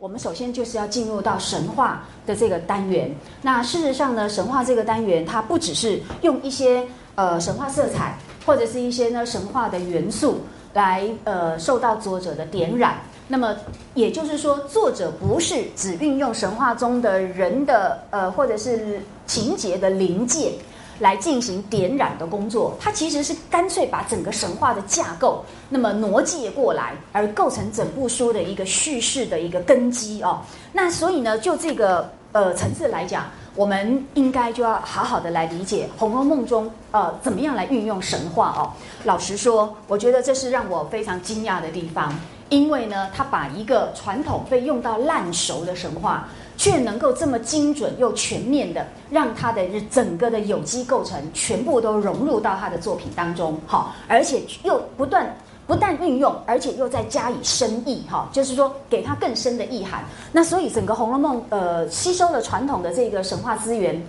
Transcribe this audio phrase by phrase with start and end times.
[0.00, 3.12] 我们首先就是要进入到神话的这个单元。
[3.42, 6.86] 那事实上呢，神话这个单元它不只是用一些
[7.16, 8.16] 呃神话色彩
[8.46, 10.38] 或者是一些呢神话的元素
[10.72, 12.98] 来呃受到作者的点染。
[13.26, 13.56] 那么
[13.94, 20.52] 也就是说，作者不是只运用神话中的人的呃或者是情节的临界。
[20.98, 30.40] 来进行点染的工作，它其实是干脆把整个神话的架构那么挪借过来，而构成整部书的一个叙事的一个根基哦。
[30.72, 38.72] 那所以呢，就这个呃层次来讲，我们应该就要好好的来理解《红楼梦》中呃怎么样来运用神话哦。
[39.04, 42.12] 老实说，我觉得这是让我非常惊讶的地方，
[42.48, 46.28] 因为呢，他把一个传统被用到烂熟的神话。
[46.58, 55.34] 却能够这么精准又全面的让他的整个的有机构成全部都融入到他的作品当中，好，而且又不断
[55.68, 60.04] 不但运用，而且又再加以深意，哈，就是说给他更深的意涵。
[60.32, 64.02] 那所以整个《红楼梦》呃吸收了传统的这个神话资源，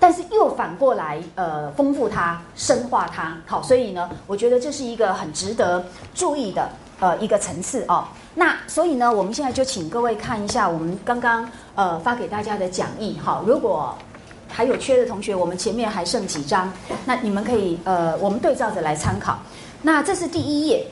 [0.00, 8.04] 但是又反过来呃丰富它、深化它，好，所以呢，我觉得这是一个很值得注意的呃一个层次哦。
[8.40, 13.42] 那所以呢，我们现在就请各位看一下我们刚刚呃发给大家的讲义哈。
[13.46, 13.94] 如果
[14.48, 16.72] 还有缺的同学，我们前面还剩几张，
[17.04, 19.38] 那你们可以呃我们对照着来参考。
[19.82, 20.86] 那这是第一页。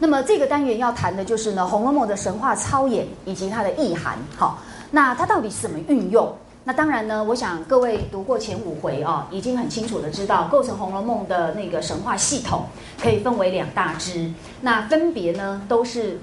[0.00, 4.18] 那么这个单元要谈的就是呢《红楼梦》的神话操演以及它的意涵。
[4.36, 4.58] 好，
[4.90, 6.28] 那它到底是怎么运用？
[6.68, 12.64] 那当然呢，我想各位读过前五回哦，已经很清楚的知道构成《红楼梦》的那个神话系统
[13.00, 14.28] 可以分为两大支，
[14.62, 16.18] 那分别呢都是，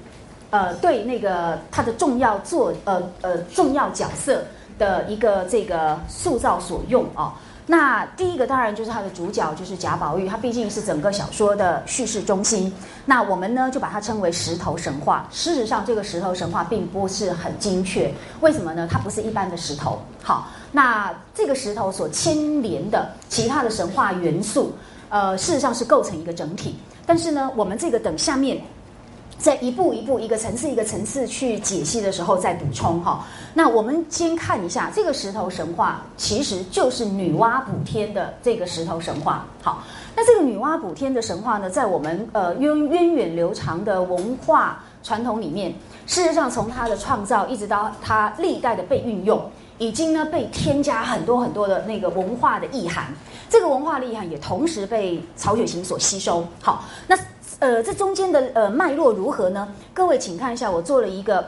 [0.50, 4.44] 呃，对那个它的重要作呃呃重要角色
[4.78, 7.32] 的一个这个塑造所用哦。
[7.66, 12.74] 那第一个当然就是它的主角就是贾宝玉，他毕竟是整个小说的叙事中心。
[13.06, 15.28] 那我们呢就把它称为石头神话。
[15.32, 18.88] 事实上，这个石头神话并不是很精确，为什么呢？
[18.92, 19.98] 它不是一般的石头。
[20.22, 24.74] 好，那这个石头所牵连的其他的神话元素，
[25.10, 26.76] 呃，事实上是构成一个整体。
[27.06, 28.62] 但是呢，我们这个等下面。
[29.38, 33.26] 在一步一步、一个层次一个层次去解析的时候，再补充哈。
[33.54, 39.46] 那我们先看一下这个石头神话，其实就是女娲补天的这个石头神话。
[39.62, 39.84] 好，
[40.16, 45.74] 那这个女娲补天的神话呢，在我们呃源源远流长的文化传统里面，
[46.08, 53.14] 事实上从它的创造一直到它历代的被运用，已经呢被添加很多很多的那个文化的意涵。
[53.50, 56.48] 这个文化的意涵也同时被曹雪芹所吸收。
[56.62, 57.18] 好，那。
[57.60, 59.68] 呃，这中间的呃脉络如何呢？
[59.94, 61.46] 各位请看一下，我做了一个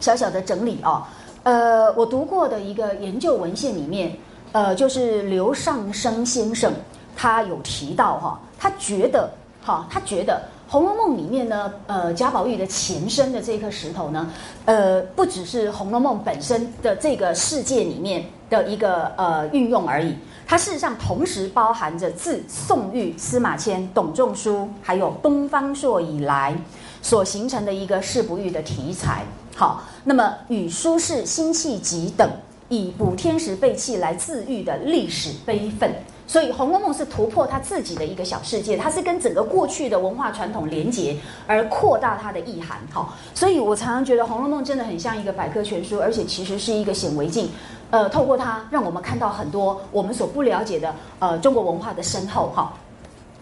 [0.00, 1.02] 小小的整理哦。
[1.42, 4.16] 呃，我读过的一个研究文献里面，
[4.52, 6.72] 呃，就是刘尚生先生
[7.16, 9.30] 他有提到哈，他觉得
[9.62, 10.42] 哈，他觉得
[10.72, 14.30] 《红楼梦》里面呢，呃，贾宝玉的前身的这颗石头呢，
[14.64, 20.16] 呃，不只是《红楼梦》本身的这个世界里面的一个呃运用而已。
[20.46, 26.56] 它事实上同时包含着自宋玉、司马迁、董仲舒，还有东方朔以来
[27.02, 29.24] 所形成的一个世不遇的题材。
[29.56, 32.30] 好，那么与苏轼辛弃疾等
[32.68, 35.92] 以补天时被弃来自愈的历史悲愤。
[36.28, 42.78] 所以《红楼梦》是突破它自己的一个小世界，它是跟整个过去的文化传统连结，而扩大它的意涵。
[42.90, 47.48] 好，所以我常常觉得《红楼梦》真的很像一个百科全书，而且其实是一个显微镜。
[47.96, 52.52] 呃，透过它，让我们看到很多我们所不了解的呃中国文化的深厚。
[52.54, 52.70] 哈，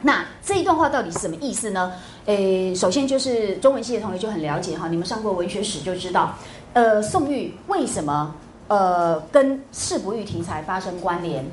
[0.01, 1.93] 那这一段话到底是什么意思呢？
[2.27, 6.33] 诶，首先就是中文系的同学就很了解哈，你们上过文学史就知道，
[6.73, 8.33] 呃，宋玉为什么
[8.69, 11.45] 呃跟世不遇题材发生关联？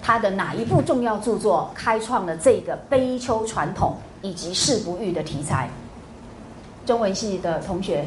[0.00, 5.68] 他的哪一部重要著作开创了这个悲秋传统以及世不遇的题材？
[6.86, 8.06] 中文系的同学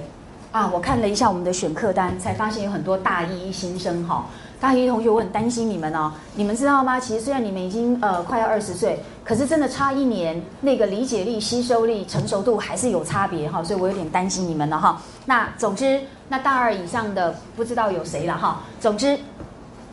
[0.51, 4.25] 啊，我看了一下我们的选课单，才发现有很多大一新生哈。
[4.59, 6.11] 大一同学，我很担心你们哦。
[6.35, 6.99] 你们知道吗？
[6.99, 13.63] 其实虽然你们已经呃快要二十岁，可是真的差一年，那个理解力、吸收力、成熟度还是有差别哈。
[13.63, 15.01] 所以我有点担心你们了哈。
[15.25, 18.61] 那总之，那大二以上的不知道有谁了哈。
[18.79, 19.17] 总之。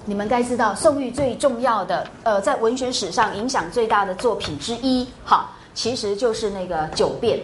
[0.05, 7.39] 你们该知道，宋玉最重要的，呃，在文学史上影响最大的作品之一，好，其实就是那个《九变》。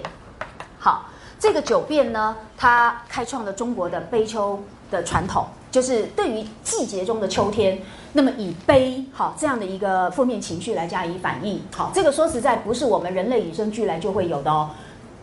[0.78, 1.04] 好，
[1.38, 7.80] 这个《九变》呢，它开创了中国的悲秋的传统，就是对于季节中的秋天，
[8.12, 11.60] 那么以悲，好这样的一个负面情绪来加以反应。
[11.74, 14.70] 好，这个说实在不是我们人类与生俱来就会有的哦。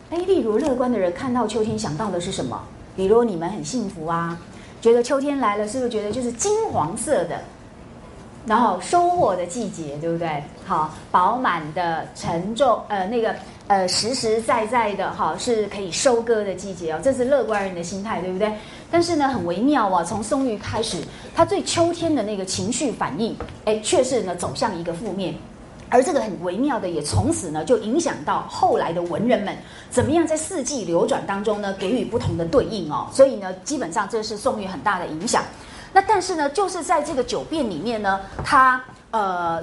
[0.10, 2.62] 哎，例如乐观的人看到秋天想到的是什么？
[2.96, 4.38] 比如你们很幸福啊。
[4.82, 7.42] 觉得秋天来了，是不是觉得就是金黄色的
[8.48, 10.44] 然后收获的季节，对不对？
[10.66, 13.36] 好，饱满的、沉重，呃，那个
[13.72, 17.00] 呃，实实在在的，哈，是可以收割的季节哦。
[17.02, 18.52] 这是乐观人的心态，对不对？
[18.92, 20.04] 但是呢，很微妙啊。
[20.04, 20.98] 从宋玉开始，
[21.34, 23.34] 他对秋天的那个情绪反应，
[23.64, 25.34] 哎，却是呢走向一个负面。
[25.88, 29.56] 而这个很微妙的，也从此呢就影响到后来的文人们
[29.90, 33.08] 怎么样在四季流转当中呢给予不同的对应哦。
[33.14, 35.46] 所以呢，基本上这是宋玉很大的影响。
[35.94, 39.62] 那但是呢，就是在这个九变里面呢，他呃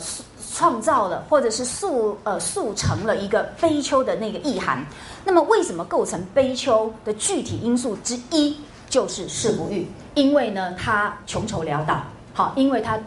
[0.54, 4.86] 创造了或者是塑呃塑成了一个悲秋的那个意涵。
[5.24, 8.56] 那么为什么构成悲秋的具体因素之一
[8.88, 9.86] 就是世不遇？
[10.14, 12.00] 因为呢，他穷愁潦倒，
[12.32, 12.98] 好，因为他。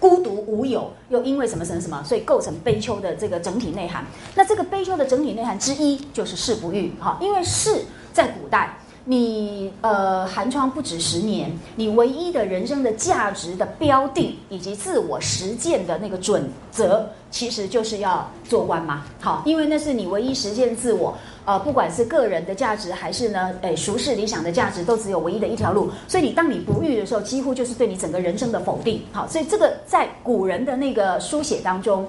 [0.00, 4.02] 孤独无有，又因为什么什么什么，所以构成悲秋的这个整体内涵。
[4.34, 21.16] 那这个悲秋的整体内涵之一就是世不遇，哈，因为世在古代，你呃寒窗不止十年，你唯一的人生的价值的标定以及自我实践的那个准则，其实就是要做官嘛，好，因为那是你唯一实现自我。
[21.46, 25.90] 呃，不管是个人的价值，还是呢，诶，俗世理想的价值，都只有唯一的一条路。
[26.06, 29.02] 所以你当你不遇的时候，几乎就是对你整个人生的否定。
[29.10, 32.06] 好，所以这个在古人的那个书写当中，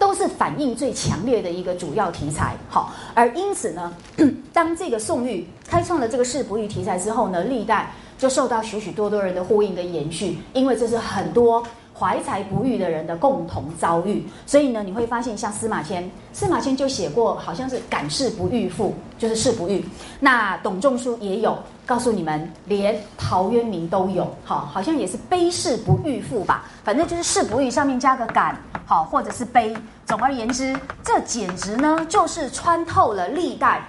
[0.00, 2.56] 都是反映最强烈的一个主要题材。
[2.68, 3.94] 好，而因此呢，
[4.52, 11.62] 当这个宋玉开创了这个世不遇题材之后呢，历代就受到许许多多人的呼应跟延续，因为这是很多。
[11.92, 19.84] 怀才不遇的人的共同遭遇，所以呢，你会发现像司马迁，司马迁就写过，好像是感世不遇赋，就是世不遇。
[20.18, 21.58] 那董仲舒也有，
[21.90, 26.64] 告诉你们，连陶渊明都有，好，好像也是悲世不遇赋吧。
[26.84, 28.56] 反正就是世不遇上面加个感，
[28.86, 29.76] 好，或者是悲。
[30.06, 33.82] 总而言之，这简直呢，就是穿透了历代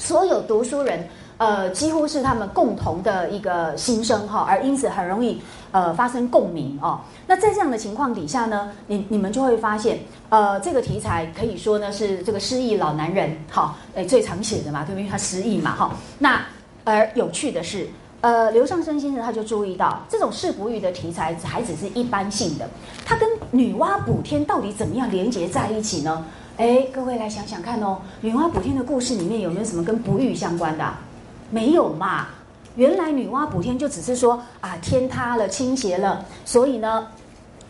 [0.00, 1.08] 所有读书人。
[1.36, 5.40] 呃，几乎是他们共同的一个心声哈，而因此很容易
[5.70, 6.98] 呃发生共鸣哦。
[7.28, 10.00] 那在这样的情况底下呢，你你们就会发现，
[10.30, 15.02] 呃，这个题材可以说呢是这个失忆老男人哈，诶最常写的嘛，对不对？
[15.02, 15.92] 因为他失忆嘛哈。
[16.18, 16.44] 那
[16.88, 17.86] 而有趣的是，
[18.22, 22.66] 呃，刘尚生先生他就注意到，这种世不遇的题材还只是一般性的，
[23.04, 26.24] 它跟女娲补天到底怎么样连接在一起呢？
[26.56, 30.94] 哎，各位来想想看哦，女娲补天的故事里面有没有什么跟不遇相关的？
[31.50, 32.28] 没有嘛？
[32.76, 37.06] 原来女娲补天就只是说啊，天塌了，倾斜了，所以呢，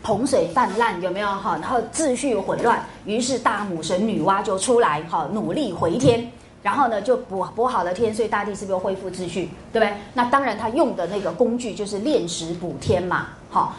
[0.01, 1.57] 洪水泛滥，有没有哈？
[1.61, 6.31] 然后秩序混乱，于是大母神女娲就出来哈，努力回天，
[6.61, 9.49] 然后呢就补补好了天，所以大地是不是恢复秩序？
[9.71, 9.93] 对不对？
[10.13, 13.75] 那当然，他用的那个工具就是炼石补天嘛，好，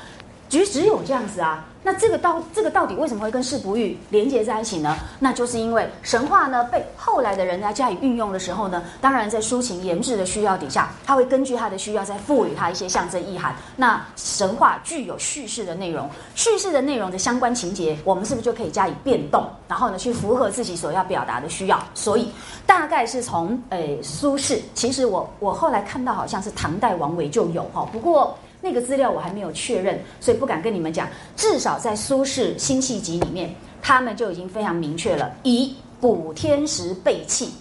[0.50, 1.64] 只只有这样子啊。
[1.82, 4.94] 那这个到这个到底为什么会跟世不遇连接在一起呢？
[5.18, 13.54] 那就是因为神话呢被后来的人来加以运用的时候呢，当然在抒情言志的需要底下，他会根据他的需要再赋予他一些象征意涵。
[13.76, 21.82] 那神话具有叙事的内容，叙事的内容的相关情节，我们是不是就可以加以变动，然后呢去符合自己所要表达的需要？
[21.94, 22.30] 所以
[22.66, 28.36] 大概是从诶苏轼，其实我我后来看到好像是唐代王维就有哈，不过。
[28.62, 31.08] 那个资料我还没有确认，所以不敢跟你们讲。
[31.34, 37.54] 至少在苏轼《辛弃疾》里面，他们就已经非常明确了，以补天时背气，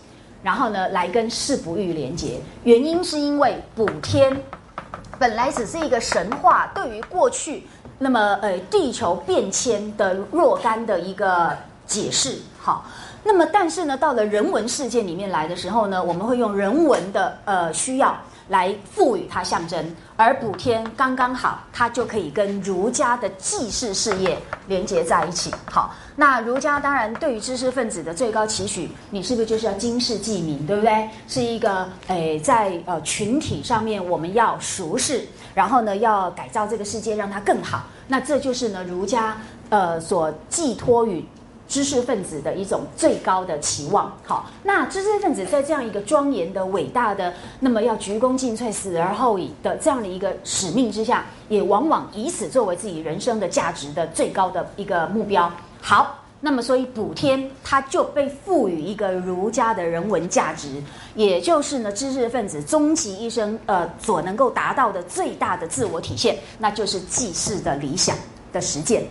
[0.43, 2.39] 然后呢来跟世不遇连结。
[2.63, 4.35] 原因是因为补天
[5.17, 7.63] 本来只是一个神话，对于过去
[7.97, 11.55] 那么呃地球变迁的若干的一个
[11.87, 12.37] 解释。
[12.59, 12.85] 好，
[13.23, 18.17] 那么但是呢，到了人文世界里面来的时候呢，我们会用人文的呃需要。
[18.49, 24.37] 来赋予它象征，而补天刚刚好，它就可以跟儒家的祭祀事业
[24.67, 25.53] 连接在一起。
[25.71, 31.07] 好，那儒家当然对于知识分子的最高期许，你是不是就是要经世济民，对不对？
[31.27, 37.83] 是一个诶，在呃群体上面我们要熟视，然后呢要改造这个世界，让它更好。
[38.07, 39.37] 那这就是呢儒家
[39.69, 41.23] 呃所寄托于。
[41.69, 55.51] 知识分子的一种最高的期望，好，那知识分子在这样一个庄严的、伟大的，那么要鞠躬尽瘁、死而后已的这样的一个使命之下，也往往以此作为自己人生的价值的最高的一个目标。
[55.79, 60.81] 好，那么所以补天，它就被赋予一个儒家的人文价值，
[61.13, 68.17] 也就是呢，知识分子终其一生呃所能够达到的最大的自我体现，那就是济世的理想
[68.51, 69.03] 的实践。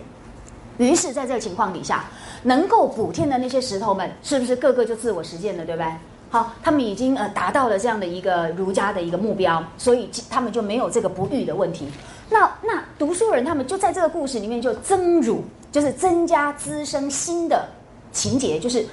[0.79, 2.05] 于是，在这个情况底下。
[2.43, 5.93] 能够补天的那些石头们，是不是个个就自我实践了，对不对？
[6.31, 11.89] 好，他们已经呃达到了这样的一个儒家的一个目标，所以他们就没有这个不育的问题。
[12.29, 15.43] 那那读书人他们就在这个故事里面就增乳，
[15.73, 17.67] 就是增加滋生新的
[18.13, 18.87] 情节，就是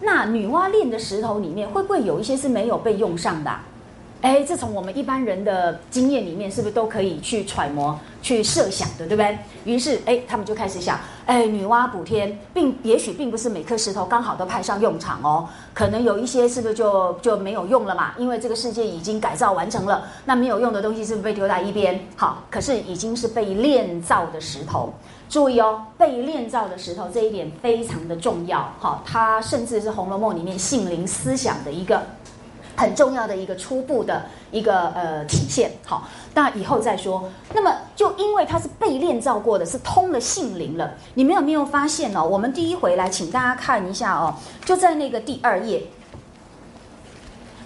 [0.00, 3.50] 那女娲炼的石头里面会不会有一些是没有被用上的？
[4.22, 9.36] 哎，这从我们一般人的经验里面，是不是都可以去揣摩、去设想的，对不对？
[9.64, 18.12] 于是，哎，他们就开始想，哎，女娲补天，并也许并不是每颗石头刚好都派上用场哦，可能有一些是不是就就没有用了嘛？
[18.18, 22.06] 因为这个世界已经改造完成了，那没有用的东西是不是被丢在一边？
[22.16, 24.92] 好，可是已经是被炼造的石头，
[25.28, 28.68] 注意哦，被炼造的石头这一点非常的重要。
[28.78, 32.02] 好，它甚至是《红楼梦》里面性灵思想的一个。
[32.76, 37.30] 很重要的一个初步的一个呃体现，好，那以后再说。
[37.52, 40.94] 那么就因为它是被炼造过的，是通了性灵了。
[41.14, 42.24] 你们有没有发现哦？
[42.24, 45.82] 我们第一回来，请大家看一下哦，就在那个第二页，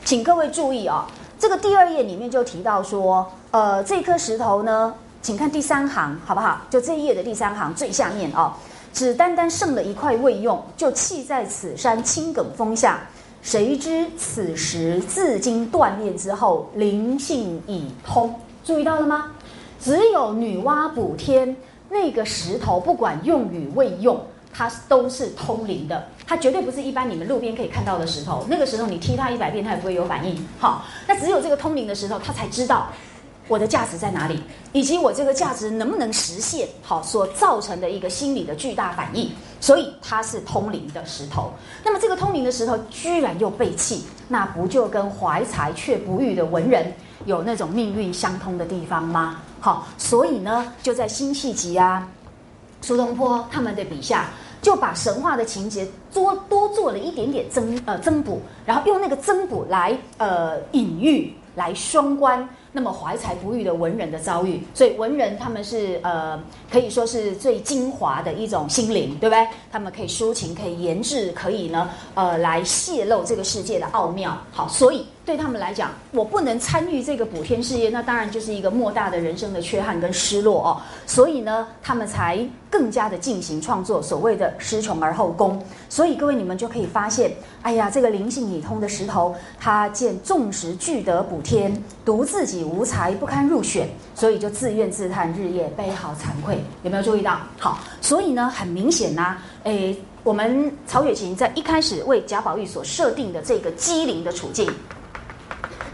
[0.05, 1.05] 请各位注意哦，
[1.38, 6.61] 这个第二页里面就提到说，呃，这颗石头呢，请看第三行好不好？
[6.69, 8.53] 就这一页的第三行最下面哦，
[8.93, 13.00] 只单单剩了一块未用，就弃在此山青埂峰下。
[13.42, 18.35] 谁知此时自经锻炼之后，灵性已通。
[18.64, 19.33] 注意到了吗？
[19.80, 21.57] 只有女娲补天
[21.88, 24.21] 那个石头，不管用与未用，
[24.52, 26.04] 它都是通灵的。
[26.26, 28.45] 它绝对不是一般你们路边可以看到的石头。
[28.50, 30.37] 那个石头你踢它一百遍，它也不会有反应。
[30.59, 32.88] 好，那只有这个通灵的石头，它才知道。
[33.49, 34.38] 我的价值在哪里，
[34.73, 36.69] 以及我这个价值能不能实现？
[36.83, 41.50] 好，所造成的一个心理的巨大反应，所以它是通灵的石头。
[41.83, 46.93] 那么这个通灵的石头居然又被弃，那不就跟怀才却不遇的文人
[47.25, 49.40] 有那种命运相通的地方吗？
[49.61, 52.07] 好，所以呢，就在辛弃疾啊、
[52.83, 54.28] 苏东坡他们的笔下，
[54.61, 61.33] 就把神话的情节多多做了一点点增呃增补，然后用那个增补来呃隐喻。
[61.55, 69.49] 来双关，那么怀才不遇的文人的遭遇，所以文人他们是呃可以说是最精华的一种心灵，对不对？
[69.73, 74.38] 他们可以抒情，可以研制，可以呢呃来泄露这个世界的奥妙。
[74.52, 80.80] 好，所以对他们来讲，我不能参与这个补天事业，那当然就是一个莫大的人生的缺憾跟失落哦。
[81.06, 85.62] 所以呢，他们才更加的进行创作，所谓的失穷而后功。
[85.90, 87.30] 所以各位你们就可以发现。
[87.61, 91.70] 哎呀，这个灵性已通的石头，他见众石俱得补天，
[92.06, 96.58] 独自己无才不堪入选，所以就自怨自叹，日夜悲嚎惭愧。
[96.85, 97.38] 有没有注意到？
[97.58, 99.94] 好，所以呢，很明显呐，诶，
[100.25, 104.66] 我们曹雪芹在一开始为贾宝玉所设定的这个机灵的处境。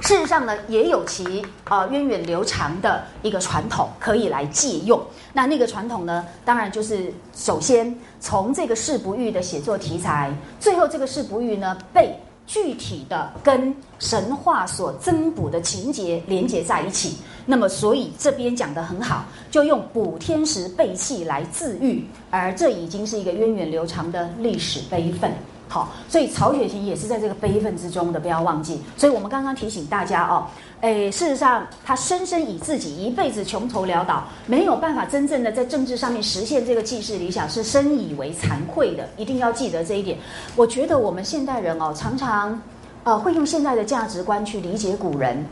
[0.04, 5.00] 事实上呢，也有其呃源远流长的一个传统可以来借用。
[5.32, 10.30] 那那个传统呢，当然就是首先从这个事不遇的写作题材，
[10.60, 12.14] 最后这个事不遇呢被
[12.46, 17.16] 具体的跟神话所增补的情节连接在一起。
[17.46, 25.32] 那么，所以这边讲的很好，就用补天时背弃来自愈，而这已经是一个源远流长的历史悲愤。
[25.68, 28.80] 好，所以曹雪芹也是在这个悲愤之中的，不要忘记。
[28.96, 30.46] 所以我们刚刚提醒大家哦，
[30.82, 39.08] 诶，事实上他深深以自己一辈子穷愁潦倒，没有办法真正的在政治上面实现这个济世理想，是深以为惭愧的。
[39.16, 40.16] 一定要记得这一点。
[40.54, 42.60] 我觉得我们现代人哦，常常
[43.02, 45.44] 呃会用现在的价值观去理解古人，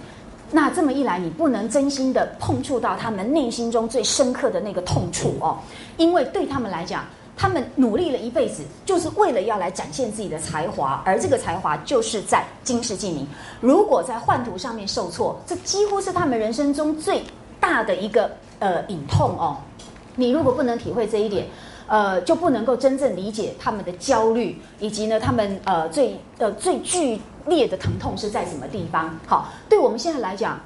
[0.53, 5.59] 那这么一来，你不能真心的碰触到他们内心中最深刻的那个痛处哦，
[5.97, 7.05] 因为对他们来讲。
[7.43, 13.27] 他们努力了一辈子，就是为了要来展现自己的才华，而这个才华就是在经世济民。
[13.61, 17.21] 如果在宦途上面受挫，这几乎是他们人生中最
[17.59, 18.31] 大的一个
[18.61, 19.57] 呃隐痛哦。
[20.15, 21.49] 你如果不能体会这一点，
[21.89, 29.19] 呃，就不能够真正理解他们的焦虑，以及呢，他们呃最呃最剧烈的疼痛是在什么地方。
[29.27, 30.61] 好，对我们现在来讲。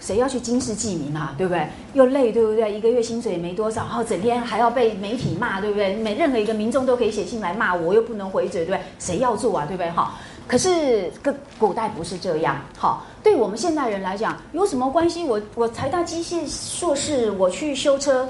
[0.00, 1.34] 谁要去经世济民啊？
[1.36, 1.66] 对不对？
[1.92, 2.72] 又累，对不对？
[2.72, 5.94] 一个月薪水也没多少，然后整天还要被媒体骂，对不对？
[5.96, 8.80] 每任何一个民众都可以写信来骂我，又不能回嘴，对不对？
[8.98, 9.66] 谁要做啊？
[9.66, 9.90] 对不对？
[9.90, 10.14] 哈。
[10.46, 13.04] 可是个古代不是这样，好。
[13.22, 15.24] 对我们现代人来讲，有什么关系？
[15.24, 18.26] 我我财大机械硕士，我去修车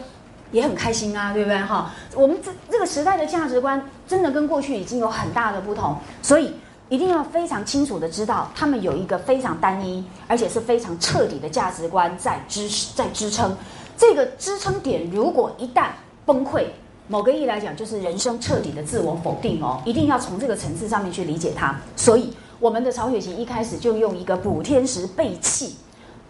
[0.50, 1.58] 也很开心啊，对不对？
[1.58, 1.92] 哈。
[2.14, 6.52] 我们这这个时代的价值观真的跟过去已经有很大的不同，所以。
[6.88, 13.54] 一定要非常清楚的知道，他们有一个非常单一，而且是非常彻底的价值观在支在支撑。
[13.96, 15.88] 这个支撑点如果一旦
[16.24, 16.64] 崩溃，
[17.06, 19.82] 某个意义来讲，就是人生彻底的自我否定哦。
[19.84, 21.78] 一定要从这个层次上面去理解它。
[21.94, 25.76] 所以，我们的曹雪芹一开始就用一个补天时被弃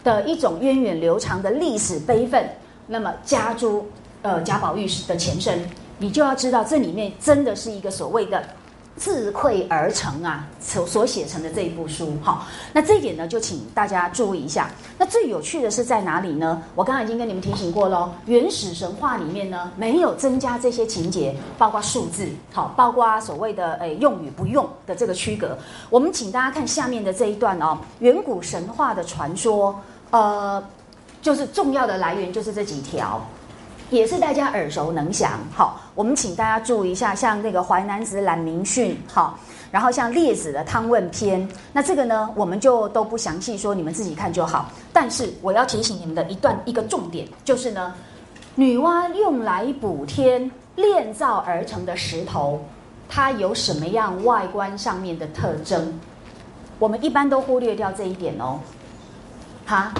[0.02, 2.48] 的一种源远流长的历史悲愤，
[2.88, 3.86] 那么加诸
[4.22, 8.42] 呃贾宝玉的前身，你就要知道这里面真的是一个所谓的。
[8.98, 14.68] 自愧而成啊，所所写成的这一部书，哈，那这一点呢，就请大家注意一下。
[14.98, 16.60] 那最有趣的是在哪里呢？
[16.74, 25.56] 我刚刚已经跟你们提醒过喽，原始神话里面呢，没有增加这些情节，包括数字，好，包括所谓的诶用与不用的这个区隔。
[25.88, 30.62] 我们请大家看下面的这一段哦，远古神话的传说，呃，
[31.22, 33.24] 就是重要的来源就是这几条。
[33.90, 39.38] 也是大家耳熟能详，好，我们请大家注意一下，像那个《淮南子·览明训》，好，
[39.71, 41.40] 然后像《列子》的《汤问篇》，
[41.73, 44.71] 那这个呢，我们就都不详细说，你们自己看就好。
[44.92, 47.95] 但是我要提醒你们的一段一个重点，就是呢，
[48.57, 52.62] 女娲用来补天炼造而成的石头，
[53.09, 55.99] 它有什么样外观上面的特征？
[56.78, 58.61] 我们一般都忽略掉这一点哦，
[59.64, 59.95] 哈。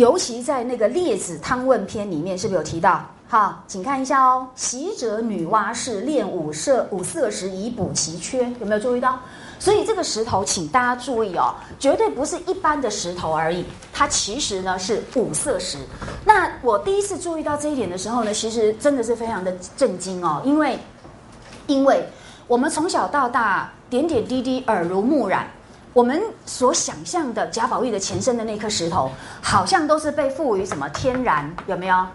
[0.00, 3.04] 尤其在那个《列子汤问篇》里面，是不是有提到？
[3.28, 4.48] 好，请看一下哦。
[4.54, 9.20] 习者女娲是炼五色五色石以补其缺，有没有注意到？
[9.58, 15.76] 所以这个石头，请大家注意哦，绝对不是一般的石头而已，它其实呢是五色石。
[16.24, 20.78] 那我第一次注意到这一点的时候呢，其实真的是非常的震惊哦，因为
[21.66, 22.02] 因为
[22.46, 25.46] 我们从小到大点点滴滴耳濡目染。
[25.92, 29.10] 我们所想象的贾宝玉的前身的那颗石头，
[29.42, 32.06] 好像都是被赋予什么天然，有没有？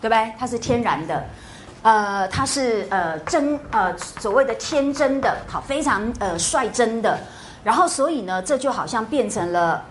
[0.00, 0.32] 对不对？
[0.38, 1.24] 它是天然的，
[1.82, 7.18] 呃，它是呃真呃所谓的天真的，好，非常呃率真的。
[7.62, 9.84] 然后，所以呢，这就好像变成了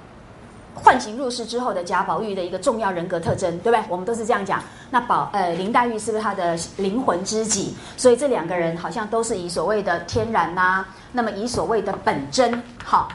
[0.75, 3.83] 唤醒入世之后的贾宝玉的一个重要人格特征，对不对？
[3.89, 4.61] 我们都是这样讲。
[4.89, 7.75] 那宝呃林黛玉是不是他的灵魂知己？
[7.97, 13.09] 所以这两个人好像都是以所谓的天然呐，那么以所谓的本真，好。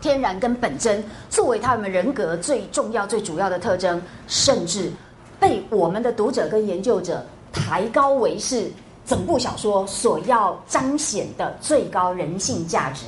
[0.00, 4.90] 天然跟本真作为他们人格最重要、最主要的特征，甚至
[5.38, 7.22] 被我们的读者跟研究者
[7.52, 8.70] 抬高为是
[9.04, 13.04] 整部小说所要彰显的最高人性价值。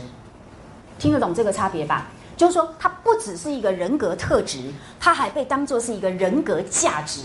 [0.98, 2.08] 听得懂这个差别吧？
[2.36, 4.58] 就是说，它不只是一个人格特质，
[4.98, 7.22] 它还被当作是一个人格价值。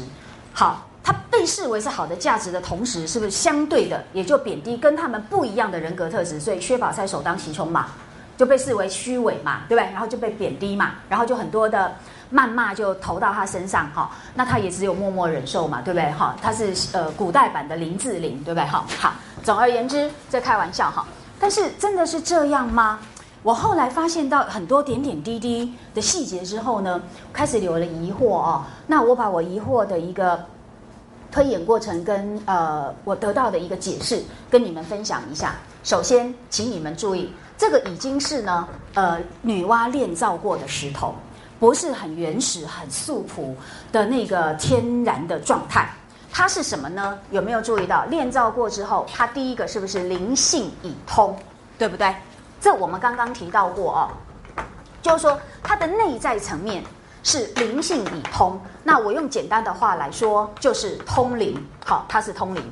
[0.53, 6.39] 好，它被视为是好的价值的同时，是不是相对的也就贬低跟他们不一样的人格特质？
[6.39, 7.87] 所以，薛宝钗首当其冲嘛。
[8.37, 9.91] 就被视为虚伪嘛，对不对？
[9.91, 11.91] 然后就被贬低嘛，然后就很多的
[12.31, 14.11] 谩骂就投到他身上哈。
[14.35, 16.11] 那他也只有默默忍受嘛，对不对？
[16.11, 18.63] 哈，他是呃古代版的林志玲，对不对？
[18.67, 19.13] 哈，好。
[19.41, 21.03] 总而言之，在开玩笑哈。
[21.39, 22.99] 但是真的是这样吗？
[23.47, 27.01] 我后来发现到很多点点滴滴的细节之后呢，
[27.31, 28.65] 开始有了疑惑哦。
[28.85, 30.37] 那我把我疑惑的一个
[31.31, 35.55] 推演过程跟呃我得到的一个解释跟你们分享一下。
[35.81, 37.31] 首先，请你们注意。
[37.57, 41.15] 这个已经是呢，呃，女娲炼造过的石头，
[41.57, 43.55] 不是很原始、很素朴
[43.93, 45.89] 的那个天然的状态。
[46.33, 47.17] 它是什么呢？
[47.31, 51.33] 有没有注意到炼造过之后，它第一个是不是灵性已通，
[51.77, 52.13] 对不对？
[52.59, 54.09] 这我们刚刚提到过哦，
[55.01, 56.83] 就是说它的内在层面
[57.23, 58.59] 是灵性已通。
[58.83, 61.61] 那我用简单的话来说，就是通灵。
[61.85, 62.71] 好，它是通灵。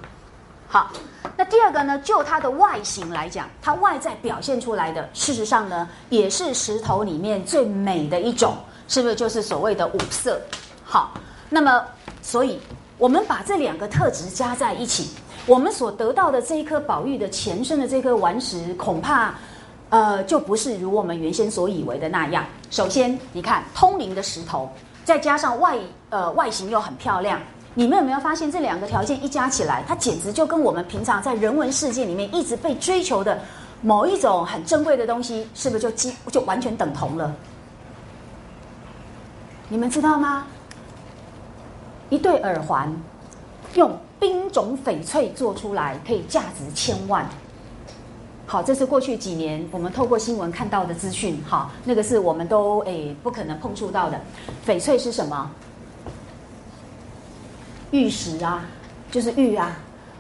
[0.68, 0.92] 好。
[1.38, 2.00] 那第二个呢？
[2.00, 8.56] 就它的外形来讲，它外在表现出来的，事实上呢，也是石头里面最美的一种，
[8.88, 9.16] 是不是？
[9.16, 10.40] 就是所谓的五色。
[10.86, 11.12] 好，
[11.50, 11.84] 那么，
[12.22, 12.58] 所以
[12.98, 15.10] 我们把这两个特质加在一起，
[15.46, 19.34] 我们所得到的这一颗宝玉的前身的这颗顽石，恐怕，
[19.90, 22.44] 呃，就不是如我们原先所以为的那样。
[22.70, 24.70] 首先，你看通灵的石头，
[25.04, 25.78] 再加上外
[26.10, 27.40] 呃外形又很漂亮。
[27.74, 33.40] 你们有没有发现这两个条件一加起来，它简直就跟我们平常在人文世界里面一直被追求的
[33.82, 37.34] 某一种很珍贵的东西，是不是就几乎就完全等同了？
[39.68, 40.46] 你们知道吗？
[42.10, 42.94] 一对耳环
[43.74, 47.28] 用冰种翡翠做出来，可以价值千万。
[48.48, 51.44] 好，这是过去几年我们透过新闻看到的资讯。
[51.48, 54.22] 好，那个是我们都诶不可能碰触到的。
[54.66, 55.50] 翡翠是什么？
[57.92, 58.66] 玉石啊，
[59.10, 59.78] 就是玉啊，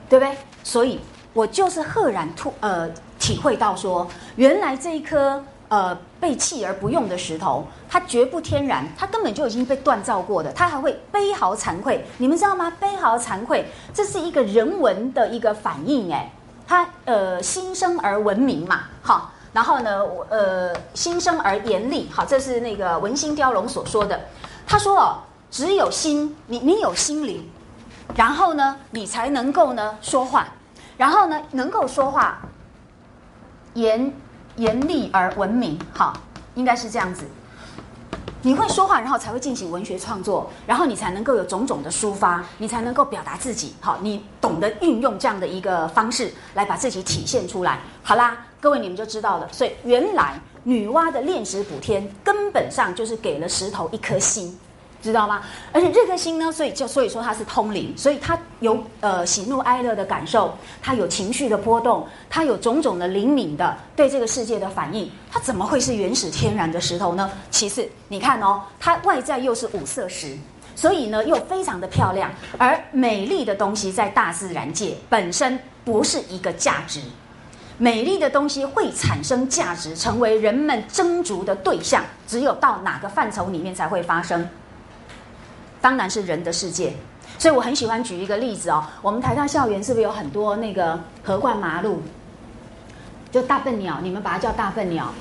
[0.10, 0.36] 对不对？
[0.64, 1.00] 所以
[1.34, 4.08] 我就是赫然突呃体会到说，
[4.38, 12.04] 原来这一颗呃被弃而不用的石头，它绝不天然，它根本就已经被锻造过的，它还会悲嚎惭愧。
[12.18, 12.72] 你们知道吗？
[12.80, 16.32] 悲嚎惭愧，这是一个人文的一个反应哎，
[16.68, 24.20] 他呃新生而文明嘛，好，然后呢，呃新生而严厉，好，这是那个文心雕龙所说的。
[24.68, 25.18] 他说哦，
[25.52, 27.50] 只有心，你你有心灵。
[28.16, 30.48] 然后呢，你才能够呢说话，
[30.96, 32.40] 然后呢能够说话，
[33.74, 34.14] 严
[34.58, 36.14] 严厉而文明，好，
[36.54, 37.26] 应该是这样子。
[38.42, 43.74] 你会说话，然后才会进行文学创作，然后你才能够有种种的抒发，你才能够表达自己。
[43.82, 47.80] 好，你懂得运用这样的一个方式来把自己体现出来。
[48.04, 49.50] 好啦，各位你们就知道了。
[49.52, 54.56] 所以原来女娲的炼石补天，根本上就是给了石头一颗心。
[55.06, 55.44] 知道吗？
[55.72, 65.10] 而且这颗心呢，所以就所以说它是通灵，所以它有呃喜怒哀乐的感受，它有情绪的波动，它有种种的灵敏的对这个世界的反应。
[65.32, 67.30] 它怎么会是原始天然的石头呢？
[67.52, 70.36] 其次，你看哦，它外在又是五色石，
[70.76, 72.32] 所以呢又非常的漂亮。
[72.58, 77.00] 而美丽的东西在大自然界本身不是一个价值，
[77.78, 84.48] 美丽的东西会产生价值，成为人们争逐的对象，只有到哪个范畴里面才会发生。
[85.86, 86.92] 当然是人的世界，
[87.38, 88.84] 所以我很喜欢举一个例子哦。
[89.04, 92.02] 我们台大校园是不是有很多那个河冠麻鹿？
[93.30, 95.14] 就大笨鸟，你们把它叫大笨鸟。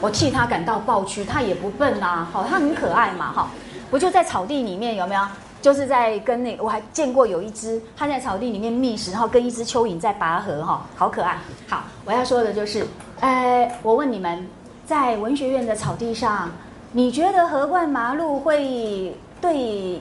[0.00, 3.48] 我替它感到抱屈，它也不笨呐，好，它很可爱嘛，哈。
[3.90, 5.22] 不就在草地里面有没有？
[5.60, 11.36] 就是在跟那我还见过有一只，它在草地里面觅食，然后跟一只蚯蚓在拔河，哈，好可爱。
[11.68, 12.86] 好，我要说的就是，
[13.18, 14.46] 呃，我问你们，
[14.86, 16.48] 在文学院的草地上，
[16.92, 19.12] 你觉得河冠麻鹿会？
[19.40, 19.56] 对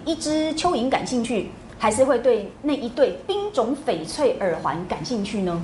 [0.06, 5.62] 一只蚯蚓感兴趣，还是会对那一对冰种翡翠耳环感兴趣呢？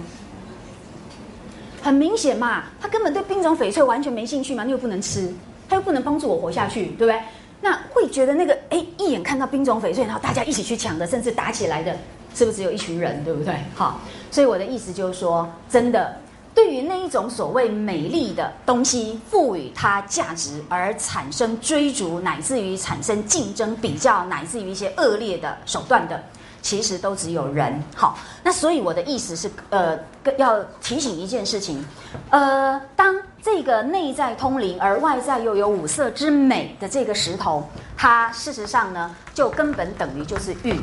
[1.82, 5.34] 很明显嘛，他根本对冰种翡翠完全没兴趣嘛，你又不能吃，
[5.68, 7.20] 他又不能帮助我活下去，对不对？
[7.62, 11.96] 那会觉得那个哎，一眼看到冰种翡翠，然后大家一起去抢的，甚至打起来的，
[12.36, 13.56] 是不是只有一群人，对不对？
[13.74, 16.16] 好，所以我的意思就是说，真的。
[16.54, 26.22] 对于那一种所谓美丽的东西，赋予它价值而产生追逐，乃至于产生竞争、比较，乃至于一些恶劣的手段的，
[26.62, 27.82] 其实都只有人。
[27.96, 29.98] 好，那所以我的意思是，呃，
[30.38, 31.84] 要提醒一件事情，
[32.30, 40.80] 呃，当这个内在通灵而外在又有五色之美的这个石头，它事实上呢，就根本等于就是玉。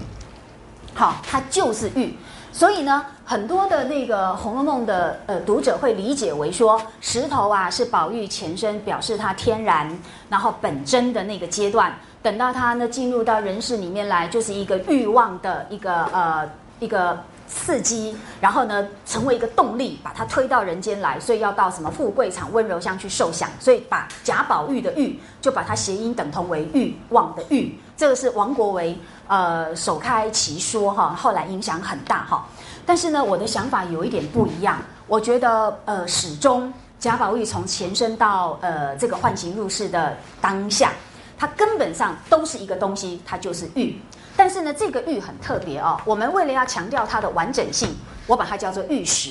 [0.94, 2.16] 好，它就是玉。
[2.50, 9.96] 所以呢，很多的那个《红楼梦》的呃读者会理解为说，石头啊是宝玉前身，表示它天然，
[10.28, 11.94] 然后本真的那个阶段。
[12.20, 21.20] 等到它呢进入到人世里面来，就是一个欲望的一个呃一个刺激，然后呢成为一个动力，把它推到人间来。
[21.20, 23.48] 所以要到什么富贵场、温柔乡去受享。
[23.60, 27.78] 所以把贾宝玉的玉，就把它谐音等同为欲望的欲。
[27.96, 28.98] 这个是王国维。
[29.28, 32.44] 呃，首开其说哈，后来影响很大哈。
[32.84, 34.78] 但是呢，我的想法有一点不一样。
[35.06, 40.92] 我觉得呃，始终贾宝玉从前身到呃这个唤醒入世的当下，
[41.38, 44.00] 它根本上都是一个东西，它就是玉。
[44.36, 46.00] 但是呢，这个玉很特别哦。
[46.04, 47.94] 我们为了要强调它的完整性，
[48.26, 49.30] 我把它叫做玉石。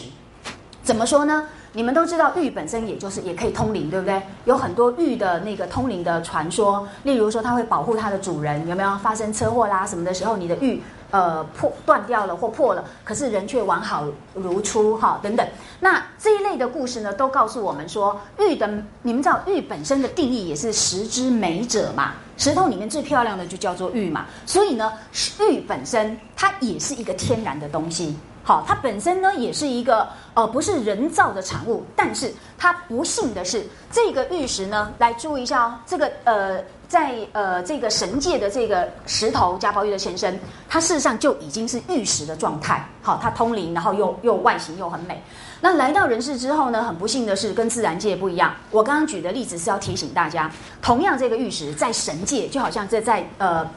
[0.83, 1.45] 怎么说呢？
[1.73, 4.21] 你们都知道玉本身也就是也可以通灵，对不对？
[4.45, 15.47] 有很多玉的那个通灵的传说，例如说它会保护它的主人，有没有发生车祸啦什么的时候，你的玉呃破断掉了或破了，可是人却完好如初哈等等。
[15.79, 18.67] 那这一类的故事呢，都告诉我们说，玉的
[19.03, 24.91] 你们知道玉本身的定义也是石之美者嘛，石头里面最漂亮的就叫做玉嘛，所以呢，
[25.39, 28.15] 玉本身它也是一个天然的东西。
[28.47, 42.87] 好，它本身呢也是一个呃不是人造的产物，但是它不幸的是，这个玉石呢，来注意一下哦，这个呃在呃这个神界的这个石头贾宝玉的前身，它事实上就已经是玉石的状态。
[43.01, 45.21] 好，它通灵，然后又又外形又很美。
[45.59, 48.55] 那来到人世之后呢，很不幸的是跟自然界不一样。
[48.71, 50.49] 我刚刚举的例子是要提醒大家，
[50.81, 53.69] 同样这个玉石在神界就好像这在呃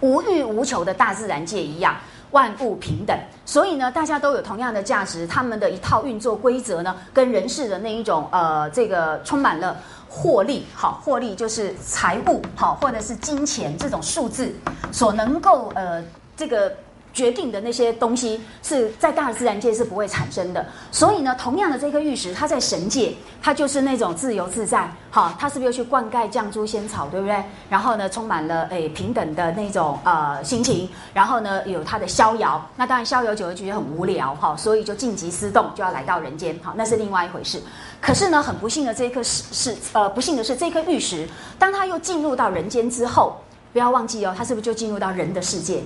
[0.00, 1.94] 无欲无求的大自然界一样。
[2.30, 5.26] 万物平等，所以呢，大家都有同样的价值。
[5.26, 9.76] 他们的一套运作规则呢，跟人世的那一种呃，这个充满了
[10.08, 14.52] 获利，好，获利就是财务，好，或者是金钱这种数字
[14.92, 16.02] 所能够呃，
[16.36, 16.72] 这个。
[17.12, 27.42] 决定的那些东西是在大自然界是不会产生的，所以呢，同样的这颗玉石，它在神界，它就是那种自由自在，好，它是不是又去灌溉绛珠仙草，对不对？
[27.68, 37.60] 然后呢，充满了诶平等的那种呃心情，然后呢，有它的逍遥，那当然逍遥久了觉得很无聊，哈，所以就静极思动，就要来到人间，好，那是另外一回事。
[38.00, 43.36] 可是呢，很不幸的这一颗是是呃不幸的是这颗玉石，当它又进入到人间之后，
[43.72, 45.82] 不要忘记哦，它是不是就进入到人的世界？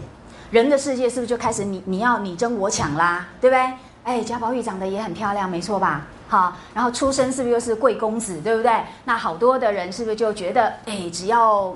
[0.52, 3.72] 人的世界是不是就开始你你要你争我抢啦，对不对？
[4.04, 6.06] 哎，贾宝玉长得也很漂亮，没错吧？
[6.28, 8.70] 好，然后出身是不是又是贵公子，对不对？
[9.02, 11.74] 那好多的人是不是就觉得，哎，只要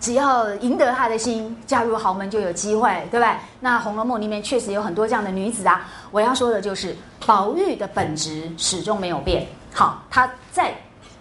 [0.00, 3.30] 只要赢得他的心，嫁入豪门就有机会，对不对？
[3.60, 5.86] 那《红楼梦》里面确实有很多这样的女子啊。
[6.10, 9.46] 我要说的就是，宝玉的本质始终没有变。
[9.74, 10.74] 好，他在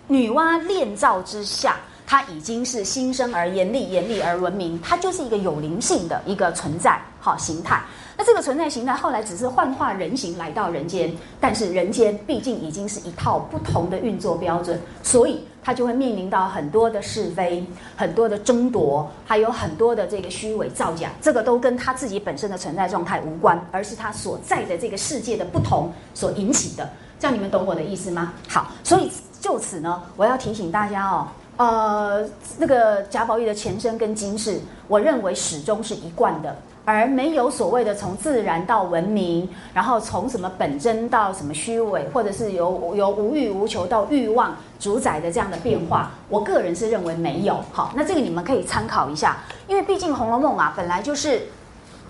[0.07, 1.75] 女娲炼造之下。
[2.05, 7.81] 它已经是新生而严厉，严厉而文明，它就是一个有灵性的一个存在，好形态。
[8.17, 17.65] 那这个存在形态后来只是幻化人形来到人间，但是人间毕竟已经是一套不同的运作标准，所以它就会面临到很多的是非、
[17.97, 21.09] 很多的争夺，还有很多的这个虚伪造假。
[21.21, 26.89] 这个都跟他自己本身的存在状态无关，而是他所在的这个世界的不同所引起的。
[27.19, 28.31] 这样你们懂我的意思吗？
[28.47, 36.55] 好，所以就此呢，我要提醒大家哦，呃，那个贾宝玉的前身跟今世，我认为始终是一贯的。
[36.87, 47.59] 而没有所谓的从自然到文明，然后从什么本真到什么虚伪，或者是由由无欲无求到欲望主宰的这样的变化，我个人是认为没有。
[47.71, 49.37] 好，那这个你们可以参考一下，
[49.67, 51.41] 因为毕竟《红楼梦》啊本来就是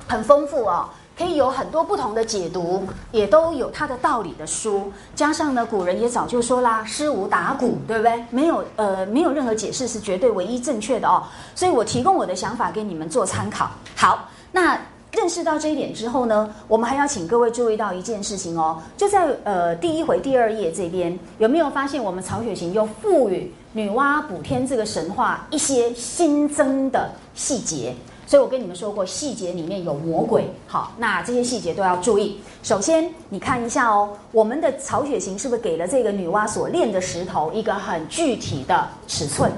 [0.10, 4.91] 很丰富哦，可以有很多不同的解读，也都有它的道理的书。
[5.15, 8.23] 加上呢，古人也早就说啦，“诗无打鼓”，对不对？
[8.30, 11.23] 没有呃，没有任何解释是绝对唯一正确的哦。
[11.54, 13.69] 所以我提供我的想法给你们做参考。
[13.95, 14.30] 好。
[14.51, 14.80] 那
[15.12, 27.93] 认识到这一点之后呢，我们还要请各位注意到一件事情哦，就在呃第一回第二页这边，有没有发现我们曹雪芹又赋予女娲补天这个神话一些新增的细节？
[28.28, 30.50] 所以我跟你们说过，细节里面有魔鬼。
[30.68, 32.40] 好，那这些细节都要注意。
[32.64, 39.52] 首先，你看一下哦，我们的曹雪芹是不是给了这个女娲所炼的石头一个很具体的尺寸？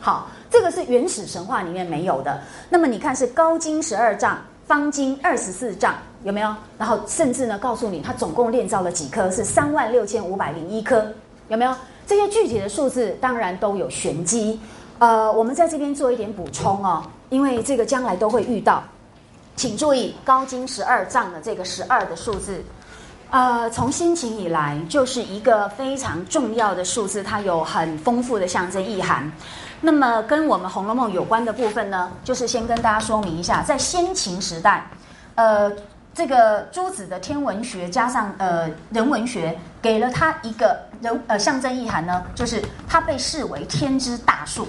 [0.00, 0.28] 好。
[0.48, 2.40] 这个是原始神话里面没有的。
[2.70, 6.54] 那么你看是高经十二丈，方经二十四丈，有没有？
[6.78, 11.04] 然后甚至呢，告诉你它总共炼造了几颗，是三万六千五百零一颗，
[11.48, 11.74] 有没有？
[12.06, 14.58] 这些具体的数字当然都有玄机。
[14.98, 18.82] 呃，我们在这边做一点补充哦，因为这个将来都会遇到，
[19.56, 22.62] 请注意高经十二丈的这个十二的数字。
[23.30, 29.30] 呃，从先秦以来就是一个非常重要的数字，它有很丰富的象征意涵。
[29.80, 34.88] 那么跟我们《红楼梦》有关的部分呢，就是先跟大家说明一下，在先秦时代，
[35.34, 35.70] 呃，
[36.14, 44.68] 这个朱子的天文学加上呃人文学，给了他一个人呃象征意涵呢，就是它被视为天之大数，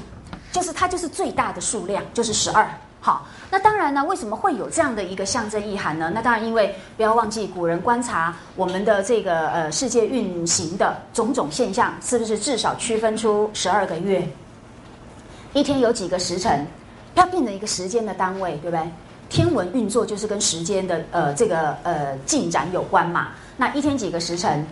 [0.51, 2.67] 就是它就是最大的数量，就是十二。
[2.99, 6.11] 好，那当然呢，为什么会有这样的一个象征意涵呢？
[6.13, 14.27] 那当然，因为不要忘记古人观察我们的这个呃世界运行的种种现象，是不是至少区分出十二个月？
[15.53, 16.65] 一天有几个时辰，
[17.13, 18.91] 要变成一个时间的单位，对不对？
[19.29, 23.29] 天文运作就是跟时间的呃这个呃进展有关嘛。
[23.55, 24.65] 那一天几个时辰？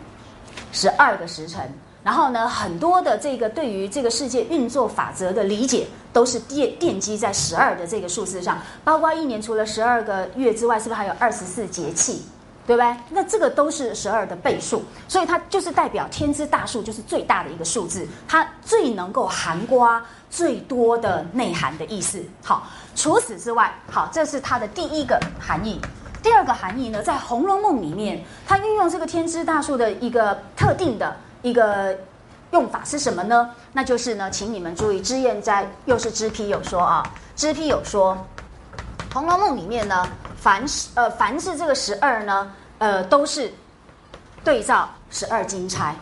[0.71, 1.71] 十二个时辰。
[2.05, 8.59] 然后呢，很多的这个对于这个世界运作法则的理解，都是奠奠基在十二的这个数字上。
[8.83, 12.21] 包括一年除了十二个月之外，是不是还有二十四节气？
[12.67, 12.95] 对不对？
[13.09, 22.23] 那这个都是十二的倍数，所以它就是代表天之大数，就是最大的一个数字，它最能够含瓜最多的内涵的意思。
[22.43, 25.79] 好，除此之外，好，这是它的第一个含义。
[26.23, 31.15] 第二个含义呢，在《红楼梦》里面，它运用这个天之大数的一个特定的
[31.45, 31.95] 一个
[32.49, 33.51] 用法是什么呢？
[33.71, 37.03] 那就是呢，请你们注意，脂砚斋又是脂批有说啊，
[37.35, 38.17] 脂批有说，
[39.13, 40.07] 《红楼梦》里面呢。
[40.37, 43.51] 凡是呃，凡是这个十二呢，呃，都是
[44.43, 45.95] 对照十二金钗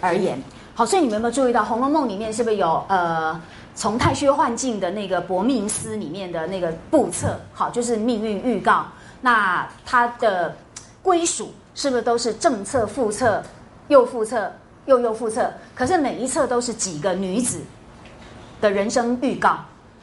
[0.00, 0.42] 而言。
[0.74, 3.38] 好，所以你们有没有注意到《红楼梦》里面是不是有呃，
[3.74, 7.38] 从太虚幻境的那个《薄命司》里面的那个布册？
[7.52, 8.86] 好，就是命运预告。
[9.20, 10.56] 那它的
[11.02, 13.42] 归属是不是都是正册、副册、
[13.88, 14.50] 又副册、
[14.86, 15.52] 又又复册？
[15.74, 17.60] 可是每一册都是几个女子
[18.60, 19.58] 的人生预告，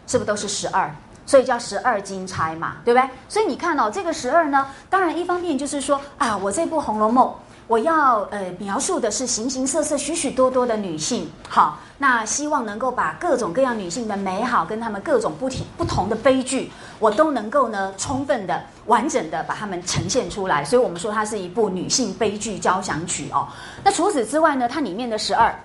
[0.08, 0.90] 是不是都是十二？
[1.26, 3.10] 所以叫十二金钗嘛，对不对？
[3.30, 7.28] 所以你看哦，这个十二呢，当然一方面就是说啊，我这部《红楼梦》，
[7.72, 20.66] 我要呃描述的是形形色色、许许多多的女性，好，那希望能够把各种各样女性的美好跟她们各种不同不同的悲剧，我都能够呢充分的、完整的把它们呈现出来。
[20.66, 23.48] 所以我们说它是一部女性悲剧交响曲哦。
[23.86, 25.56] 那除此之外呢，它里面的十二，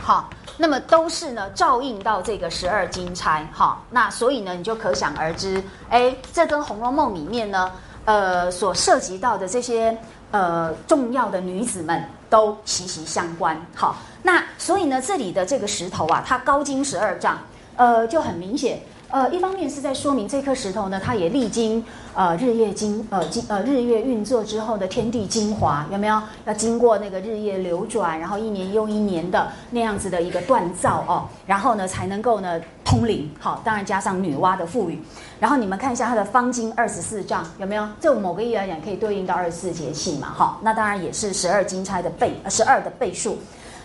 [0.00, 0.30] 好。
[0.56, 7.70] 那么都是呢，照应到这个十二金钗，哈，那所以呢，你就可想而知，哎，这跟《红楼梦》里面呢，
[8.04, 9.96] 呃，所涉及到的这些
[10.30, 17.38] 呃重要的女子们都息息相关，好，那所以呢，这里的这个石头啊，它高经十二丈，
[17.76, 18.80] 呃，就很明显。
[19.10, 26.20] 呃，一方面是在说明这颗石头呢，它也历经呃日月精呃精呃日月运作之后的天地精华，有没有？
[26.44, 33.30] 要经过那个日夜流转，然后一年又一年的那样子的一个锻造哦，然后呢才能够呢通灵。
[33.40, 34.98] 好，当然加上女娲的赋予，
[35.40, 37.88] 然后你们看一下它的方经二十四丈，有没有？
[37.98, 40.28] 就某个意义来讲，可以对应到二十四节气嘛。
[40.36, 43.38] 好，那当然也是十二金钗的倍，十二的倍数。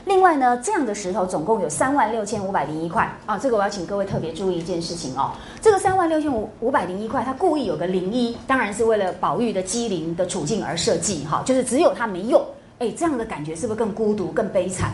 [0.05, 3.37] 另外呢，这样的石头总共有三万六千五百零一块啊。
[3.37, 5.31] 这个我要请各位特别注意一件事情哦。
[5.61, 11.41] 这个三万六千五五百零一块，它故意有个零一，当然是为了宝玉的机灵的处境而设计哈。
[11.45, 12.45] 就是只有他没用，
[12.79, 14.93] 哎，这样的感觉是不是更孤独、更悲惨？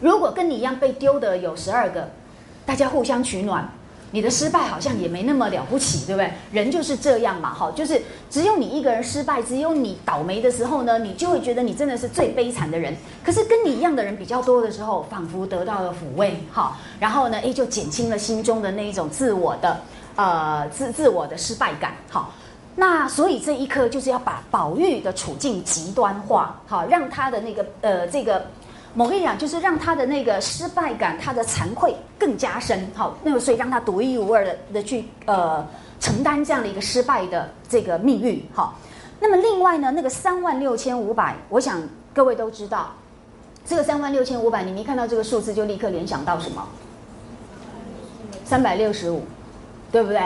[0.00, 2.08] 如果跟你一样被丢的有十二个，
[2.66, 3.66] 大家互相取暖。
[4.12, 6.30] 你的失败好像也没那么了不起，对不对？
[6.52, 12.94] 人就是这样嘛，哈，就是只有你一个人失败，只有你倒霉的时候呢，你就会觉得你真的是最悲惨的人。
[13.24, 19.80] 可是跟你一样的人比较多的时候，仿佛得到了抚慰，哈，然后呢，哎，就减轻了心中的那一种自我的
[20.14, 22.32] 呃自自我的失败感，好。
[22.74, 28.44] 那所以这一刻就是要把宝玉的处境极端化，好，让他的那个呃这个。
[28.94, 35.66] 我跟你讲，就是让他的那个失败感，他的惭愧更加深，好，那么所以让他独一无二的的去呃
[35.98, 38.78] 承担这样的一个失败的这个命运，好。
[39.18, 41.80] 那么另外呢，那个三万六千五百，我想
[42.12, 42.92] 各位都知道，
[43.64, 46.68] 这个三万六千五百，你一看到这个数字就立刻联想到什么？
[48.44, 49.22] 三百六十五，
[49.90, 50.20] 对不对？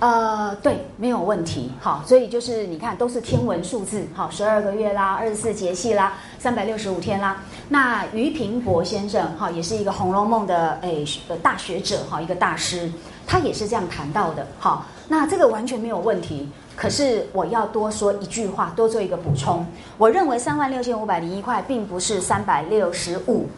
[0.00, 7.38] 呃，对，没有问题，好，所以就是你看，都是天文数字，好，十二个月啦，二十四节气啦，三百六十五天啦。
[7.68, 11.06] 那俞平伯先生，哈，也是一个《红楼梦》的诶
[11.42, 12.92] 大学者，哈，一个大师，
[13.26, 16.46] 他也是这样谈到的，好，那这个完全没有问题。
[16.76, 19.64] 可是我要多说一句话，多做一个补充，
[19.96, 23.48] 我认为三万六千五百零一块，并不是三百六十五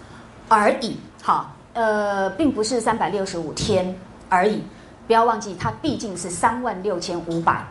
[0.48, 3.92] 而已，好，呃，并不是三百六十五天
[4.28, 4.62] 而已。
[5.06, 7.64] 不要忘记，它毕竟是三万六千五百，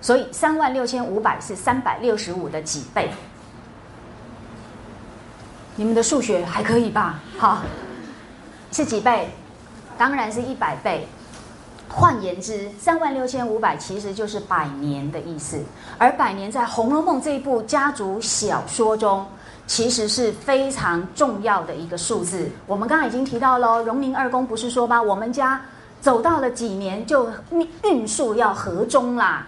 [0.00, 3.10] 所以三万六千五百是三百六十五的几倍？
[5.74, 7.20] 你们的数学还可以吧？
[7.38, 7.62] 好，
[8.72, 9.30] 是几倍？
[9.96, 11.06] 当然是一百倍。
[11.88, 15.58] 换言之，三万六千五百其实就是百年的意思。
[15.96, 19.26] 而百年在《红楼梦》这一部家族小说中，
[19.66, 22.50] 其实是非常重要的一个数字。
[22.66, 25.58] 我们刚刚已经提到了，荣宁二公不是说吗，我们家。
[26.00, 27.28] 走到了几年就
[27.82, 29.46] 运数要合中啦，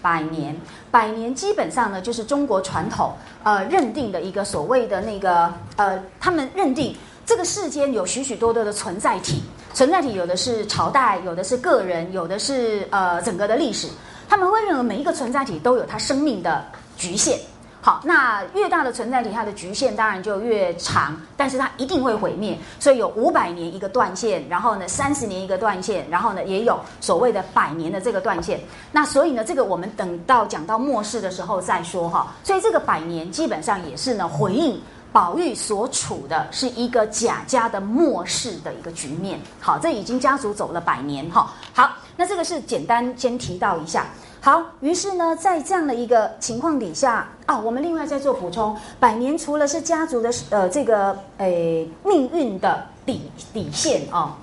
[0.00, 0.56] 百年，
[0.90, 13.88] 百年基本上呢就是中国传统呃认定的一个所谓的那个呃，他们认定这个世间有许许多多的存在体，存在体有的是朝代，有的是个人，有的是呃整个的历史，
[14.28, 16.64] 他们会认为每一个存在体都有它生命的
[16.96, 17.38] 局限。
[17.84, 28.58] 好，那越大的存在体，它的局限当然就越长，但是它一定会毁灭，所以有五百年一个断线，然后呢三十年一个断线，然后呢也有所谓的百年的这个断线。
[28.90, 32.34] 那所以呢，这个我们等到讲到末世的时候再说哈。
[32.42, 34.80] 所以这个百年基本上也是呢回应
[35.12, 39.38] 宝玉所处的是一个贾家的末世的一个局面。
[39.60, 41.52] 好，这已经家族走了百年哈。
[41.74, 44.06] 好，那这个是简单先提到一下。
[44.44, 53.22] 好，于是呢，在这样的一个情况底下啊，我们另外再做补充，百年除了是家族的呃这个诶命运的底
[53.54, 54.36] 底线啊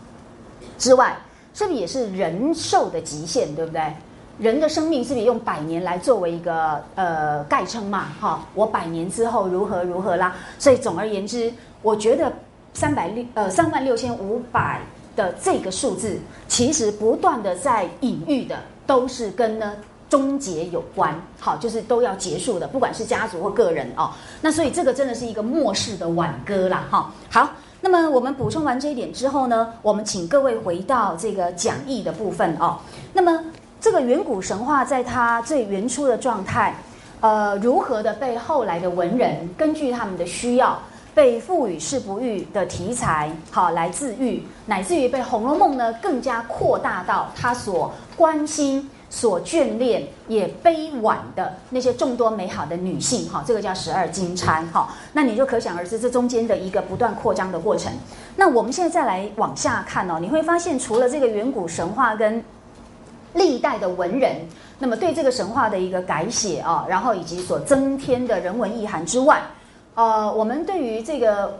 [0.79, 1.15] 之外，
[1.53, 3.93] 是不是也是人寿的极限，对不对？
[4.39, 8.07] 人的生命是不是用百年来作为一个呃概称嘛？
[8.19, 10.35] 哈，我百年之后如何如何啦？
[10.57, 12.33] 所以总而言之，我觉得
[12.73, 14.81] 三百六呃三万六千五百
[15.15, 19.75] 的这个数字，其实不断的在隐喻的都是跟呢。
[20.11, 24.11] 终结有关，好，就是都要结束的，不管是家族或个人哦。
[24.41, 27.09] 那所以这个真的是一个末世的挽歌啦，哈。
[27.29, 32.77] 好，那么我们补充完这一点之后呢，我们请各位回到这个讲义的部分哦。
[33.13, 33.41] 那么
[33.79, 36.75] 这个远古神话在它最原初的状态，
[37.21, 40.77] 呃，如何的被后来的文人根据他们的需要，
[41.15, 48.89] 被赋予是不育的题材，好来自愈，乃至于被《红楼梦》呢更加扩大到他所关心。
[49.11, 57.91] 所眷恋也悲婉的那些众多美好的女性，哈，这个叫十二金钗，哈，那你就可想而知这中间的一个不断扩张的过程。
[58.37, 62.41] 那我们现在再来往下看哦，你会发现除了这个远古神话跟
[63.33, 64.37] 历代的文人，
[64.79, 69.41] 那么对这个神话的一个改写啊，然后以及所增添的人文意涵之外，
[69.93, 71.59] 呃，我们对于这个。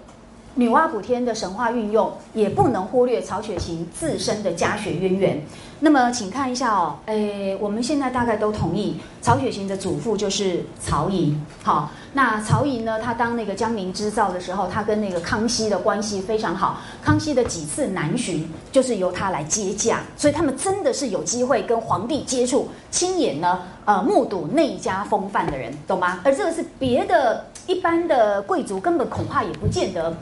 [0.53, 5.41] 女娲补天的神话运用，也不能忽略曹雪芹自身的家学渊源。
[5.83, 11.35] 那么，请看一下哦，诶，我们现在大概都同意，曹雪芹的祖父就是曹寅。
[11.63, 16.77] 好，那曹寅呢，他当那个江宁织造的时候，他跟那个康熙的关系非常好。
[17.03, 26.19] 康熙的几次南巡，就是由他来接驾，所以他们真的是有机会跟皇帝接触，亲眼呢，呃，目睹内家风范的人，懂吗？
[26.23, 30.15] 而这个是别的一般的贵族根本恐怕也不见得。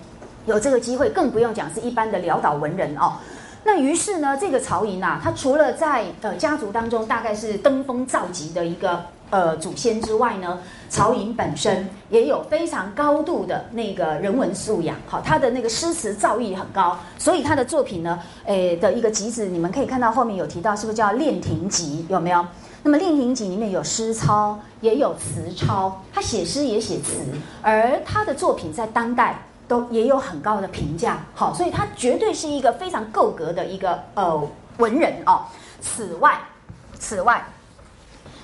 [0.46, 3.12] 有这个机会，更不用讲是一般的潦倒文人哦。
[3.64, 10.60] 那于是呢，这个曹寅啊，他除了在呃家族当中大概是登峰造极的一个呃祖先之外呢，
[10.90, 22.06] 曹寅本身也有非常高度的那个人文素养，好，他的那个诗词造诣很高，所以他的作品呢，诶的一个集子，你们可以看到后面有提到，是不是叫《练亭集》？
[22.12, 22.46] 有没有？
[22.82, 27.18] 那么《练亭集》里面有诗抄，也有词抄，他写诗也写词，
[27.62, 29.38] 而他的作品在当代
[29.70, 35.46] 都也有很高的评价，好，所以他绝对是一个非常够格的一个呃文人哦。
[35.80, 36.38] 此外，
[37.00, 37.42] 此外。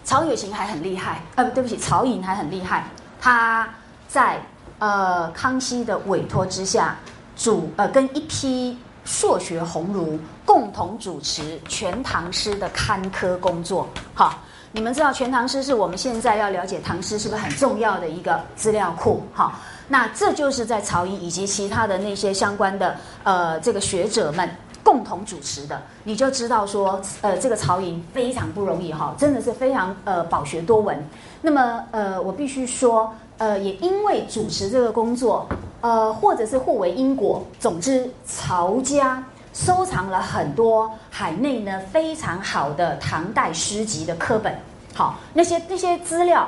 [0.04, 2.88] 曹雪芹还很厉害，呃，对不起，曹寅还很厉害。
[3.20, 3.68] 他
[4.08, 4.40] 在
[4.78, 6.96] 呃康熙的委托之下，
[7.36, 13.90] 主呃跟一批硕学鸿儒共同主持《全唐诗》的刊刻工作。
[14.14, 14.38] 好，
[14.76, 19.24] 你们知道《全唐诗》是我们现在要了解唐诗是不是很重要的一个资料库？
[19.34, 19.54] 好，
[19.88, 24.50] 那这就是在曹寅以及其他的那些相关的呃这个学者们。
[24.84, 30.96] 共同主持的，你就知道说，呃，这个曹寅非常不容易哈，真的是非常呃饱学多闻。
[31.42, 35.48] 那么呃，我必须说，呃，也因为主持这个工作，
[35.82, 39.24] 呃，或者是互为因果，总之，曹家
[39.56, 44.53] 收藏了很多海内呢非常好的唐代诗集的课本。
[44.93, 46.45] 好，那些那些资料，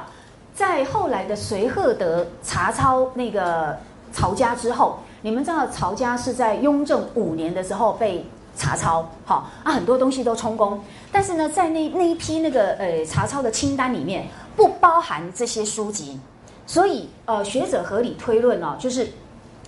[0.54, 3.76] 在后来的随赫德查抄那个
[4.12, 5.00] 曹家之后。
[5.22, 8.24] 你们知道曹家是在雍正五年的时候被
[8.56, 10.80] 查抄，好啊，很多东西都充公，
[11.12, 16.20] 但是呢，在那那一批那个呃查抄的清单里面不包含这些书籍，
[16.68, 19.12] 所以呃学者合理推论哦，就是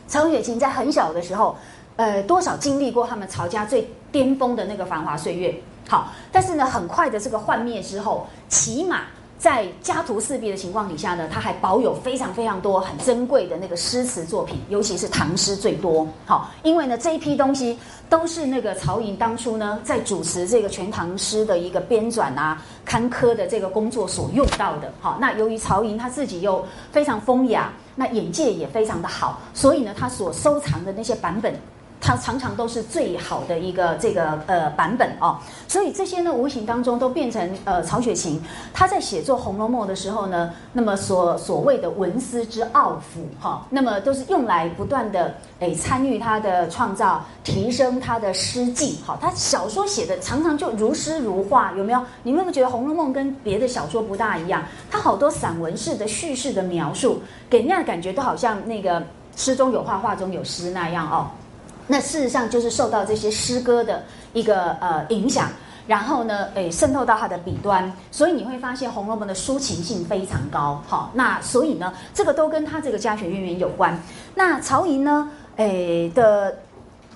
[0.07, 1.57] 曹雪芹在很小的时候，
[1.99, 5.53] 呃多少经历过他们曹家最巅峰的那个繁华岁月，
[5.89, 9.01] 好，但是呢，很快的这个幻灭之后，起码。
[9.39, 16.05] 在家徒四壁的情况底下呢，他还保有非常非常多很珍贵的那个诗词作品，尤其是唐诗最多。
[16.25, 17.79] 好，因为呢这一批东西
[18.09, 24.91] 都是那个曹寅当初呢在主持这个全唐诗的一个编纂啊刊刻的这个工作所用到的。
[24.99, 31.55] 好，那由于曹寅他自己又非常风雅，那眼界也非常的好，所以呢他所收藏的那些版本。
[32.01, 35.37] 它常常都是最好的一个这个呃版本哦，
[35.67, 38.41] 所以这些呢无形当中都变成呃曹雪芹
[38.73, 48.95] 他在写作《红楼梦》的时候呢，那么所所谓的文思之奥府哈，那么都是用来不断的诶参与他的创造，提升他的诗境。
[49.05, 52.01] 好，他小说写的常常就如诗如画，有没有？
[52.23, 54.63] 你们有没有觉得《红楼梦》跟别的小说不大一样？
[54.89, 59.03] 它好多散文式的叙事的描述，给人家的感觉都好像那个
[59.35, 61.27] 诗中有画，画中有诗那样哦。
[61.91, 65.49] 那事实上就是受到这些诗歌的一个呃影响，
[65.87, 70.79] 然后呢，诶渗透到他的笔端，所以你会发现《红楼梦》的抒情性非常高。
[70.87, 73.99] 好，那所以呢，这个都跟他这个家学渊源有关。
[74.35, 76.55] 那曹寅呢，诶的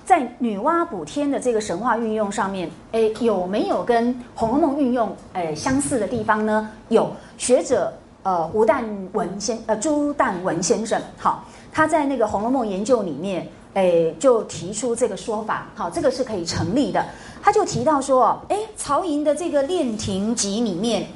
[0.04, 6.68] 在女娲补天的这个神话运用上面，诶有没有跟《红楼梦》运用诶相似的地方呢？
[6.88, 7.92] 有学者
[8.24, 13.48] 呃吴旦文先呃朱旦文先生，好，他在那个《红楼梦》研究里面。
[13.74, 17.04] 诶，就提出这个说法，好，这个是可以成立的。
[17.42, 21.06] 他就提到说，诶，曹寅的这个《练亭集》里面，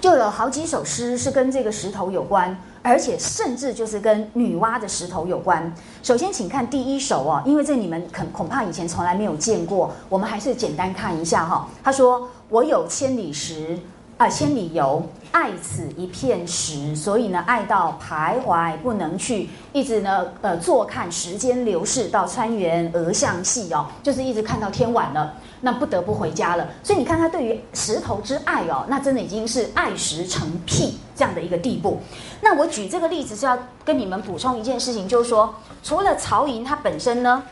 [0.00, 5.72] 就有好几首诗是跟这个石头有关，而且甚至就是跟女娲的石头有关。
[6.02, 11.66] 首先，请看第一首哦，因为这你们恐恐怕以前从来没有见过，我们还是简单看一下哈。
[11.82, 13.78] 他说：“我有千里石。”
[14.16, 15.02] 啊，千里游，
[15.32, 26.68] 爱此一片石，所以呢，爱到徘徊不能去，一直呢，呃，坐看时间流逝，到川原鹅向细哦，就是一直看到天晚了，那不得不回家了。
[26.84, 32.00] 所以你看他对于石头之爱哦，那真的已经是爱石成癖这样的一个地步。
[32.40, 35.52] 那我举这个例子是要跟你们补充一件事情，就是说，
[35.82, 37.42] 除了曹寅他本身呢，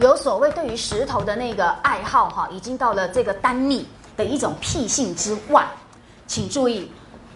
[0.00, 3.86] 有所谓对于石头的那个爱好哈，已经到了这个丹蜜。
[4.18, 5.64] 的一种癖性之外，
[6.26, 6.90] 请注意，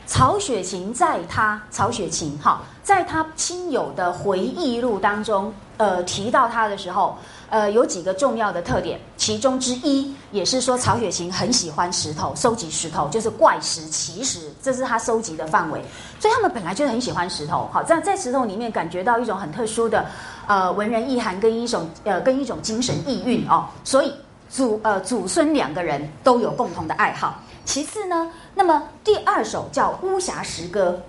[0.05, 7.17] 曹雪芹在他曹雪芹哈，在他亲友的回忆录当中，呃，提到他的时候，
[7.51, 15.81] 呃，有几个重要的特点，其中之一也是说曹雪芹很喜欢石头，收集石头就是怪石奇石，这是他收集的范围，
[16.19, 20.05] 所以他们本来就很喜欢石头，好，在在石头里面感觉到一种很特殊的
[20.49, 24.13] 呃文人意涵跟一种呃跟一种精神意蕴哦，所以。
[24.53, 27.41] 祖呃祖孙两个人都有共同的爱好。
[27.65, 31.01] 其次呢，那么第二首叫《巫峡石歌》，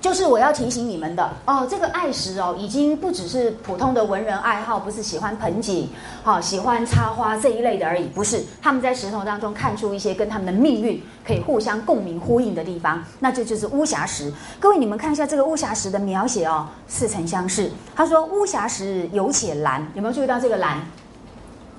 [0.00, 5.88] 就是我要提醒你们的哦，这个爱石哦，已经不只是普通的文人爱好，不是喜欢盆景，
[6.22, 8.44] 好喜欢插花这一类的而已，不是。
[8.62, 14.32] 他们在石头当中看出一些跟他们的命运可以互相共鸣呼应的地方，那这就是巫峡石。
[14.60, 17.72] 各位，你们看一下这个巫峡石的描写哦，似曾相识。
[17.96, 20.78] 他说巫峡石有且蓝，有没有注意到这个蓝？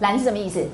[0.02, 0.66] 蓝是什么意思？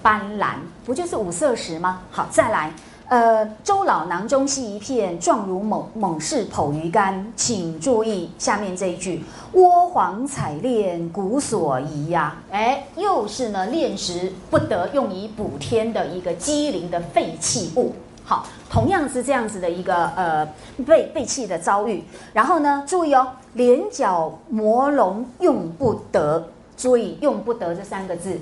[0.00, 0.54] 斑斓
[0.86, 2.00] 不就是五色石吗？
[2.10, 2.72] 好，再来，
[3.06, 7.30] 呃，周老囊中系一片，状如猛猛士剖鱼干。
[7.36, 12.34] 请注意下面这一句：倭皇采炼，古所宜呀。
[12.50, 17.92] 哎，又是呢，炼石不得用以补天的一个机灵的废弃物。
[18.24, 20.48] 好，同样是这样子的一个呃
[20.86, 22.02] 被废弃的遭遇。
[22.32, 26.48] 然后呢，注意哦，连角磨龙用不得。
[26.74, 28.40] 注意用不得这三个字。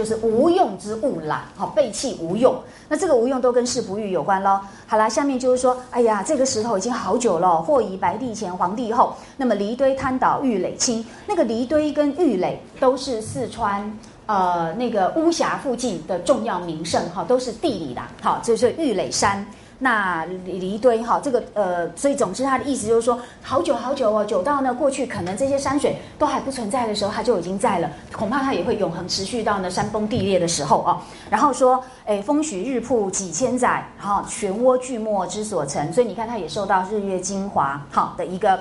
[0.00, 4.58] 就是无用之物啦，好背弃无用，那这个无用都跟世不遇有关喽。
[4.86, 13.94] 好啦，下面就是说，哎呀，这个石头已经好久了，或以白帝前、黄帝后，那么离堆滩倒玉垒青，那个离堆跟玉垒都是四川
[14.24, 19.46] 呃那个巫峡附近的重要名胜哈，都是地理的，好，就是玉垒山。
[19.82, 31.02] 那离堆哈，这个呃，所以总之他的意思就是说，好久好久哦，久到呢过去可能这些山水都还不存在的时候，它就已经在了，恐怕它也会永恒持续到呢山崩地裂的时候啊。
[31.30, 38.60] 然后说，哎，风许日曝几千载，哈，漩涡巨墨之所成，所以你看它也受到日月精华好的一个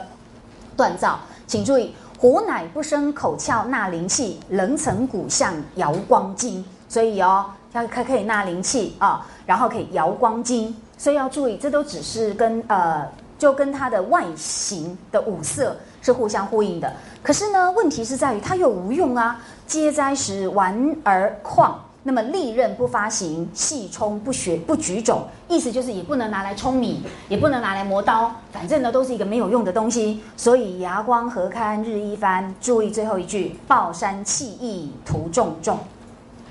[0.77, 1.19] 锻造。
[1.45, 10.73] 请注意，虎乃不生口窍纳灵气，人层骨相摇光金，所以哦，它可可以纳灵气啊，然后可以摇光金。
[10.99, 16.91] 所以要注意，这都只是跟呃，就跟它的外形的五色是互相呼应的。
[17.23, 19.39] 可是呢，问题是在于它又无用啊。
[19.65, 21.71] 皆哉时玩而旷，
[22.03, 30.21] 那么利刃不发行，细冲不学不举种，意思就是也不能拿来冲米，也不能拿来磨刀，反正呢都是一个没有用的东西。
[30.35, 32.53] 所以牙光何堪日一番？
[32.59, 35.77] 注意最后一句，抱山弃意图重重。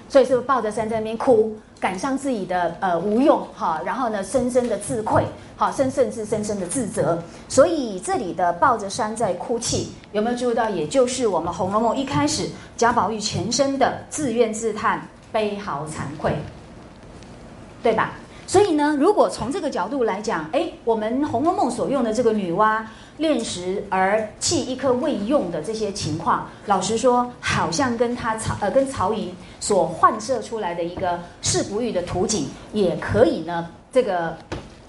[0.09, 1.55] 所以是抱着山在那边哭。
[1.81, 5.25] 赶上自己的呃无用哈，然后呢，深深的自愧，
[5.57, 7.23] 好，甚甚至深深的自责。
[7.49, 10.69] 所以这里的抱着山在哭泣，有没有注意到？
[10.69, 16.37] 也就是我们《红楼梦》一开始贾宝玉全身的自怨自叹、悲嚎惭愧，
[17.83, 18.13] 对吧？
[18.49, 22.83] 所以呢，如果从这个角度来讲，哎，我们《红楼梦》所用的这个女娲。
[23.19, 34.39] 炼石而弃一颗未用的这些情况，老实说，好像跟他曹呃跟曹寅所幻设出来的一个世不遇的图景，也可以呢这个。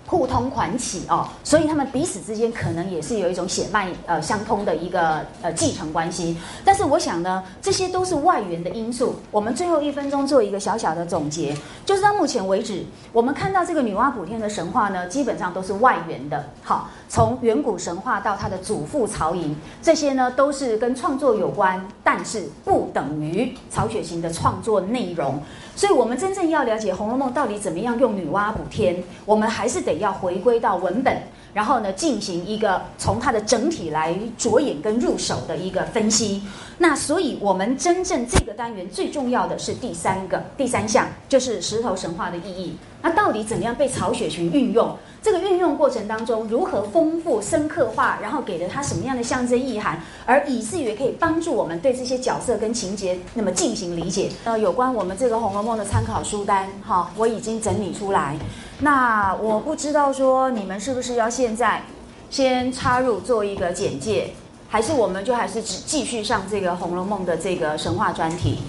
[0.10, 6.36] 互通款起哦，所以他们彼此之间可能也是有一种血脉呃相通的一个呃继承关系。
[6.66, 9.18] 但是我想呢，这些都是外援的因素。
[9.30, 11.56] 我们最后一分钟做一个小小的总结，
[11.86, 12.84] 就是到目前为止，
[13.14, 16.44] 我们看到这个女娲补天的神话呢，基本上都是外援的。
[16.64, 25.40] 好，从远古神话到他的祖父曹寅，这些呢都是跟创作有关，但是不等于曹雪芹的创作内容。
[25.80, 31.22] 所以，我们真正要了解《红楼梦》到底怎么样用女娲补天，我们还是得要回归到文本，
[31.54, 36.42] 然后呢，进行一个从它的整体来着眼跟入手的一个分析。
[36.78, 42.78] 那所以，我们真正这个单元最重要的是第三个、第三项，就是石头神话的意义。
[43.02, 44.96] 那到底怎么样被曹雪芹运用？
[45.22, 54.30] 这个运用过程当中如何丰富、深刻化，然后给了他什么样的象征意涵，而以至于可以帮助我们对这些角色跟情节那么进行理解。
[54.46, 58.38] 呃，有关我们这个《红楼梦》的参考书单，哈，我已经整理出来。
[58.82, 61.84] 那我不知道说你们是不是要现在
[62.30, 64.34] 先插入做一个简介，
[64.70, 68.60] 还是我们就还是只继续上这个《红楼梦》的这个神话专题？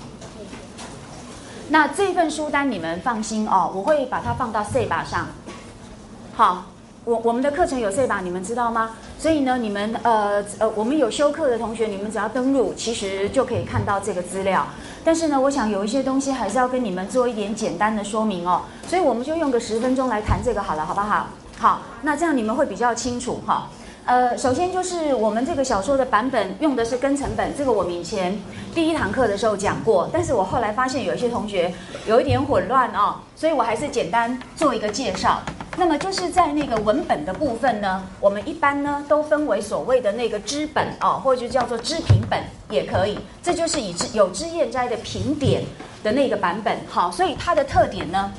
[1.68, 5.28] 那这份书单你们放心哦，我会把它放到 C 把上。
[6.34, 6.64] 好，
[7.04, 8.96] 我我们的课程有 C 把，你们知道吗？
[9.18, 14.66] 所以呢，你们呃呃，我们有修课的同学，你们只要登录，其实就可以看到这个资料。
[15.04, 18.62] 但是呢，我想有一些东西还是要跟你们做一点简单的说明哦。
[18.86, 21.26] 所以我们就用个十分钟来谈这个好了，好不好？
[21.58, 23.68] 好，那这样你们会比较清楚哈。
[24.06, 28.36] 呃，首先就是我们这个小说的版本用的是根成本，这个我们以前
[28.74, 31.72] 第一堂课的时候讲过，但是我后来发现有一些同学
[32.06, 35.40] 有一点混乱哦，所以我还是简单做一个介绍。
[35.76, 43.16] 那么就是在那个文本的部分呢，我们一般呢都分为所谓的那个知本哦，或者就叫做知评本也可以。
[43.42, 45.62] 这就是以知有知燕斋的评点
[46.02, 46.76] 的那个版本。
[46.88, 48.32] 好，所以它的特点呢，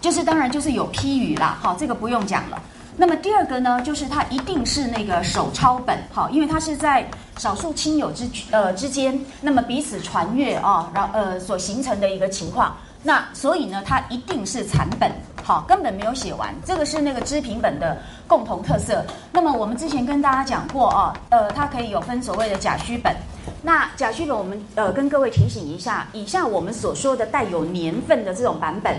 [0.00, 1.58] 就是当然就是有批语啦。
[1.60, 2.60] 好，这个不用讲了。
[3.00, 5.96] 那么第二个呢，就是它一定是那个手抄本。
[6.12, 12.76] 好，因为它是在少数亲友之呃之间，那么彼此传阅啊，然呃所形成的一个情况。
[13.02, 15.10] 那所以呢，它一定是残本。
[15.42, 17.96] 好，根本没有写完，这个是那个知评本的
[18.26, 19.02] 共同特色。
[19.32, 23.16] 那么我们之前跟大家讲过哦，呃，它可以有分所谓的假虚本。
[23.62, 28.94] 那假虚本，我们呃跟各位提醒一下，以下我们所说的带有年份的这种版本，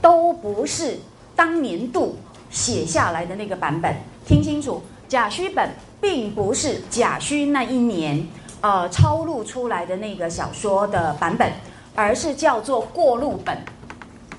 [0.00, 0.96] 都不是
[1.34, 2.16] 当年度
[2.50, 3.94] 写下来的那个版本。
[4.26, 5.70] 听清楚，假虚本
[6.00, 8.26] 并不是假虚那一年
[8.60, 11.50] 呃抄录出来的那个小说的版本，
[11.94, 13.56] 而是叫做过录本。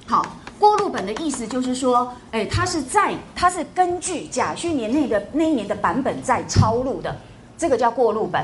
[0.05, 0.38] 好。
[0.62, 7.18] 过路本的意思就是说，哎，它是在它是根据甲戌年那的那一年的版本在抄录的，
[7.57, 8.39] 这个叫过路本。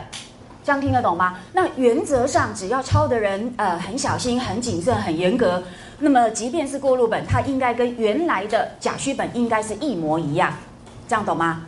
[0.65, 1.37] 这样听得懂吗？
[1.53, 5.61] 那原则上，只要抄的人呃很小心、很谨慎、很严格，
[5.99, 10.53] 那么即便是过路本，它应该跟原来的甲戌本应该是一模一样。
[11.07, 11.63] 这样懂吗？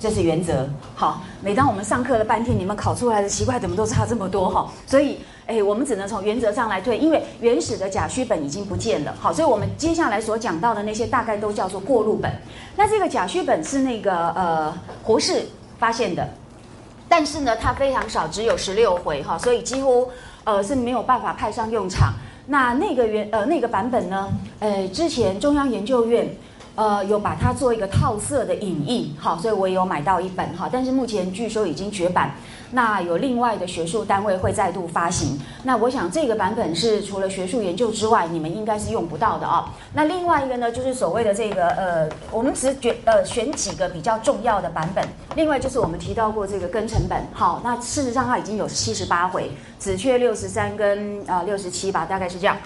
[0.00, 0.68] 这是原则。
[0.94, 4.70] 好，每当我们上课了半天，你们考出来的奇怪怎么都差这么多哈？
[4.86, 9.14] 所以，哎，我们只能从原则上来推，因为原始的甲戌本已经不见了。
[9.20, 12.30] 好，所以我们接下来所讲到的那些大概都叫做过路本。
[12.76, 15.46] 那这个甲戌本是那个呃胡适
[15.78, 16.28] 发现的。
[17.08, 20.10] 但是呢，它非常少，只有十六回哈，所以几乎
[20.42, 22.12] 呃是没有办法派上用场。
[22.46, 24.28] 那那个原呃那个版本呢，
[24.60, 26.28] 呃之前中央研究院。
[26.76, 32.34] 呃，有把它做一个套色的影印，好，所以我也有买到一本哈，但是目前据说已经绝版。
[32.74, 35.38] 那有另外的学术单位会再度发行。
[35.62, 39.72] 那我想这个版本是除了学术研究之外，你们应该是用不到的啊。
[39.94, 45.04] 那另外一个呢，就是所谓的这个呃，我们只选呃选几个比较重要的版本。
[45.36, 52.56] 另外就是我们提到过这个庚辰本，好，那事实上它已经有七十八回，只缺六十三跟啊六十七吧，大概是这样。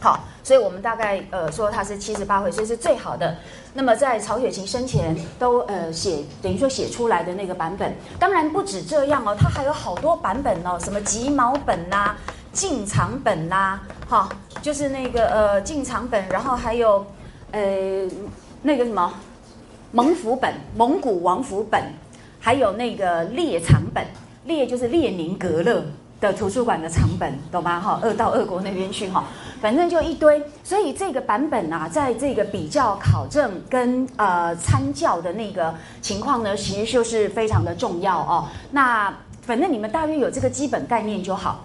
[0.00, 3.36] 好，所以我们大概呃说它是七十八回，所以是最好的。
[3.74, 12.16] 那么在曹雪芹生前都呃写等于说写出来的那个版本，当然不止这样哦，它还有好多版本哦，什么集毛本啦、
[12.52, 14.28] 进藏本啦，哈，
[14.62, 17.04] 就是那个呃进藏本，然后还有
[17.50, 17.60] 呃
[18.62, 19.12] 那个什么
[19.90, 21.82] 蒙福本、蒙古王府本，
[22.38, 24.04] 还有那个列藏本，
[24.44, 25.84] 列就是列宁格勒。
[26.20, 27.78] 的图书馆的藏本，懂吗？
[27.78, 29.24] 哈，二到俄国那边去哈，
[29.60, 30.42] 反正就一堆。
[30.64, 38.48] 所以这个版本啊，在这个比较考证跟呃参教的那个情况呢，其实就是非常的重要哦。
[38.72, 41.64] 那反正你们大约有这个基本概念就好。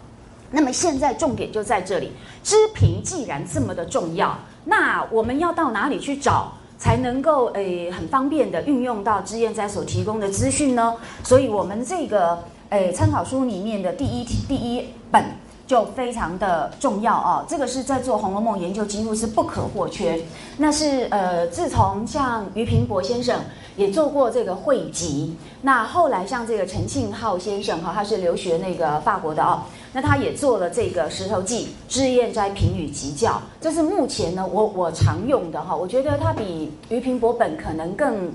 [0.51, 2.11] 那么现在重点就在这里，
[2.43, 10.95] 知评既然这么的重要，那我们要到哪里去找，才能够诶很方便的运用到知燕斋所提供的资讯呢？
[11.23, 12.37] 所以我们这个。
[12.73, 15.23] 诶，参考书里面的第一第一本
[15.67, 20.19] 就非常的重要哦，这个是在做《红楼梦》研究几乎是不可或缺。
[20.57, 23.39] 那是呃，自从像俞平伯先生
[23.77, 29.61] 也做过这个汇集，那后来像这个陈庆浩先生哈，他是留学那个法国的哦，
[29.93, 38.31] 那他也做了这个《石头记》《脂砚斋评语集教》，这是目前呢我我常用的哈，我觉得它比俞平伯本可能更。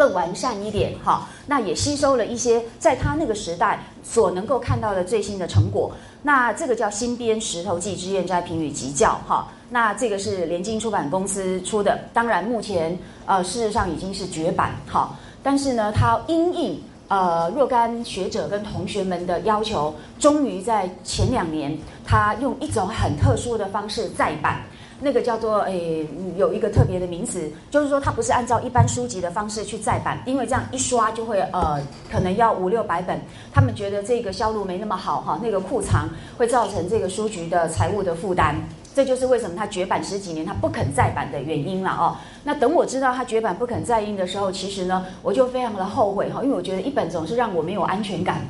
[0.00, 5.92] 更完善一点，哈，那也吸收了一些在他那个时代所能够看到的最新的成果。
[6.22, 11.98] 那这个叫新编《石头记之砚斋评语集教》，哈，那这个是联经出版公司出的。
[12.14, 15.10] 当然，目前呃事实上已经是绝版，哈，
[15.42, 21.76] 但是呢，它因应呃若干学者跟同学们的要求，终于在前两年，
[22.06, 24.62] 他用一种很特殊的方式再版。
[25.02, 31.80] 那个叫做诶，有一个特别的名词，就是说它不是按照一般书籍的方式去再版，因为这样一刷就会呃，
[32.10, 33.18] 可能要五六百本，
[33.52, 38.54] 他们觉得这个销路没那么好哈，那个库藏会造成这个书局的财务的负担，
[38.94, 42.16] 这就是为什么它绝版十几年它不肯再版的原因了哦。
[42.44, 48.40] 那等我知道它绝版不肯再印的时候，其实呢，我就非常的后悔哈，因为我觉得一本总是让我没有安全感。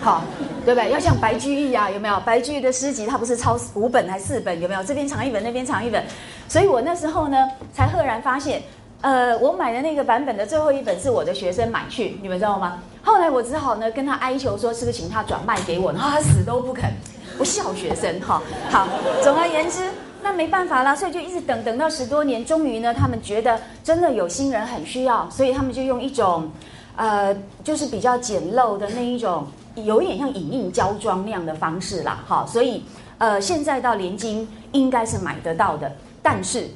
[0.00, 0.22] 好，
[0.64, 0.90] 对不对？
[0.90, 2.20] 要像白居易啊，有没有？
[2.20, 4.60] 白居易的诗集，他不是抄五本还四本？
[4.60, 4.82] 有没有？
[4.82, 6.04] 这边藏一本，那边藏一本。
[6.48, 7.36] 所以我那时候呢，
[7.74, 8.62] 才赫然发现，
[9.00, 12.78] 呃，我买的那个版本的最后一本是我的学生买去，你们知道吗？
[13.02, 15.92] 后来我只好呢跟他哀求说，是不是请他转卖给我？
[15.92, 16.90] 然后他死都不肯，
[17.36, 18.42] 不孝学生哈。
[18.70, 18.86] 好，
[19.22, 19.88] 总而言之，
[20.22, 26.50] 那没办法啦，所以就一直等等到十多年，终于呢，他们觉得真的有新人很需要，所以他们就用一种，
[26.96, 27.34] 呃，
[27.64, 29.46] 就是比较简陋的那一种。
[29.74, 32.82] 有一点像影印胶装那样的方式啦，哈，所以
[33.18, 35.90] 呃，现在到连金应该是买得到的，
[36.22, 36.68] 但是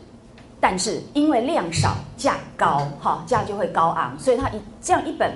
[0.60, 5.32] 但是因为量少价高，哈，价就会高昂，所以它一这样一本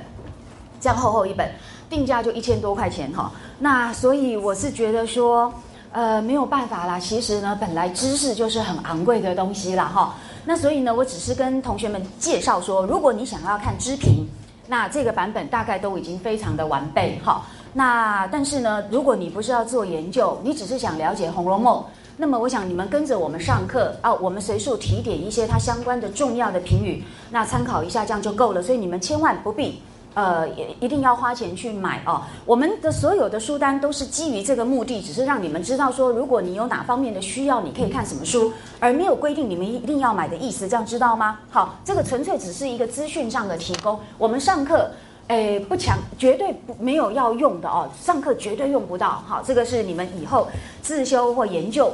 [0.81, 1.51] 这样厚厚一本，
[1.91, 5.53] 定价就一千多块钱，哈，那所以我是觉得说，
[5.93, 14.27] 呃，没有办法啦，其实呢，本来知识就是很昂贵的东西啦，哈，那所以呢，我只是跟同学们介绍说，如果你想要看知评，
[14.67, 17.43] 那这个版本大概都已经非常的完备，哈。
[17.73, 21.81] 那但是呢，如果你不是要做研究，你只是想了解《红楼梦》，
[22.17, 28.63] 那么我想你们跟着我们上课啊，我们随处提点一些它相关的重要的评语，那参考一下这样就够了。
[28.63, 29.83] 所以你们千万不必，
[30.17, 32.23] 呃，也一定要花钱去买哦。
[32.45, 38.51] 我们的所有的书单都是基于这个目的，只是让你们知道说，如果你有哪方面的需要，你可以看什么书，
[38.81, 41.39] 而没有规定你们一定要买的意思，这样知道吗？
[41.51, 44.01] 好，这个纯粹只是一个资讯上的提供。
[44.17, 44.91] 我们上课。
[45.29, 47.91] 诶，不强，绝对不没有要用的哦。
[48.01, 50.47] 上课绝对用不到，好，这个是你们以后
[50.83, 51.93] 自修或研究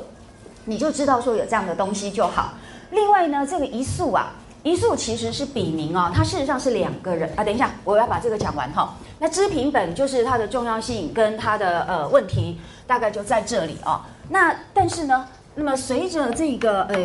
[0.67, 2.53] 你就知道说有这样的东西就好。
[2.91, 7.43] 另外呢，这个一宿啊，一宿其实是笔名啊，它事实上是两个人啊。
[7.45, 8.95] 等一下，我要把这个讲完哈。
[9.19, 14.07] 那知评本就是它的重要性跟它的呃问题，大概就在这里啊。
[14.29, 15.27] 那但是呢？
[15.55, 16.97] 那么随着这个呃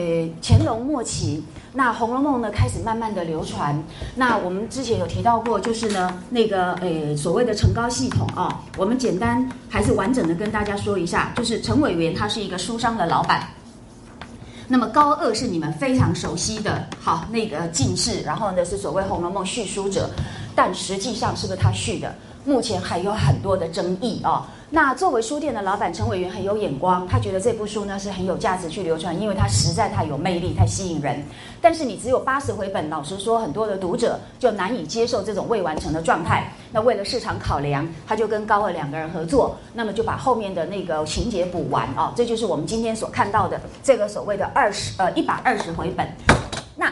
[0.42, 1.44] 乾隆末期，
[1.74, 3.78] 那《红楼梦》呢开始慢慢的流传。
[4.16, 13.46] 那我们之前有提到过，就是呢那个呃所谓的成高系统啊，我们简单还是完整的跟大家说一下，就是陈委员他是一个书商的老板。
[14.68, 20.10] 那么高二是你们非常熟悉的，好那个进士，然后呢是所谓《红楼梦》续书者，
[20.54, 22.14] 但实际上是不是他续的？
[22.44, 24.48] 目前还有很多的争议啊。
[24.70, 31.24] 那作为书店的老板陈委员很有眼光，他觉得这部书呢是很有价值去流传，因为它实在太有魅力、太吸引人。
[31.62, 36.52] 但是你只有八十回本，老实说，很多的读者就难以接受这种未完成的状态。
[36.74, 42.12] 那为了市场考量，他就跟高二两个人合作，那么就把后面的那个情节补完啊。
[42.14, 46.06] 这就是我们今天所看到的这个所谓的二十呃一百二十回本。
[46.76, 46.92] 那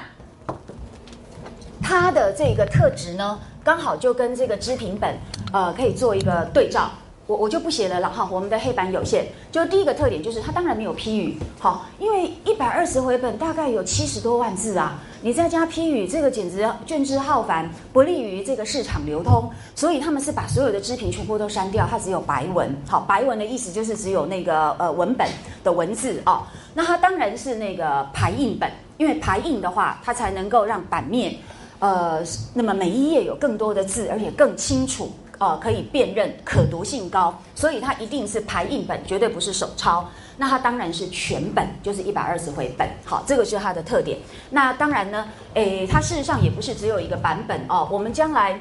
[1.84, 5.14] 它的这个特质呢，刚好就跟这个知评本
[5.52, 6.90] 呃可以做一个对照。
[7.28, 9.26] 我我就不写了了哈，我们的黑板有限。
[9.52, 19.50] 就第一个特点就是它当然没有批语，好，因为一百二十回本大概有七十多万字啊，你再加批语，这个简直卷帙浩繁，不利于这个市场流通。
[19.74, 22.76] 所以他们是把所有的支评全部都删掉，它只有白文。
[22.88, 25.28] 好，白文的意思就是只有那个呃文本
[25.64, 26.44] 的文字哦。
[26.74, 31.34] 那它当然是那个排印本，因为排印的话，它才能够让版面
[31.80, 32.22] 呃
[32.54, 35.12] 那么每一页有更多的字，而且更清楚。
[35.38, 40.08] 呃，可以辨认，可读性高，所以它一定是排印本，绝对不是手抄。
[40.38, 42.88] 那它当然是全本，就是一百二十回本。
[43.04, 44.18] 好，这个是它的特点。
[44.50, 47.88] 那当然呢，诶，它事实上也不是只有一个版本哦。
[47.92, 48.60] 我们将来，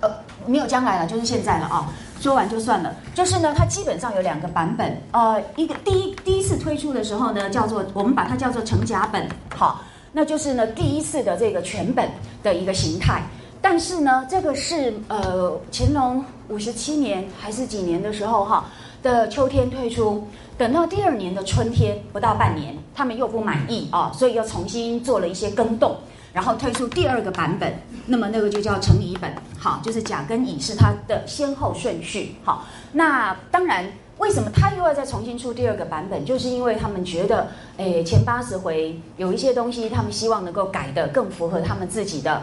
[0.00, 0.10] 呃，
[0.46, 1.92] 没有将来了，就是现在了啊。
[2.20, 2.94] 说完就算了。
[3.14, 5.00] 就是呢，它基本上有两个版本。
[5.12, 9.28] 呃，一个第一第一次推出的时候呢，叫做我们把它叫做成甲本。
[9.56, 9.80] 好，
[10.12, 12.08] 那就是呢第一次的这个全本
[12.42, 13.22] 的一个形态。
[13.62, 18.64] 但是呢，这个是呃乾隆五十七年还是几年的时候哈
[19.02, 25.94] 的秋天推出，等到第二年的春天不到半年，他们又不满意啊，所以又重新做了一些更动，
[26.32, 27.72] 然后推出第二个版本。
[28.06, 32.34] 那么那个就叫成乙本，好，就是甲跟乙是它的先后顺序。
[32.42, 33.84] 好，那当然
[34.18, 42.42] 为什么他又要再重新出第二个版本，就是因为他们觉得，诶前八十回有一些东西，他们希望能够改的更符合他们自己的。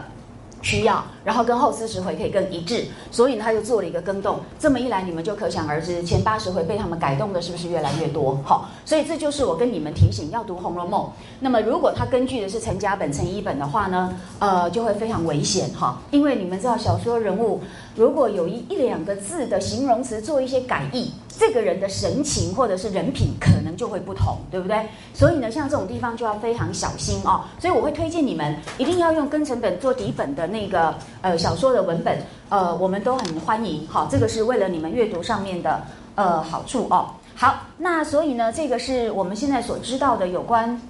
[0.62, 4.40] 需要，然后跟后四十回可以更一致，所以他就做了一个更动。
[4.58, 8.38] 这么一来，你们就可想而知，前八十回被他们改动的是不是越来越多？
[8.44, 11.02] 好，所以这就是我跟你们提醒要读《红楼梦》。
[11.40, 17.60] 那么，如果他根据的是陈家本、陈一本的话呢，呃，就会非常危险哈，因为你们知道，小说人物
[17.94, 21.12] 如果有一一两个字的形容词做一些改译。
[21.38, 24.88] 这个人的神情或者是人品可能就会不同，对不对？
[25.14, 27.44] 所以呢，像这种地方就要非常小心哦。
[27.60, 32.18] 所以我会推荐你们一定要用跟成本做底本的那个呃小说的文本，
[32.48, 33.86] 呃，我们都很欢迎。
[33.86, 35.80] 好，这个是为了你们阅读上面的
[36.16, 37.10] 呃好处哦。
[37.36, 40.80] 好，那所以呢，这个是我们现在所知道的有关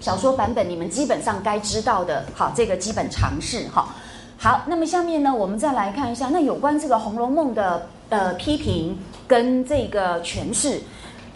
[0.00, 3.94] 小说版本，你们基本上该知道的，好，这个基本常识哈。
[4.36, 10.80] 好，那么下面呢，我们再来看一下，那有关这个《红楼梦》的呃批评跟这个诠释。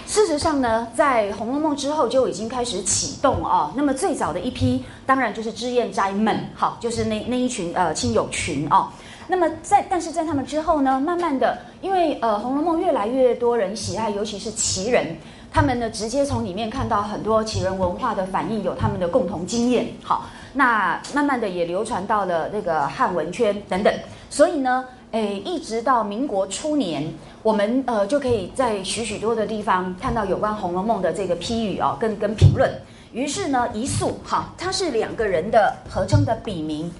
[0.07, 3.73] 事实上呢，在《红楼梦》之后就已经开始启动啊。
[3.77, 8.93] 那么最早的一批，当然就是脂砚斋们，好，就是那那一群呃亲友群啊。
[9.29, 15.17] 那么在但是在他们之后呢，慢慢的，因为呃《红楼梦》越来越多人喜爱，尤其是奇人，
[15.53, 20.27] 他们呢直接从里面看到很多奇人文化的反应，有他们的共同经验，好。
[20.53, 23.95] 那慢慢的也流传到了那个汉文圈等等，
[24.29, 27.07] 所以呢，诶，一直到民国初年，
[27.43, 32.71] 我们呃就可以在许许多的地方看到有关《红楼梦》的这个批语哦，跟跟评论。
[33.13, 36.93] 于是呢，一宿哈，他是两个人的合称的笔名。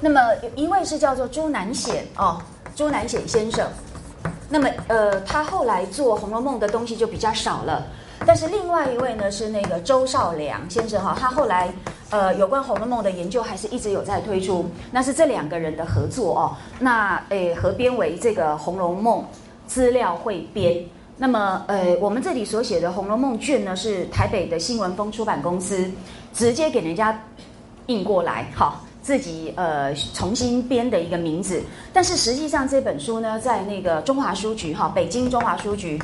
[0.00, 0.20] 那么
[0.54, 2.40] 一位是叫做朱南显哦，
[2.76, 3.66] 朱南显先生。
[4.48, 7.86] 那么呃，他后来做《红楼梦》的东西就比较少了。
[8.24, 11.72] 但是另外一位呢是那个周少良先生哈，他后来
[12.10, 16.56] 呃有关《红楼梦》的研究还是一直有在推出，那是这两个人的合作哦。
[16.78, 19.24] 那诶合编为这个《红楼梦
[19.66, 20.74] 资料汇编》。
[21.18, 25.90] 那么呃我们这里所写的《红楼梦》卷呢是台北的新闻风出版公司
[26.32, 27.20] 直接给人家
[27.86, 31.62] 印过来，好自己呃重新编的一个名字。
[31.92, 36.00] 但是实际上这本书呢在那个中华书局哈，北京中华书局。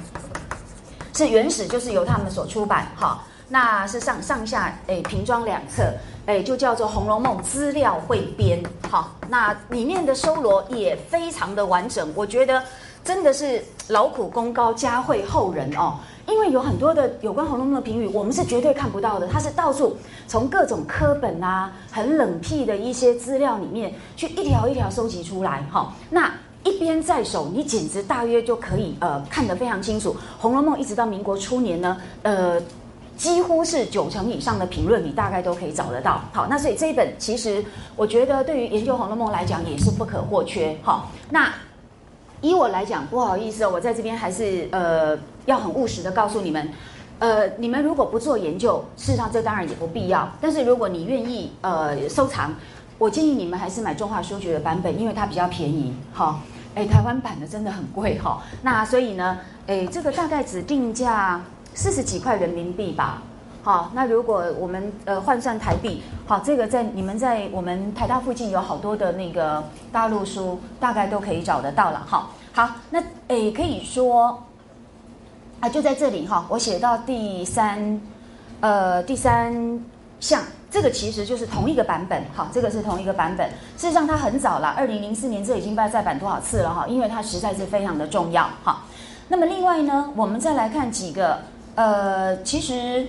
[1.19, 5.93] 是原始，就是由他们所出版，哈，那是上上下诶平装两册，
[6.27, 12.63] 诶就叫做《红楼梦资料汇编》，哈，那里面的收罗也非常的完整，我觉得
[13.03, 15.95] 真的是劳苦功高，嘉惠后人哦，
[16.29, 19.97] 因为有很多的有关《红楼梦》的评语，我们是绝对看不到的，它是到处
[20.29, 25.65] 从各种科本啊、很冷僻的一些资料里面去一条一条收集出来。
[25.73, 26.33] 哈，那
[26.65, 32.61] 一边在手，你简直大约就可以呃看得非常清楚，《红楼梦》一直到民国初年呢，呃。
[33.19, 36.23] 几乎是九成以上的评论，你大概都可以找得到。
[36.33, 37.65] 好，那所以这一本其实
[37.97, 40.79] 我觉得对于研究《红楼梦》来讲也是不可或缺。
[40.85, 41.53] 好，那
[42.41, 46.71] 以我来讲，不好意思，我在这边还是呃要很务实的告诉你们，
[47.19, 50.33] 呃，你们如果不做研究，事实上这当然也不必要。
[50.41, 52.55] 但是如果你愿意呃收藏，
[52.99, 55.95] 我建议你们还是买中华书局的版本，因为它比较便宜。
[56.13, 56.41] 好，
[56.75, 58.43] 哎，台湾版的真的很贵哈。
[58.63, 61.41] 那所以呢，哎，这个大概只定价。
[61.75, 63.23] 四十几块人民币吧，
[63.63, 74.43] 好，那如果我们呃换算台币，好，这个在你们在我们台大附近有好多的那个大陆书，大概都可以找得到了，哈，好，那诶可以说
[75.61, 78.01] 啊就在这里哈，我写到第三
[78.59, 79.55] 呃第三
[80.21, 88.83] 像，这个其实就是同一个版本，好，这个是同一个版本，事实上它很早了，二零零四年这已经不知道再版多少次了哈，因为它实在是非常的重要，哈，
[89.29, 91.39] 那么另外呢，我们再来看几个。
[91.75, 93.07] 呃，其实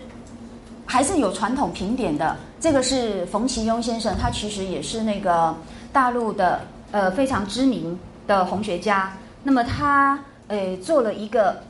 [0.86, 2.38] 还是有传统评点的。
[2.60, 5.56] 这个是冯其庸先生，他其实也是那个
[5.92, 7.98] 大陆的呃非常知名
[8.28, 9.12] 的红学家。
[9.42, 11.64] 那么他呃做了一个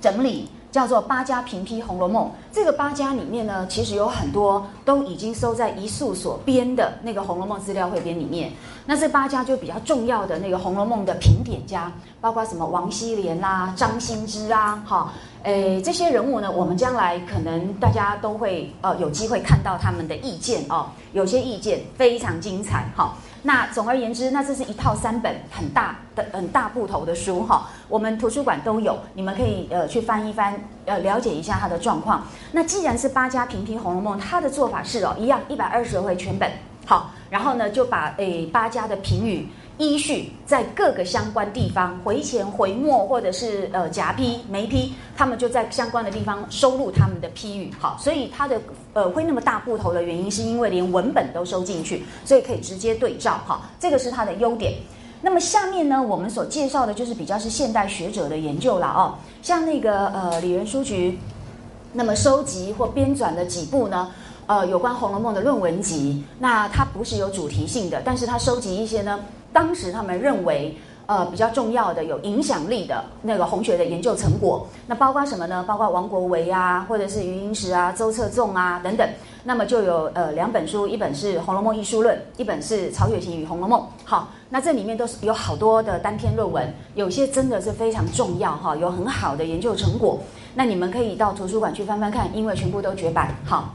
[0.00, 0.50] 整理。
[0.78, 8.52] 叫做八家评批《红楼梦》，这个八家里面呢，其实有很多都已经收在一树所编的那个《红楼梦》资料汇编里面。
[8.86, 15.12] 那这八家就比较重要的那个《红楼梦》的评点家，包括什么王熙莲啦、张新之啊，哈，
[15.42, 23.16] 诶，这些人物呢，我们将来可能大家都会呃有机会看到他们的意见哦，有些意见非常精彩，哈。
[23.42, 32.26] 那总而言之，那这是一套三本很大的、很大部头的书哈，我们图书馆都有，你们可以呃去翻一翻，呃了解一下它的状况。
[32.52, 36.50] 那既然是八家评批《红楼梦》，它的做法是哦，一样一百二十回全本，
[36.84, 39.48] 好，然后呢就把诶八家的评语。
[39.78, 47.72] 依序在各个相关地方回前回末，或者是呃夹批没批，他们就在相关的地方收录他们的批语。
[47.78, 48.60] 好，所以它的
[48.92, 53.40] 呃会那么大部头的原因，是因为连文本都收进去，所以可以直接对照。
[53.46, 54.74] 哈，这个是它的优点。
[55.22, 61.16] 那么下面呢，我们所介绍的就是比较是现代学者的研究了哦，像那个呃理人书局，
[61.92, 64.10] 那么收集或编纂的几部呢，
[64.46, 69.20] 呃有关《红楼梦》的论文集，那它不是有主题性的，但是它收集一些呢。
[69.58, 70.72] 当时他们认为，
[71.06, 75.64] 呃，比较重要的、有影响力的那个红学的研究成果，那包括什么呢？
[75.66, 79.04] 包括王国维啊，或者是余英时啊、周策纵啊等等。
[79.42, 83.80] 那么就有呃两本书，一本是《红楼梦艺术论》，一本是《曹雪芹与红楼梦》。
[84.04, 90.20] 好，那这里面都是有好多的单篇论文，有些真的是非常重要哈，有很好的研究成果。
[90.54, 93.34] 那你们可以到图书馆去翻翻看，因为全部都绝版。
[93.44, 93.74] 好，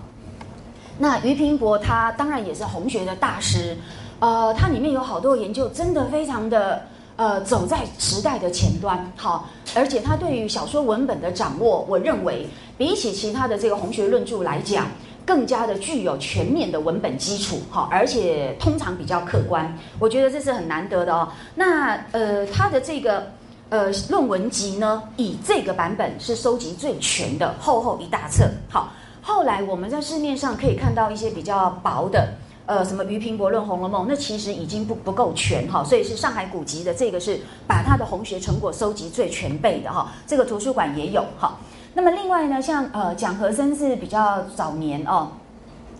[0.97, 3.75] 那俞平伯他当然也是红学的大师。
[4.24, 6.82] 呃，它里面有好多研究，真的非常的
[7.17, 12.47] 呃，走在时代的前端，好，而且它对于小说文本的掌握，我认为
[12.78, 14.88] 比起其他的这个红学论著来讲，
[15.26, 21.28] 更加的具有全面的文本基础，好，而且通常比较客观，我觉得这是很难得的哦。
[21.53, 23.28] 那呃，它的这个
[23.67, 28.88] 呃论文集呢，以这个版本是收集最全的，厚厚一大册，好，
[29.21, 32.30] 后来我们在市面上可以看到一些比较薄的。
[32.66, 41.57] 呃，什么俞平伯论《红楼梦》，那其实已经不不够全哈，所以是上海古籍的这个是把他的红学成果收集最全备的哈，这个图书馆也有哈。
[41.93, 45.28] 那么另外呢，像呃蒋和森是比较早年哦，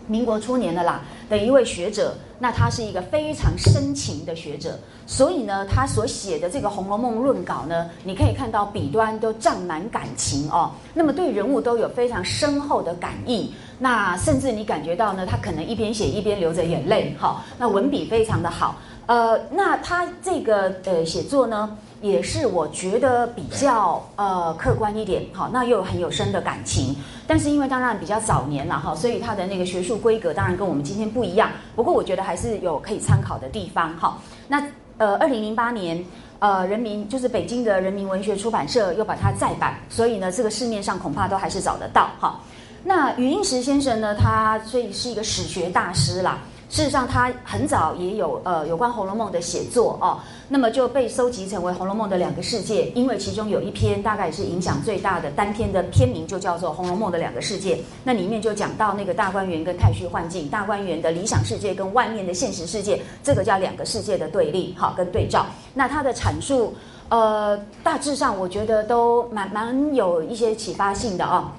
[0.08, 2.16] 民国初年的啦的一位学者。
[2.44, 4.78] 那他是一个非常深情的学者，
[5.08, 10.70] 所以呢，他所写的这个《红楼梦》论稿呢，你可以看到笔端都胀满感情哦。
[10.94, 17.16] 那么对人物都有非常深厚的感意，那甚至你感觉到呢，他可能一边写一边流着眼泪。
[17.18, 18.76] 哈，那文笔非常的好。
[19.06, 21.78] 呃，那他这个呃写作呢？
[22.04, 26.94] 也是我觉得比较呃客观一点，好，那又很有深的感情。
[27.26, 31.50] 但是因为当然比较早年了哈，所以他的那个学术规格当然跟我们今天不一样。
[31.78, 34.20] 不过我觉得还是有可以参考的地方哈。
[34.50, 34.62] 那
[34.98, 36.04] 呃，二零零八年
[36.40, 42.38] 呃，人民就是北京的人民文学出版社又把它再版，所以呢，这个市面上恐怕都还是找得到哈。
[42.84, 46.38] 那余英时先生呢，他所以是一个史学大师啦。
[46.74, 50.18] 事实上他很早也有呃有关《红楼梦》的写作哦，
[50.50, 65.46] 那么就被收集成为《红楼梦》的两个世界，因为其中有一篇大概是影响最大的单篇的篇名就叫做《红楼梦》的两个世界，那里面就讲到那个大观园跟太虚幻境，大观园的理想世界跟外面的现实世界，这个叫两个世界的对立，好跟对照。
[65.76, 66.74] 那他的阐述，
[67.10, 71.52] 呃，大致上我觉得都蛮蛮有一些启发性的哦。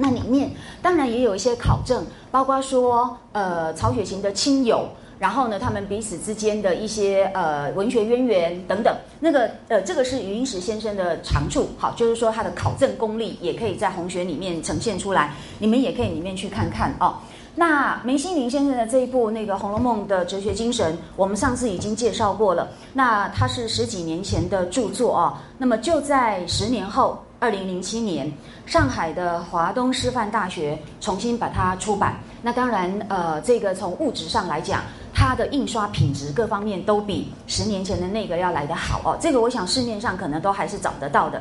[0.00, 0.48] 那里面
[0.80, 4.88] 当然也有一些考证，包括说，呃，曹雪芹的亲友，
[5.18, 8.96] 然后呢，他们彼此之间的一些呃文学渊源等等。
[9.18, 17.16] 那个呃，这个是余英时先生的长处，好，就是说他的考证功力也可以在红学里面呈现出来，你们也可以里面去看看哦。
[17.56, 22.68] 那梅心林先生的这一部那个《红楼梦》的哲学精神，我们上次已经介绍过了。
[22.92, 27.20] 那它是十几年前的著作哦，那么就在十年后。
[27.40, 28.30] 二零零七年，
[28.66, 32.16] 上海的华东师范大学重新把它出版。
[32.42, 34.82] 那当然，呃，这个从物质上来讲，
[35.14, 39.18] 它的印刷品质各方面都比十年前的那个要来得好哦。
[39.20, 41.40] 这个我想市面上可能都还是找得到的。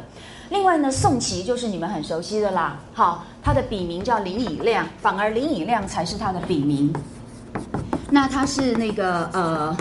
[0.49, 6.93] 另外呢，宋琦就是你们很熟悉的啦，好，他的笔名叫林以亮，反而林以亮才是他的笔名。
[8.09, 9.75] 那他是那个呃。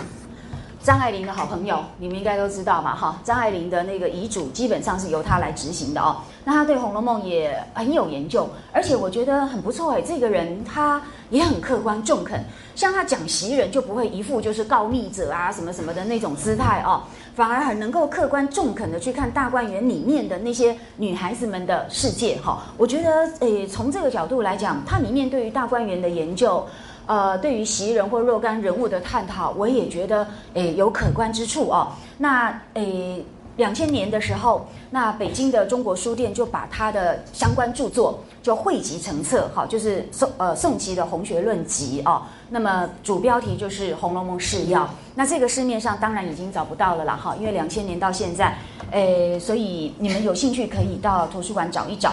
[0.87, 3.19] 张爱玲的好朋友，你们应该都知道嘛，哈。
[3.21, 6.15] 张爱玲的那个遗嘱基本上是由她来执行的哦。
[6.45, 10.01] 那她对《红楼梦》也很有研究，而且我觉得很不错哎。
[10.01, 12.41] 这个人他也很客观中肯，
[12.73, 17.03] 像他讲袭人就不会一副就是告密者啊什么什么的那种姿态哦，
[17.35, 22.59] 反而很能够客观中肯的去看大观园里面的那些女孩子们的世界哈。
[22.77, 26.65] 我觉得诶，从这个角度来讲，他里面对于大观园的研究。
[27.07, 31.87] 呃，对于袭人或若干人物的探讨，我也觉得诶有可观之处哦。
[32.17, 42.23] 那诶，两千年的时候，那北京的中国书店就把他的相关著作就汇集成册，好，就是宋呃宋琦的《红学论集》哦。
[42.49, 44.81] 那么主标题就是《红楼梦释要》。
[45.15, 48.57] 那这个市面上当然已经找不到了啦，哈，因为两千年到现在，
[48.91, 52.11] 诶，所以你们有兴趣可以到图书馆找一找。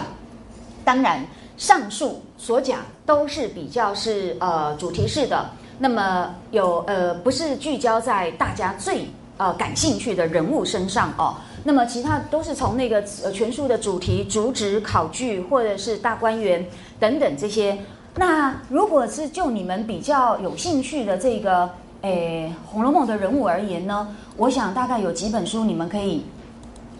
[0.85, 1.19] 当然。
[1.57, 5.49] 上述所讲都是比较是呃主题式的，
[5.79, 16.65] 那么有呃不是聚焦在大家最呃感兴趣的人物身上哦，那么其他都是从那个呃全书的主题、主旨、考据或者是大观园
[16.99, 17.77] 等等这些。
[18.15, 21.69] 那如果是就你们比较有兴趣的这个
[22.01, 26.23] 诶《红楼梦》的人物而言呢，我想大概有几本书你们可以。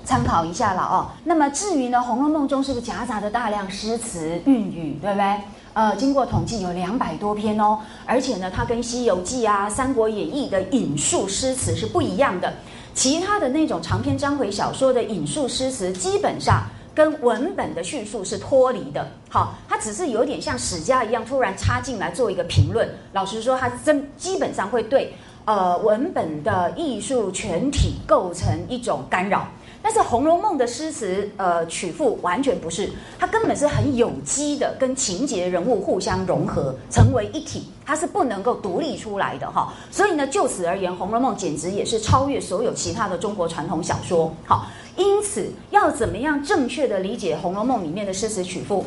[0.06, 1.12] 参考一下了哦。
[1.24, 5.36] 那么至于呢，《红楼梦》中是不是夹杂着大量诗词韵语，对不对？
[5.74, 12.54] 呃，经过统计有两百多篇哦，而且呢，它跟《西游记》啊、《三国演义》的引述诗词是不一样的。
[12.94, 19.06] 其他的那种长篇章回小说的引述诗词，基本上跟文本的叙述是脱离的。
[19.30, 22.88] 好，它只是有点像史家一样突然插进来做一个评论。
[23.12, 29.46] 老实说，它真基本上会对呃文本的艺术全体构成一种干扰。
[29.88, 39.72] 但是《红楼梦》的诗词，呃，曲赋完全不是，它根本是很有机的，跟情节人物互相融合，成为一体，它是不能够独立出来的哈。
[39.92, 44.34] 所以呢，就此而言，《红楼梦》简直也是超越所有其他的中国传统小说。
[44.48, 44.66] 好，
[44.98, 48.84] 因此要怎么样正确的理解《红楼梦》里面的诗词曲赋？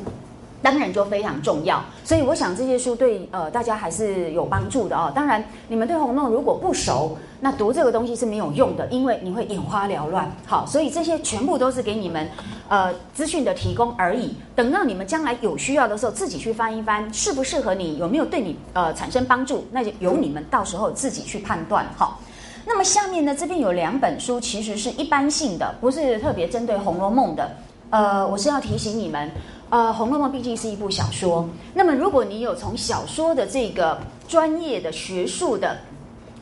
[0.61, 5.13] 当然就非常重要，所以我想这些书对呃大家还是有帮助的哦。
[5.15, 10.31] 当然，你们对《红楼梦》如果不熟，那读这个东西是没有用的，因为你会眼花缭乱。
[10.47, 12.29] 好，所以这些全部都是给你们
[12.69, 14.35] 呃资讯的提供而已。
[14.57, 21.87] 等到你们将来有需要的时候，自己去翻一翻，适不适合你，有没有对你呃产生帮助，那就由你们到时候自己去判断。
[21.97, 22.21] 好，
[22.67, 27.49] 那么下面呢，这边有两本书，其实是一般性的，不是特别针对《红楼梦》的。
[27.91, 29.31] 呃，我是要提醒你们。
[29.71, 31.47] 呃，《红楼梦》毕竟是一部小说。
[31.75, 35.77] 那么，如果你有从小说的这个专业的学术的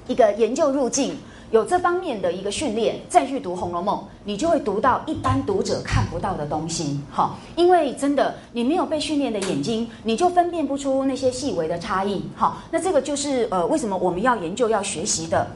[0.06, 1.16] 一个研究路径，
[1.50, 7.00] 有这方面的一个训练，再去读《红楼梦》，你就会读到一般读者看不到的东西。
[7.10, 12.22] 好，因为真的你没有被训练的眼睛，你就分辨不出那些细微的差异。
[12.36, 15.48] 好，那这个就是呃，为什么我们要研究、要学习的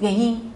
[0.00, 0.52] 原因。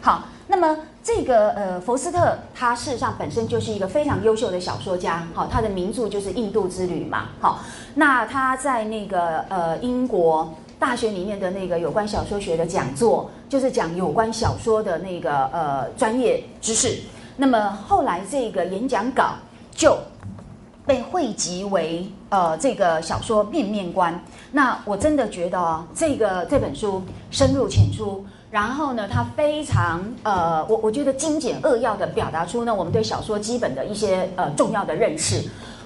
[0.00, 0.76] 好，那么。
[1.04, 7.58] 这个呃，福斯特他事实上本身就是一个非常优秀的小说家，好，他的名著就是《印度之旅》嘛，好，
[7.96, 17.00] 那他在那个呃英国大学里面的那个有关小说学的讲座，就是讲有关小说的那个呃专业知识。
[17.36, 19.32] 那么后来这个演讲稿
[19.72, 19.98] 就
[20.86, 24.14] 被汇集为呃这个小说《面面观》。
[24.52, 28.24] 那我真的觉得哦，这个这本书深入浅出。
[28.52, 35.42] 然后呢，他非常呃，我我觉得精简扼要的表达出呢，我们对小说基本的一些呃重要的认识。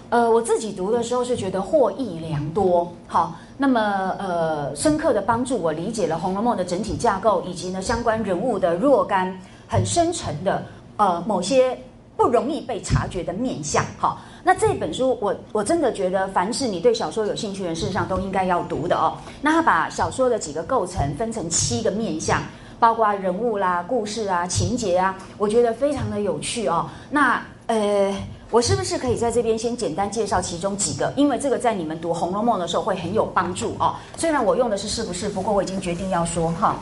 [0.08, 2.92] 呃，我自己读的时候是觉得获益良多。
[3.06, 3.80] 好，那么
[4.18, 9.32] 呃，深刻的帮助我理解了《红楼梦》的整体架构，以及呢相关人物的若干
[9.68, 10.60] 很深沉的
[10.96, 11.78] 呃某些
[12.16, 13.84] 不容易被察觉的面相。
[13.98, 19.16] 好，那这本书我我真的觉得，凡是你对小说有兴趣的人，事实上都应该要读的哦。
[19.42, 22.40] 那他把小说的几个构成分成七个面相。
[22.78, 26.86] 包括人物啦、故事啊、情节啊，我觉得非常的有趣哦。
[27.08, 28.14] 那呃，
[28.50, 31.10] 我是不是可以在这边先简单介绍其中几个？
[31.16, 33.96] 因为这个在你们读《红楼梦》的时候会很有帮助哦。
[34.18, 36.76] 虽然我用的是是不是，不过我已经决定要说哈。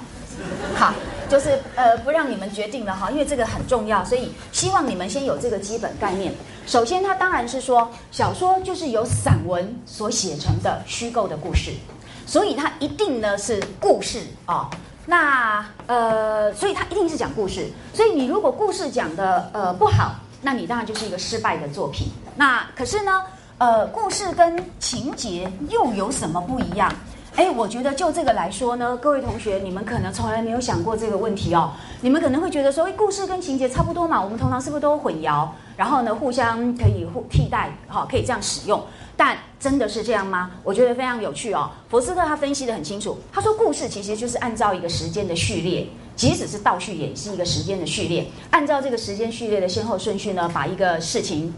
[0.74, 0.92] 好，
[1.28, 6.32] 就是呃，不让你们决定了哈，因为这个很重要，所以希望你们先有这个基本概念。
[6.66, 11.72] 首先，它当然是说小说就是由散文所写成的虚构的故事，
[12.26, 14.68] 所以它一定呢是故事啊。
[15.06, 17.70] 那呃，所以它一定是讲故事。
[17.92, 22.08] 所以你如果故事讲的呃不好，那你当然就是一个失败的作品。
[22.36, 23.22] 那可是呢，
[23.58, 26.90] 呃，故事跟情节又有什么不一样？
[27.36, 31.72] 哎，我觉得就这个来说呢，各位同学，你们可能从来没有想过这个问题哦。
[32.00, 35.48] 你们可能会觉得说，哎，故事跟情节差不多嘛，我们通常是不是都混淆？
[35.76, 38.80] 然后呢，互相可以互替代，好，可以这样使用。
[39.16, 40.52] 但真的是这样吗？
[40.62, 41.68] 我觉得非常有趣哦。
[41.88, 51.52] 佛斯特他分析的很清楚，他说故事其实就是按照一个时间的序列，即使是倒叙也是一个时间的序列，按照这个时间序列的先后顺序呢，把一个事情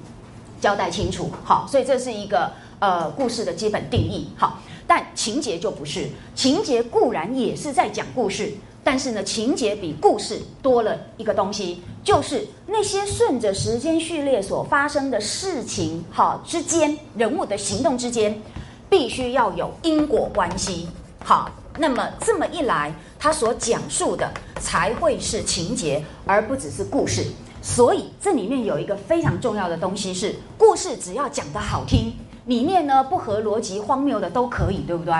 [0.59, 1.31] 交代清楚。
[1.45, 4.29] 好，所以这是一个呃故事的基本定义。
[4.37, 8.53] 好，但情节就不是，情节固然也是在讲故事。
[8.85, 18.41] 但是呢，情节比故事多了一个东西，就是那些顺着时间序列所发生的事情，好之间人物的行动之间，
[18.89, 20.87] 必须要有因果关系。
[21.25, 27.27] 好，那么这么一来，他所讲述的才会是情节，而不只是故事。
[27.61, 32.13] 所以这里面有一个非常重要的东西是，故事只要讲得好听，
[32.47, 35.15] 里面呢不合逻辑、荒谬的都可以，对不对？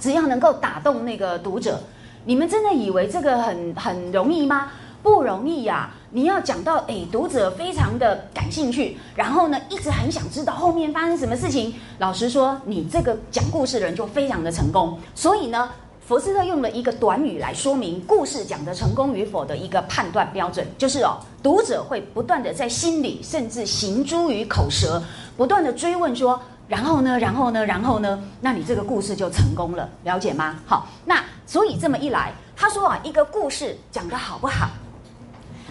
[0.00, 1.80] 只要能够打动那个读者。
[2.26, 4.68] 你们真的以为这个很很容易吗？
[5.02, 5.90] 不容易呀！
[6.12, 11.74] 你要讲到诶，读者非常的感兴趣，然后呢，一直很想知道后面发生什么事情。
[11.98, 14.98] 老实说，你这个讲故事的人就非常的成功。
[15.14, 15.68] 所以呢，
[16.06, 25.02] 佛斯特用了一个短语来说明故事讲的成功与否的一个判断标准，就是哦，读者会不断的在心里，甚至行诸于口舌，
[25.34, 26.40] 不断的追问说。
[26.66, 27.18] 然后呢？
[27.18, 27.64] 然后呢？
[27.64, 28.22] 然后呢？
[28.40, 30.56] 那你这个故事就成功了，了解吗？
[30.66, 34.68] 好，那所以这么一来，他说啊，一个故事讲得好不好，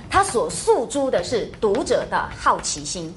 [0.09, 3.13] 他所诉诸的是读者的好奇心。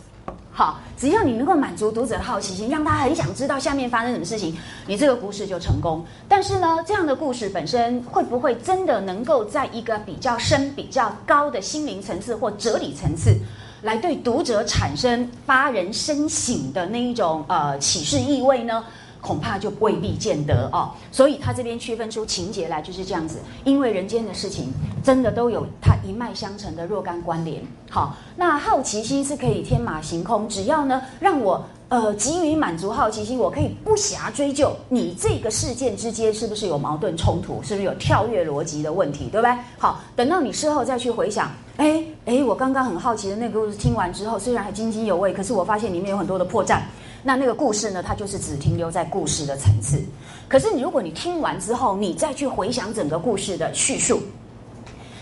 [0.58, 6.02] 好，只要你能够满足读者的好奇心，让他很想知道下面发生什么事情，你这个故事就成功。
[6.26, 13.36] 但是呢，这样的故事本身会不会真的能够在一个比较深、比较高的心灵层次或哲理层次？
[13.82, 18.82] 来对读者产生发人深省的那一种呃启示意味呢，
[19.26, 20.90] 恐怕就未必见得哦。
[21.10, 24.72] 所以他这边区分出情节来就是这样子，因为人间的事情
[25.02, 27.60] 真的都有它一脉相承的若干关联。
[27.90, 31.64] 好，那好奇心是可以天马行空，只要呢让我。
[31.88, 39.56] 呃，急于满足好奇心，我可以不暇追究你这个事件之间是不是有矛盾冲突，是不是有跳跃逻辑的问题，对不对？
[39.78, 46.80] 好，等到你事后再去回想，哎哎，我刚刚很好奇的那个故事听完之后，虽然还津津有味，可是我发现里面有很多的破绽。
[47.26, 50.00] 那那个故事呢，它就是只停留在故事的层次。
[50.46, 54.22] 可是你如果你听完之后，你再去回想整个故事的叙述。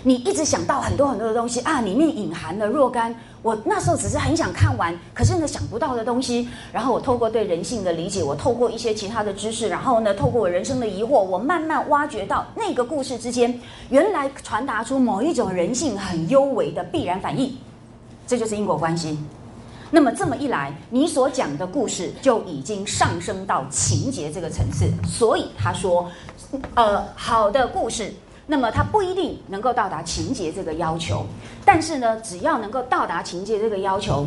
[0.02, 6.46] 你一直想到很多很多的东西啊，里面隐含了若干我那时候只是很想看完，可是呢想不到的东西。
[6.70, 17.57] 然后我透过对人性的理解，我透过一些其他的知识，然后呢透过我人生的疑惑，我慢慢挖掘到那个故事之间，原来传达出某一种人性很幽微的必然反应，
[18.26, 19.18] 这就是因果关系。
[19.95, 24.90] 那么这么一来，你所讲的故事就已经上升到情节这个层次。
[25.07, 26.11] 所以他说，
[26.74, 28.12] 呃，好的故事。
[28.45, 31.24] 那么它不一定能够到达情节这个要求，
[31.64, 34.26] 但是呢，只要能够到达情节这个要求，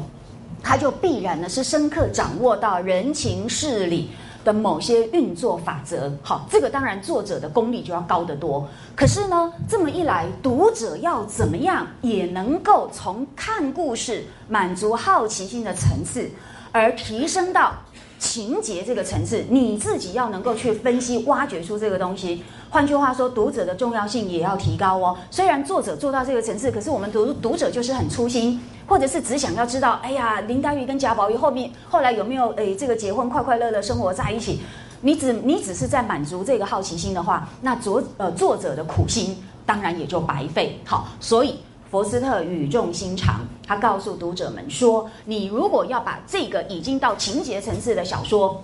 [0.63, 4.09] 它就必然呢是深刻掌握到人情事理
[4.47, 6.09] 的某些运作法则。
[6.23, 8.65] 好，这个当然作者的功力就要高得多。
[8.95, 16.29] 可是呢，这么一来，读者要怎么样也能够从看故事满足好奇心的层次，
[16.71, 17.73] 而提升到
[18.19, 22.43] 情节这个层次，你自己要能够去分析、挖掘出这个东西。
[22.69, 25.17] 换句话说，读者的重要性也要提高哦。
[25.29, 34.59] 虽然作者做到这个层次，可是我们读读者就是很粗心，或者是只想要知道，哎呀，林黛玉跟贾宝玉后面后来有没有诶这个结婚，快快乐乐生活在一起？
[35.01, 40.79] 你只你只是在满足这个好奇心的话，那作呃作者的苦心当然也就白费。
[40.83, 41.59] 好，所以
[41.89, 48.63] 佛斯特语重心长，他告诉读者们说：“你如果要把这个已经到情节层次的小说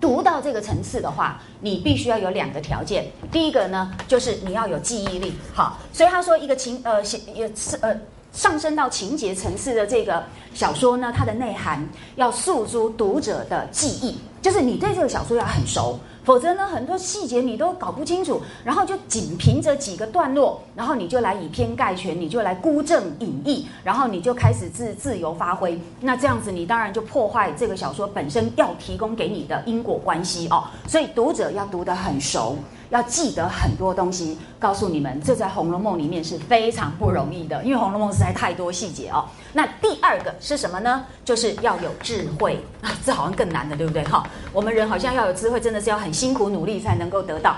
[0.00, 3.06] 读到这个层次的话，你必须要有两个条件。
[3.30, 5.32] 第一个呢，就是你要有记忆力。
[5.52, 7.96] 好，所以他说一个情呃写也是呃
[8.32, 10.22] 上升到情节层次的这个
[10.54, 11.84] 小说呢，它的内涵
[12.16, 25.80] 要诉诸读者的记忆，就是你对这个小说要很熟。”否则呢，很多细节你都搞不清楚，然后就仅凭着几个段落，然后你就来以偏概全，你就来孤证隐逸，然后你就开始自自由发挥。
[26.02, 30.64] 那这样子，你当然就破坏这个小说本身要提供给你的因果关系哦。
[30.86, 32.58] 所以读者要读得很熟。
[32.90, 39.26] 要记得很多东西，告诉你们，这在《红楼梦》里面是非常不容易的，因为《红楼梦》实在太多细节哦。
[39.52, 41.04] 那第二个是什么呢？
[41.22, 44.02] 就是要有智慧啊，这好像更难的，对不对？
[44.04, 47.56] 哈，我们人好像要有智慧，真的是要很辛苦努力才能够得到，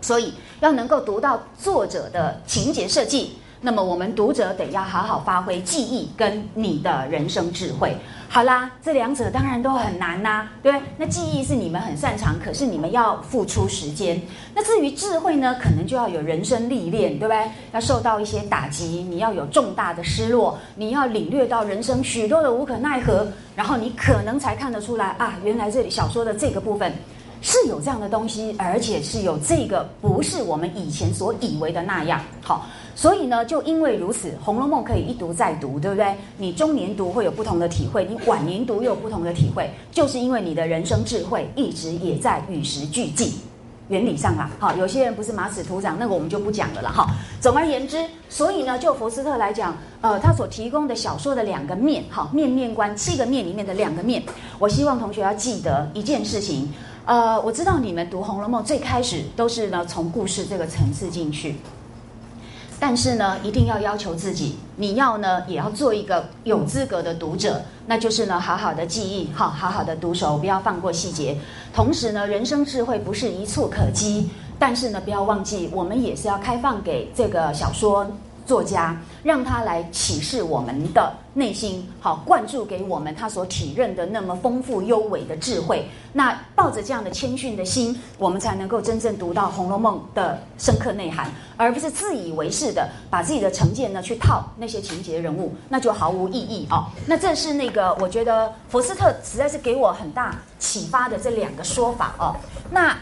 [0.00, 3.38] 所以要能够读到作者的情节设计。
[3.64, 7.96] 那么我们读者得要好好发挥记忆跟你的人生智慧。
[8.28, 10.86] 好啦，这两者当然都很难呐，对不对？
[10.98, 14.20] 那记忆是你们很擅长，可是你们要付出时间。
[14.54, 17.50] 那至于智慧呢，可能就要有人生历练，对不对？
[17.72, 23.26] 要受到一些打击，你要有重大的失落，你要领略到人生许多的无可奈何，
[23.56, 26.92] 然后你可能才看得出来啊，原来这里小说的这个部分。
[27.46, 32.18] 是有这样的东西，而且是有这个，不是我们以前所以为的那样。
[32.40, 36.14] 好，所以呢，就因为如此，《红楼梦》可以一读再读，对不对？
[36.38, 43.32] 你中年读会有不同的体会，你晚年读又有不同的体会，就是因为你的人生智慧一直也在与时俱进。
[43.88, 47.06] 原理上啊，好，有些人不是马齿土长，那个我们就不讲了了哈。
[47.38, 54.22] 总而言之，所以呢，就福斯特来讲，呃，他所提供的小说的两个面，好，面面观七个面里面的两个面，
[54.58, 56.72] 我希望同学要记得一件事情。
[57.04, 61.56] 呃，我知道你们读《红楼梦》最开始都是呢从故事这个层次进去，
[62.80, 71.36] 但是呢，一定要要求自己，你要呢也要做一个有资格的读者，那就是呢好好的记忆，好好好的读熟，不要放过细节。
[71.72, 74.28] 同时呢，人生智慧不是一触可及，
[74.58, 78.06] 但是呢，不要忘记，我们也是要开放给这个小说。
[78.46, 85.88] 作家让他来启示我们的内心，好灌注给我们他所体认的那么丰富优美的智慧。
[86.12, 96.86] 那抱着这样的谦逊的心，我们才能够真正读到《红楼梦》的深刻内涵，而不是自以为是的把自己的成见呢去套那些情节人物，那就毫无意义哦。
[97.06, 102.36] 那这是那个我觉得福斯特实在是给我很大启发的这两个说法哦。
[102.70, 102.96] 那。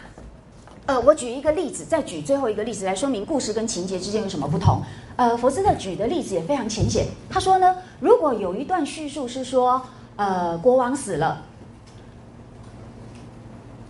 [0.85, 4.81] 呃，我举一个例子，再举最后一个例子来说明故事跟情节之间有什么不同。
[5.15, 7.05] 呃，佛斯特举的例子也非常浅显。
[7.29, 9.81] 他说呢，如果有一段叙述是说，
[10.17, 11.41] 呃，国王死了，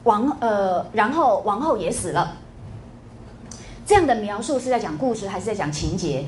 [0.03, 2.37] 王呃，然后王后也死了，
[3.87, 6.23] 这样的描述是在讲故事还是在讲情节？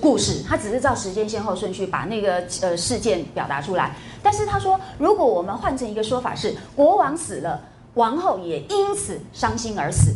[0.00, 3.94] 故事，他只是照时间先后顺序把那个呃事件表达出来。
[4.24, 7.60] 但是他说，如果我们换成一个说法是，国王死了。
[7.94, 10.14] 王后也因此伤心而死，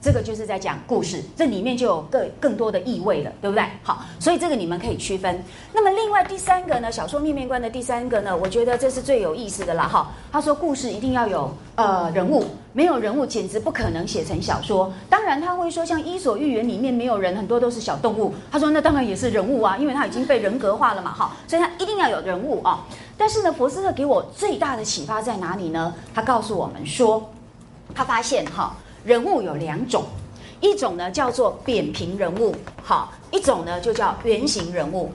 [0.00, 3.64] 这个就是在讲故事，这里面就有更更多的意味了，对不对？
[3.82, 5.42] 好，所以这个你们可以区分。
[5.72, 10.10] 那么另外第三个呢，小说面面观的第三个呢，我觉得这是最有意思的了哈。
[10.30, 14.92] 他说故事一定要有呃人物，没有人物简直不可能写成小说。
[15.10, 18.32] 当然他会说像《伊索寓言》里面没有人，很多都是小动物。
[18.52, 22.86] 他说那当然也是人物啊，因为他已经被人格化了嘛，哈，所以他一定要有人物啊。
[23.16, 25.92] 但是呢，佛斯特给我最大的启发在哪里呢？
[26.14, 27.28] 他告诉我们说，
[27.92, 28.76] 他发现哈，
[29.08, 30.04] 人物有两种，
[30.60, 35.10] 一种呢叫做扁平人物，好，一种呢就叫圆形人物。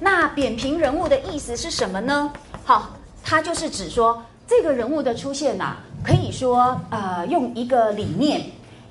[0.00, 2.32] 那扁平人物的意思是什么呢？
[2.64, 2.90] 好，
[3.22, 8.42] 它就是指说这个人物的出现呐，可以说呃，用一个理念，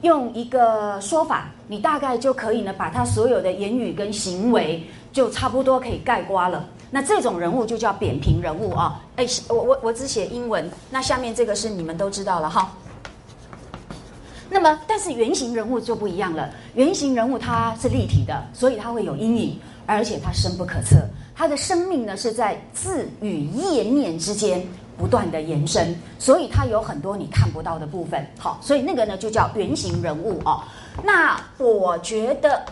[0.04, 6.66] 用一个说法，你大概就可以呢，把他所有的言语跟行为，就差不多可以概括了。
[6.90, 9.02] 那这种人物就叫扁平人物啊！
[9.18, 12.72] 哎，我我我只写英文，那下面这个是你们都知道了哈。
[14.50, 16.50] 那么，但是圆形人物就不一样了。
[16.74, 20.98] 圆形人物它是立体的，所以它会有阴影，而且它深不可测。
[21.36, 24.62] 它的生命呢是在字与页面之间
[24.98, 28.26] 不断的延伸，所以它有很多你看不到的部分。
[28.38, 30.64] 好，所以那个呢就叫圆形人物哦。
[31.04, 32.66] 那我觉得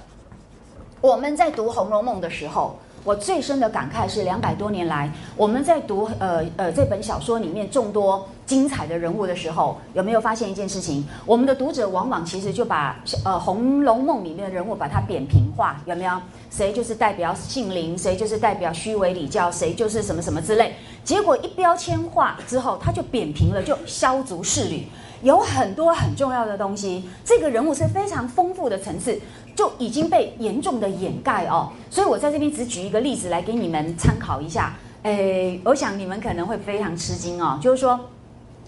[1.00, 2.78] 我们在读《红楼梦》的时候。
[3.08, 11.06] 我最深的感慨是，两百多年来，我们在读呃呃这本小说里面众多精彩的人物的时候，有没有发现一件事情？
[11.26, 16.20] 我们的读者往往其实就把呃《红楼梦》里面的人物把它扁平化，有没有？
[16.52, 20.76] 谁就是代表姓林，谁就是代表虚伪礼教，谁就是什么什么之类。
[21.06, 24.86] 结果一标签化之后，他就扁平了，就削足适履。
[25.24, 29.18] 有很多很重要的东西，这个人物是非常丰富的层次。
[29.58, 31.70] 就已经被严重的掩盖哦。
[31.90, 34.74] 所以我在这边只举一个例子来给你们参考一下。
[35.04, 38.00] 诶，我想你们可能会非常吃惊哦，就是说。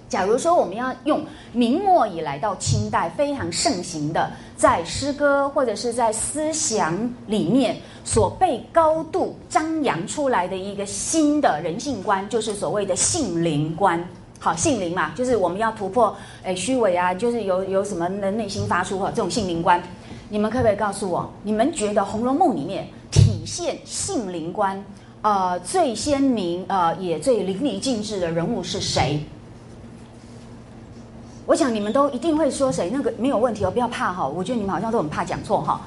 [0.09, 6.97] 假如说我们要用明末以来到清代非常盛行的，在诗歌或者是在思想
[7.27, 14.03] 里面所被高度张扬出来的一个新的人性观，就是所谓的性灵观。
[14.39, 19.79] 好，性灵嘛，就是我们要突破诶虚伪啊，就是有有什么的内心发出哈这种性灵观。
[20.29, 24.81] 你们可不可以告诉我，你们觉得《红楼梦》里面体现性灵观
[25.23, 29.19] 呃最鲜明呃也最淋漓尽致的人物是谁？
[31.45, 34.27] 我想你们都一定会说谁那个没有问题哦，不要怕哈。
[34.27, 35.81] 我觉得你们好像都很怕讲错哈。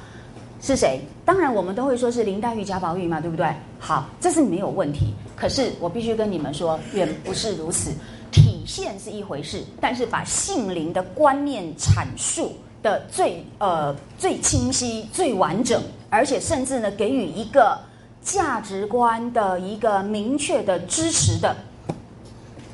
[0.61, 1.01] 是谁？
[1.25, 3.47] 当然我们都会说是林黛玉、贾宝玉嘛，对不对？
[3.79, 5.15] 好，这是没有问题。
[5.37, 7.91] 可是我必须跟你们说，远不是如此。
[8.31, 12.53] 体现是一回事，但是把性灵的观念阐述
[12.83, 15.81] 的最呃最清晰、最完整，
[16.11, 17.79] 而且甚至呢给予一个
[18.23, 21.55] 价值观的一个明确的支持的。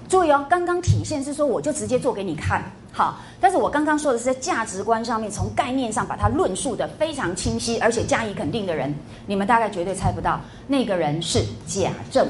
[0.08, 2.62] 注意哦，刚刚体现是说我就直接做给你看。
[2.90, 8.92] 好，但是我刚刚说的是在价值观上面，从概念上把它论述的非常清晰，而且加以肯定的人，
[9.26, 12.26] 你们大概绝对猜不到，那个人是贾政。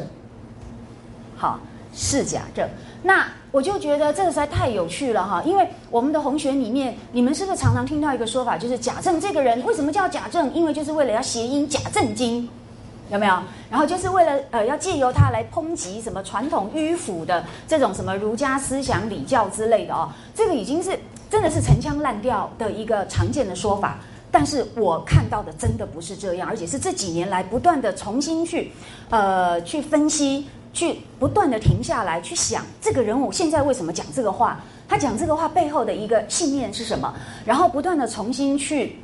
[1.36, 1.58] 好，
[1.94, 2.68] 是贾政。
[3.02, 10.52] 那我就觉得这个实在太有趣了哈，因为我们的红学里面，你们是不是常常听到一个说法，就是贾政这个人为什么叫贾政？
[10.52, 12.48] 因为就是为了要谐音贾正经。
[13.10, 13.32] 有没有？
[13.70, 20.90] 然后就是为了呃，要借由他来抨击什么传统迂腐的这种什么儒家思想礼教之类的哦，这个已经是
[21.30, 23.98] 真的是陈腔滥调的一个常见的说法。
[24.30, 28.70] 但是我看到的真的不是这样，而且是这几年来不断的重新去
[29.08, 37.12] 呃去分析，去不断的停下来去想这个人物现在为什么讲这个话，他讲这个话背后的一个信念是什么，
[37.44, 38.96] 然后不断的重新去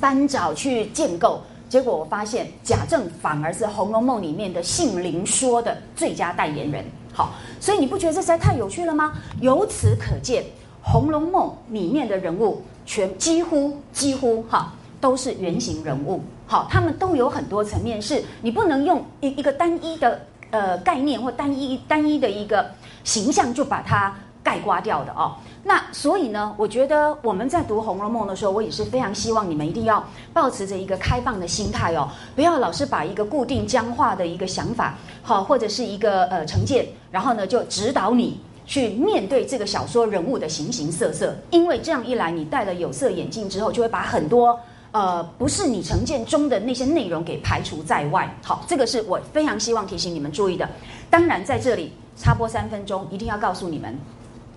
[0.00, 1.40] 翻找去建构。
[1.68, 6.84] 结果我发现贾政反而是《红楼梦》里面的性灵说的最佳代言人。
[7.12, 9.14] 好，所以你不觉得这实在太有趣了吗？
[9.40, 10.42] 由此可见，
[10.82, 16.20] 《红楼梦》里面的人物全几乎几乎哈都是原型人物。
[16.46, 20.20] 好，他们都有很多层面，是你不能用一一个单一的
[20.54, 22.64] 呃概念或单一单一的一个
[23.02, 25.34] 形象就把它盖刮掉的哦。
[25.64, 41.34] 那所以呢，我觉得我们在读《红楼梦》的时候，我也是非常希望你们一定要保持着一个开放的心态哦，不要老是把一个固定僵化的一个想法，好或者是一个呃成见，然后呢就指导你去面对这个小说人物的形形色色。
[41.50, 44.60] 因为这样一来，你戴了有色眼镜之后，就会把很多
[44.94, 48.32] 呃不是你成见中的那些内容给排除在外。
[48.44, 50.68] 好，这个是我非常希望提醒你们注意的。
[51.10, 53.98] 当然，在这里插播三分钟，一定要告诉你们。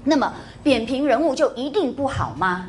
[0.03, 0.31] 那么
[0.61, 2.67] 扁平人物就一定不好吗？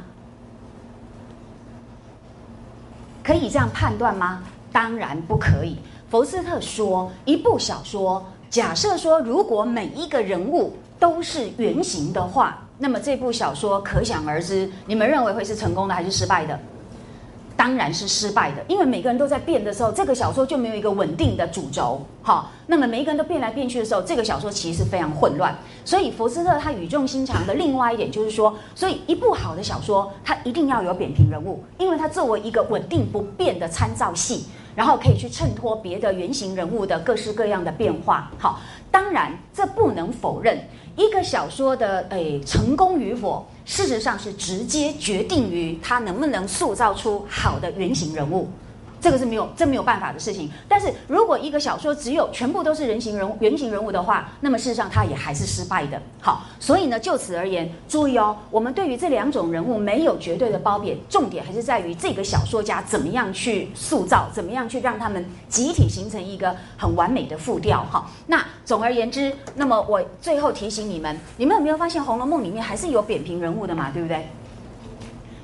[3.22, 4.42] 可以这样判断吗？
[4.72, 5.76] 当然不可以。
[6.10, 16.58] 福斯特说，一部小说，假设说如果每一个人物都是原型的话，那么这部小说可想而知，你们认为会是成功的还是失败的？
[17.58, 22.00] 当然是失败的，因为每个人都在变的时候，这个小说就没有一个稳定的主轴。
[22.22, 25.52] 好，那么每一个人都变来变去的时候，这个小说其实是非常混乱。
[25.84, 38.30] 所以福斯特他语重心长的另外一点就是说，所以一部好的小说，它一定要有扁平人物，因为它作为一个稳定不变的参照系，然后可以去衬托别的原型人物的各式各样的变化。
[38.38, 40.56] 好，当然这不能否认
[40.98, 43.46] 一个小说的诶成功与否。
[43.64, 48.48] 事实上是直接决定于它能不能塑造出好的原型人物。
[49.00, 50.50] 这个是没有，这没有办法的事情。
[50.68, 56.00] 但是如果一个小说只有全部都是人形人物、原型人物的话，那么事实上它也还是失败的。
[56.20, 67.84] 好，所以呢，就此而言，注意哦，我们对于这两种人物没有绝对的褒贬，重点还是在于这个小说家怎么样去塑造，怎么样去让他们集体形成一个很完美的复调。
[67.90, 73.90] 哈，那总而言之，那么我最后提醒你们，你们有没有发现《红楼梦》里面还是有扁平人物的嘛？
[73.92, 74.28] 对不对？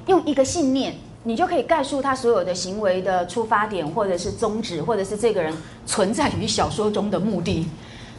[0.06, 0.94] 用一个信念。
[1.26, 5.52] 你就可以概述他所有的行为的出发点，或者是宗旨，或者是这个人
[5.86, 7.66] 存在于小说中的目的。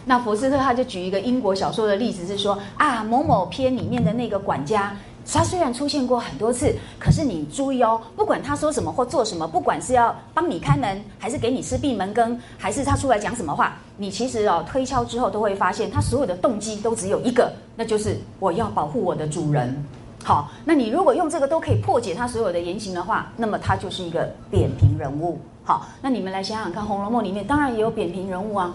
[0.05, 4.95] 那福斯特他就举一个英国小说的例子，是说啊，某某篇里面的那个管家，
[5.31, 19.83] 他虽然出现过很多次，可是你注意哦，不管他说什么或做什么，不管是要帮你开门，还是给你吃闭门羹，还是他出来讲什么话，你其实哦推敲之后都会发现，他所有的动机都只有一个，那就是我要保护我的主人。
[20.25, 25.39] 好，那你如果用这个都可以破解他所有的言行的话，那么他就是一个扁平人物。
[25.63, 28.73] 好，那你们来想想看，《红楼梦》里面当然也有扁平人物啊，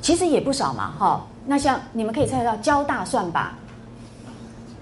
[0.00, 0.92] 其实也不少嘛。
[0.96, 3.58] 哈，那像你们可以猜得到焦大算吧，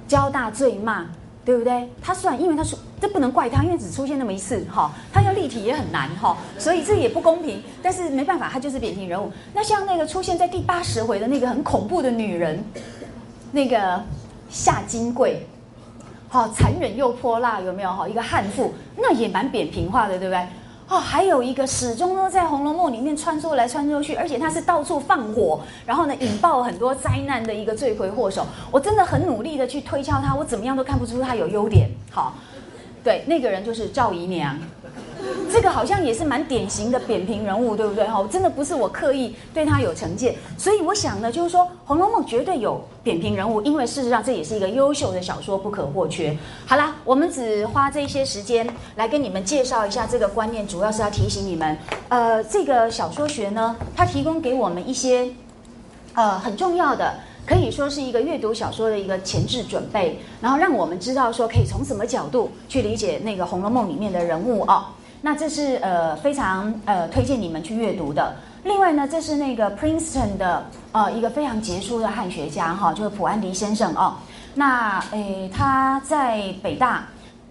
[0.06, 1.06] 焦大最骂，
[1.42, 1.88] 对不对？
[2.02, 7.62] 他算，因为他说这不能怪他，因为只出现那么一次哈，他要立体也很难哈，所以这也不公平。
[7.82, 9.32] 但是没办法，他就是扁平人物。
[9.54, 12.62] 那像那个出现在第八十回的那个很恐怖的女人，
[13.52, 14.02] 那个
[14.50, 15.46] 夏金贵，
[16.28, 18.06] 好残忍又泼辣，有没有哈？
[18.06, 20.46] 一个悍妇，那也蛮扁平化的，对不对？
[20.88, 28.46] 哦，还有一个始终都在《红楼梦》里面穿梭来穿梭去，而且他是到处放火，然后呢引爆很多灾难的一个罪魁祸首。
[28.70, 31.90] 我真的很努力的去推敲他，我怎么样都看不出他有优点。
[32.10, 32.34] 好，
[33.04, 34.56] 对，那个人就是赵姨娘。
[35.50, 38.06] 这个好像也是蛮典型的扁平人物，对不对？
[38.06, 46.36] 哈，真的不是我刻意对他有成见，所以我想呢，就是说《红楼梦》绝对有扁平人物，因为事实上这也是一个优秀的小说，不可或缺。
[46.66, 51.76] 好啦，我们只花这些时间来跟你们介绍一下这个观念，主要是要提醒你们，
[52.08, 55.28] 呃，这个小说学呢，它提供给我们一些
[56.14, 57.14] 呃很重要的，
[57.46, 64.94] 可以说是一个阅读小说的一个前置准备，然后让我们知道说可以从什么角度去理解那个《红楼梦》里面的人物啊。
[65.20, 68.34] 那这是呃非常呃推荐你们去阅读的。
[68.64, 74.14] 另外呢，这是那个 Princeton 的呃一个非常杰出的汉学家哈，就是普安迪先生哦。
[74.54, 77.04] 那诶他在北大。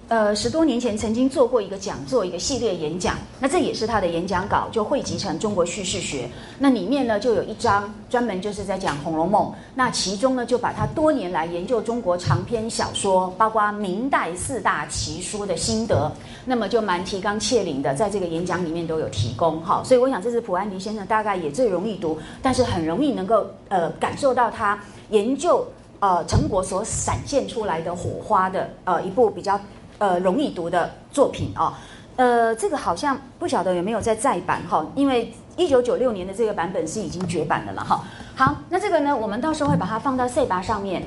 [0.09, 3.17] 呃，十多年前曾经做过一个讲座，一个系列演讲。
[3.41, 6.23] 那这也是他的演讲稿，就汇集成《中国叙事学》。
[6.57, 9.51] 那里面呢，就有一章专门就是在讲《红楼梦》。
[9.75, 16.09] 那其中呢，就把他多年来研究中国长篇小说，包括明代四大奇书的心得，
[16.45, 19.59] 那么就蛮提纲挈领的，在这个演讲里面都有提供。
[19.59, 24.79] 哈，所以我想这是普安迪先生大概也最容易读，但是很容易能够呃感受到他
[25.09, 25.67] 研究
[25.99, 29.59] 呃成果所闪现出来的火花的呃一部比较。
[29.99, 31.73] 呃，容易读的作品哦，
[32.17, 38.03] 呃，这个好像不晓得有没有在再版哈，因为一九九六年的这个版本是已经绝版的了哈。
[38.35, 41.03] 好，那这个呢，我们到时候会把它放到 C 拔上面，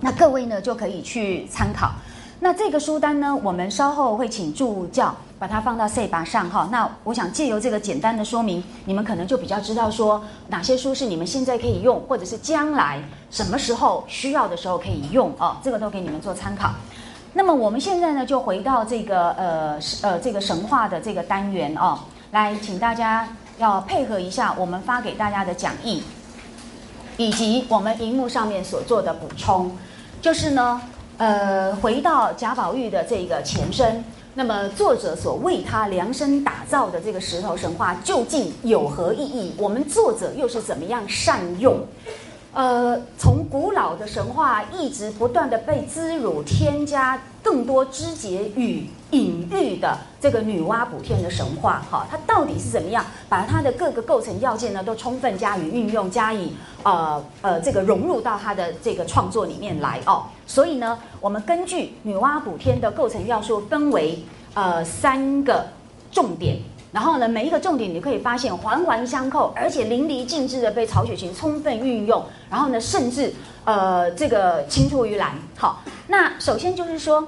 [0.00, 1.92] 那各位呢就可以去参考。
[2.40, 6.68] 那这个书单呢，我们稍后会请助教把它放到 C 拔上哈。
[6.70, 13.00] 那我想借由这个简单的说明，你们可能就比较知道说哪些书是你们现在可以用，或者是将来
[13.30, 16.72] 什么时候需要的时候可以用哦，这个都给你们做参考。
[17.36, 21.98] 那么我们现在呢，就回到这个呃呃这个神话的这个单元哦，
[22.30, 26.02] 来，请大家要配合一下我们发给大家的讲义，
[27.18, 29.70] 以及我们荧幕上面所做的补充，
[30.22, 30.80] 就是呢，
[31.18, 34.02] 呃，回到贾宝玉的这个前身，
[34.32, 39.52] 那么作者所为他量身打造的这个石头神话究竟有何意义？
[39.58, 41.86] 我们作者又是怎么样善用？
[42.56, 56.50] 呃，从古老的神话一直不断的被滋辱，添加更多枝节与隐喻的这个女娲补天的神话，哈，它到底是怎么样把它的各个构成要件呢都充分加以运用，加以
[56.82, 60.24] 呃呃这个融入到它的这个创作里面来哦。
[60.46, 64.18] 所以呢，我们根据女娲补天的构成要素分为
[64.54, 65.66] 呃三个
[66.10, 66.56] 重点。
[66.92, 72.24] 然后呢，每一个重点你可以发现环环相扣，而且淋漓尽致的被曹雪芹充分运用。
[72.48, 73.32] 然后呢，甚至
[73.64, 75.32] 呃这个青出于蓝。
[75.56, 77.26] 好，那首先就是说，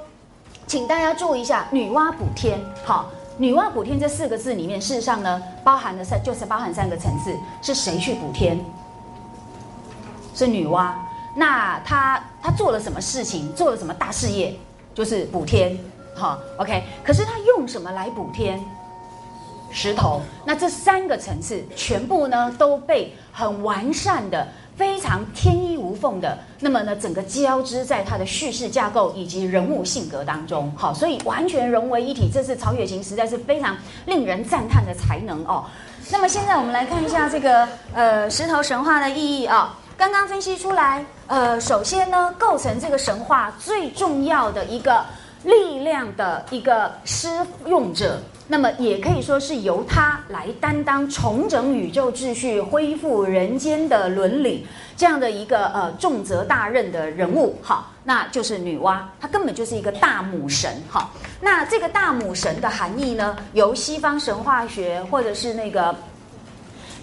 [0.67, 2.59] 请大家注意一下“女娲补天”。
[2.85, 7.35] 好，“女娲补天”这四个字里面，事实上呢，包含了三，就是包含三个层次。
[7.61, 8.59] 是谁去补天？
[10.35, 10.93] 是女娲。
[11.37, 13.53] 那她她做了什么事情？
[13.55, 14.57] 做了什么大事业？
[14.95, 15.77] 就是补天。
[16.15, 16.85] 好，OK。
[17.05, 18.59] 可是她用什么来补天？
[19.71, 24.47] 石头，那这三个层次全部呢都被很完善的、
[24.77, 33.77] 非常天衣无缝的，那么呢整个交织在它的叙事架构以及人物性格当中，好，所以完全融为一体，这是曹雪芹实在是非常
[34.07, 35.65] 令人赞叹的才能哦。
[36.11, 45.05] 那么现在我们来看一下这个呃石头神话的意义啊，刚刚分析出来，呃，首先呢构成这个神话最重要的一个
[45.45, 47.29] 力量的一个施
[47.67, 48.19] 用者。
[48.49, 54.67] 那么也可以说是由他来担当重整宇宙秩序、恢复人间的伦理
[54.97, 65.95] 这样的一个呃重责大任的人物，好，那就是女娲，她根本就是一个大母神，好，那这个大母神的含义呢，由西方神话学或者是那个。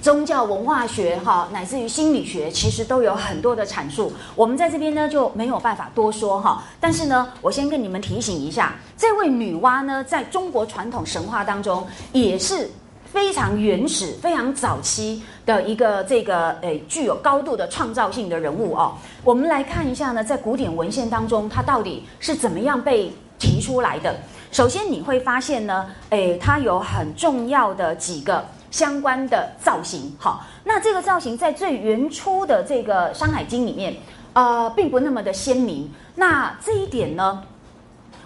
[0.06, 4.14] 宗教文化学哈，乃至于心理学，其实都有很多的阐述。
[4.36, 6.64] 我们在这边呢就没有办法多说哈。
[6.80, 12.70] 但是呢，我先跟你们提醒一下，这位女娲呢，在中国传统神话当中也是
[13.12, 18.94] 非常原始、非常早期的一个这个诶具有高度的创造性的人物哦。
[19.24, 24.16] 我们来看一下呢，在古典文献当中，它到底是怎么样被提出来的？
[24.52, 28.46] 首先你会发现呢，诶，它有很重要的几个。
[28.76, 33.96] 相关的造型，好，那这个造型在最原初的这个《山海经》里面，
[34.34, 35.90] 呃，并不那么的鲜明。
[36.16, 37.42] 那这一点呢，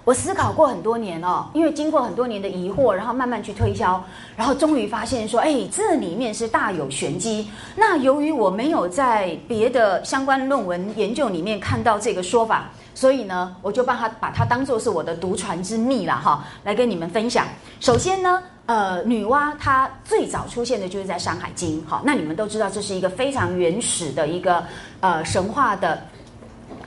[0.03, 4.03] 我思考过很多年哦，因为经过很多年的疑惑，然后慢慢去推敲，
[4.35, 7.47] 然后终于发现说，哎，这里面是大有玄机。
[7.75, 17.45] 那由于我没有在别的相关论文研究里面看到这个说法，所以呢，我就把它把它当做是我的独传之秘了哈，来跟你们分享。
[17.79, 24.63] 首先呢，呃，女娲她最早出现的就是在《山海经》好，那你们都知道这是一个非常原始的一个
[24.99, 26.01] 呃神话的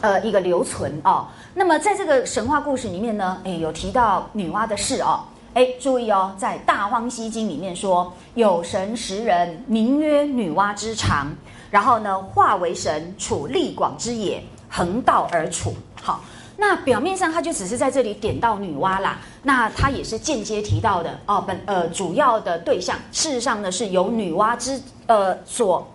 [0.00, 1.26] 呃一个留存哦。
[1.54, 5.24] 那么在这个神话故事里面呢，哎，有提到女娲的事哦，
[5.54, 11.26] 哎，注意哦，在《大荒西经》里面说，有神十人，名曰女娲之长，
[11.70, 15.74] 然后呢，化为神，处力广之野，横道而处。
[16.02, 16.20] 好，
[16.56, 25.88] 那表面上他就只是在这里点到女娲啦，那他也是间接提到的哦，本呃主要的对象，事实上呢是由女娲之呃所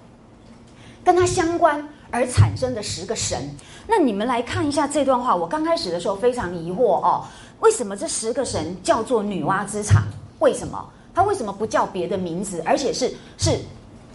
[1.03, 3.53] 跟他相关而产生的十个神。
[3.85, 7.25] 那你们来看一下这段话，我刚开始的时候非常疑惑哦，
[7.59, 10.03] 为什么这十个神叫做女娲之场？
[10.39, 10.89] 为什么？
[11.13, 12.63] 它为什么不叫别的名字？
[12.65, 13.59] 而且是是，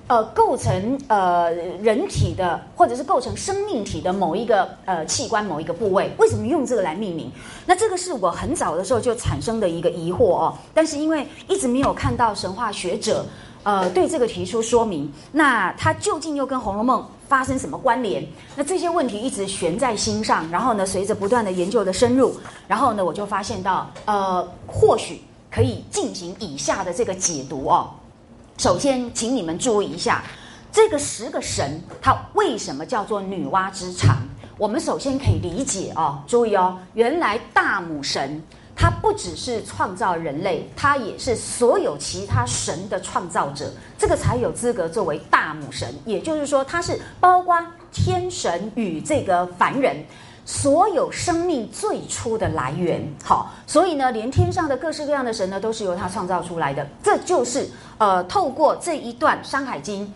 [0.08, 1.50] 呃，构成呃
[1.80, 7.30] 人体的或者是构成生命体的某一个呃器官某一个部位，为什么用这个来命名？
[7.64, 13.24] 那这个是我很早的时候就产生的一个疑惑哦，但是因为一直没有看到神话学者
[13.62, 17.00] 呃对这个提出说明，那它究竟又跟《红楼梦》？
[17.28, 18.22] 发生什么关联？
[18.54, 20.46] 那这些问题一直悬在心上。
[20.50, 22.34] 然后呢，随着不断的研究的深入，
[22.68, 27.88] 然后呢，我就发现到，呃，或许可以进行以下的这个解读哦。
[28.58, 30.22] 首先，请你们注意一下，
[30.70, 34.18] 这个十个神，它为什么叫做女娲之长？
[34.58, 38.42] 我们首先可以理解哦，注意哦，原来大母神。
[38.74, 45.94] 它不只是创造人类，它也是所有其他神的创造者，这个才有资格作为大母神。
[46.06, 47.54] 也就是说，它是包括
[47.92, 50.02] 天神与这个凡人
[50.44, 53.02] 所有生命最初的来源。
[53.22, 56.86] 好，所以呢，连天上的各式各样的神呢，都是由他创造出来的。
[57.02, 60.06] 这就是呃，透过这一段《山海经》。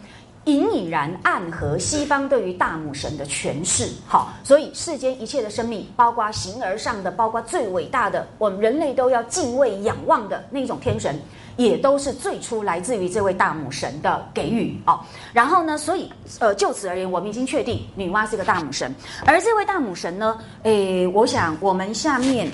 [0.46, 11.20] 隐隐然暗合西方对于大母神的诠释，好，所以世间一切的生命，包括形而上的，包括最伟大的，我们人类都要敬畏仰望的那种天神，
[11.56, 15.00] 也都是最初来自于这位大母神的给予哦。
[15.32, 16.08] 然后呢，所以
[16.38, 18.94] 呃，就此而言，我们已经确定女娲是个大母神，
[19.26, 22.48] 而这位大母神呢，诶，我想我们下面。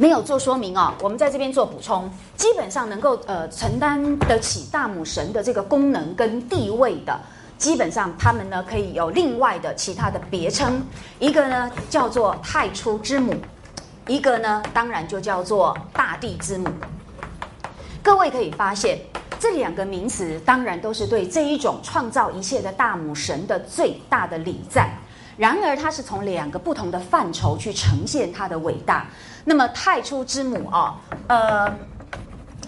[0.00, 2.10] 没有做说明哦，我们在这边做补充。
[2.34, 7.20] 基本上能够呃承担得起大母神的这个功能跟地位的，
[7.58, 10.82] 基本上他们呢可以有另外的其他的别称，
[11.18, 13.34] 一个呢叫做太初之母，
[14.06, 16.70] 一个呢当然就叫做大地之母。
[18.02, 18.98] 各位可以发现，
[19.38, 24.88] 这两个名词当然都是对这一种创造一切的大母神的最大的礼赞。
[25.36, 29.06] 然而，它是从两个不同的范畴去呈现它的伟大。
[29.44, 31.74] 那么太初之母啊，呃，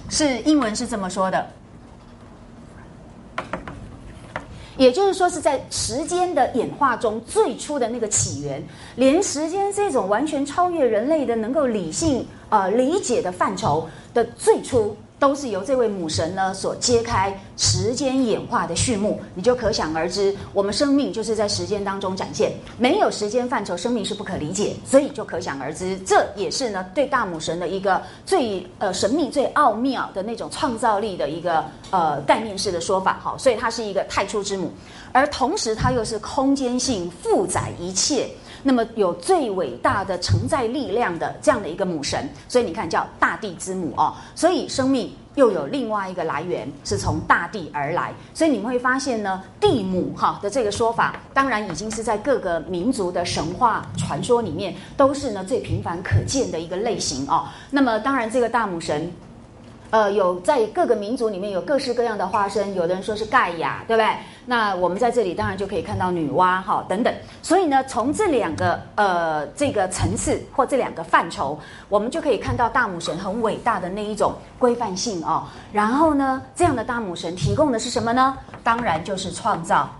[0.08, 1.46] 是英文是这么说的，
[4.76, 8.62] 也就是说是在时间的演化中最初的那个起源，
[8.96, 14.96] 连时间这种完全超越人类的能够理性呃理解的范畴的最初。
[15.22, 34.72] 都是由这位母神呢所揭开时间演化的序幕，你就可想而知，我们生命就是在时间当中展现，没有时间范畴，生命是不可理解，所以就可想而知，这也是呢对大母神的一个最呃神秘、最奥妙的那种创造力的一个呃概念式的说法，好，所以它是一个太初之母，
[35.12, 38.28] 而同时它又是空间性负载一切。
[38.62, 44.14] 那么有最伟大的承载力量的这样的一个母神，所以你看叫大地之母哦。
[44.34, 48.12] 所以生命又有另外一个来源，是从大地而来。
[48.32, 57.46] 所以你们会发现呢，地母哈的这个说法，当然已经是在各个民族的神话传说里面都是呢最频繁可见的一个类型哦。
[57.70, 59.10] 那么当然这个大母神。
[59.92, 64.08] 呃，有在各个民族里面有各式各样的化身，有的人说是盖亚，对不对？
[64.46, 67.12] 那我们在这里当然就可以看到女娲，哈，等等。
[67.42, 71.60] 所以呢，从这两个呃这个层次或这两个范畴，
[71.90, 75.44] 我们就可以看到大母神很伟大的那一种规范性哦。
[75.70, 78.34] 然后呢，这样的大母神提供的是什么呢？
[78.64, 79.90] 当然就是创造，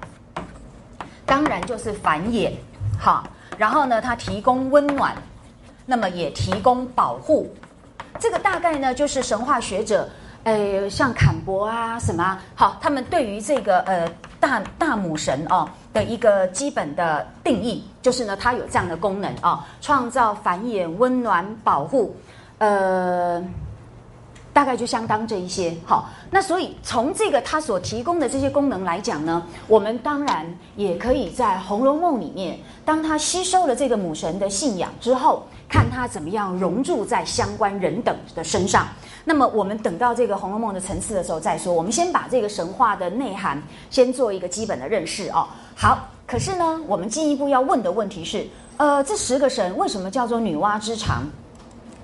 [1.26, 2.50] 当然就是繁衍，
[2.98, 3.22] 哈。
[3.58, 5.14] 然后呢，它提供温暖，
[5.84, 7.54] 那么也提供保护。
[8.22, 10.08] 这个大概呢，就是神话学者，
[10.44, 14.08] 呃，像坎伯啊什么，好，他们对于这个呃
[14.38, 22.14] 大大母神哦的一个基本的定义，就是呢，它有这样的功能哦，创造、繁衍、温暖、保护，
[22.58, 23.42] 呃，
[24.52, 25.74] 大概就相当这一些。
[25.84, 30.46] 好，那所以从这个它所提供的这些功能来讲呢，我们当然
[30.76, 38.86] 也可以在《红楼梦》里面，当它吸收了这个母神的信仰之后，看它怎么样融入在相关人等的身上。
[39.24, 41.72] 那么我们等到这个《红楼梦》的层次的时候再说。
[41.72, 45.46] 我们先把这个神话的内涵先做一个基本的认识哦。
[45.74, 48.46] 好，可是呢，我们进一步要问的问题是。
[48.78, 51.22] 呃，这十个神为什么叫做女娲之长？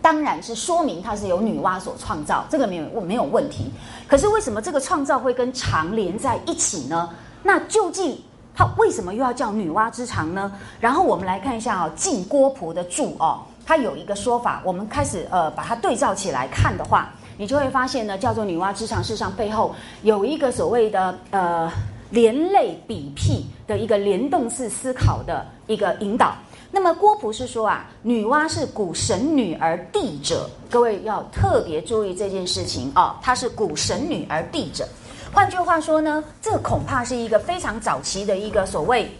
[0.00, 3.70] 当然是说明它是由女娲所创造，这个没有没有问题。
[4.06, 7.10] 可是为什么这个创造会跟长连在一起呢？
[7.42, 8.20] 那究竟
[8.54, 10.52] 它为什么又要叫女娲之长呢？
[10.80, 21.70] 然后我们来看一下哦，晋郭璞的注哦，它有一个说法，我们开始呃把它对照起来看的话，你就会发现呢，叫做女娲之长，事实上背后有一个所谓的呃
[22.10, 26.34] 连类比譬的一个联动式思考的一个引导。
[26.70, 34.86] 那么郭璞是说啊，女娲是古神女而帝者，各位要特别注意这件事情啊，她是古神女而帝者。
[35.32, 39.10] 换句话说呢，这恐怕是一个非常早期的一个所谓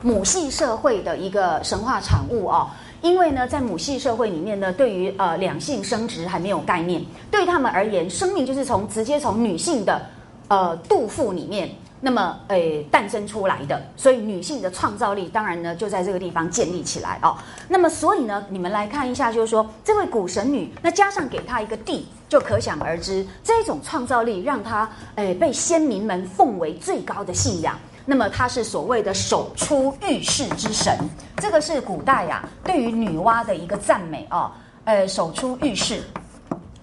[0.00, 2.68] 母系社会的一个神话产物哦。
[3.02, 10.00] 因为呢，在母系社会里面呢，对于呃两性生殖还没有概念，对他们而言，生命就是从直接从女性的
[10.48, 11.68] 呃肚腹里面。
[12.06, 17.34] 那么，诶，诞生出来的，所以女性的创造力当然呢就在这个地方建立起来哦。
[17.66, 27.74] 那么，所以呢，你们来看一下，就是说，这位古神女，那加上给她一个地，就可想而知，这种创造力让她诶被先民们奉为最高的信仰。
[28.04, 30.98] 那么，她是所谓的手出浴室之神，
[31.38, 34.52] 这个是古代呀对于女娲的一个赞美哦。
[34.84, 36.02] 呃，手出浴室。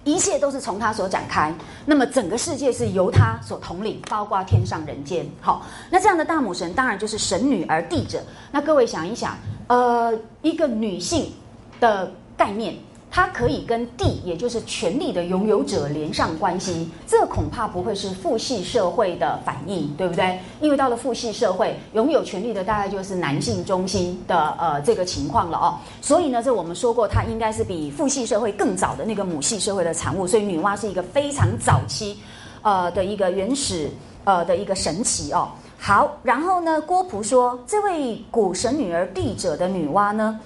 [0.04, 1.54] 一切都是从他所展开，
[1.86, 5.26] 那么整个世界是由他所统领，包括天上人间。
[5.40, 8.22] 好，那这样的大母神当然就是神女而帝者。
[8.50, 9.36] 那各位想一想，
[9.68, 10.12] 呃，
[10.42, 11.32] 一个女性
[11.78, 12.74] 的概念。
[13.14, 20.40] 它可以跟地，也就是权力的拥有者连上关系，这恐怕不会是父系社会的反应，对不对？
[20.62, 25.76] 因为到了父系社会，拥有权力的大概就是男性中心的呃这个情况了哦。
[26.00, 30.26] 所以呢，这我们说过，它应该是比父系社会更早的那个母系社会的产物。
[30.26, 32.16] 所以女娲是一个非常早期，
[32.62, 33.90] 呃的一个原始
[34.24, 35.50] 呃的一个神奇哦。
[35.76, 40.40] 好，然后呢，郭璞说，这位古神女儿帝者的女娲呢，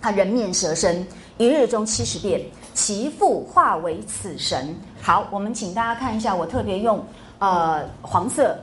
[0.00, 1.06] 她人面蛇身。
[1.40, 2.38] 一日中七十变，
[2.74, 4.76] 其父化为此神。
[5.00, 7.02] 好，我们请大家看一下，我特别用
[7.38, 8.54] 呃黄色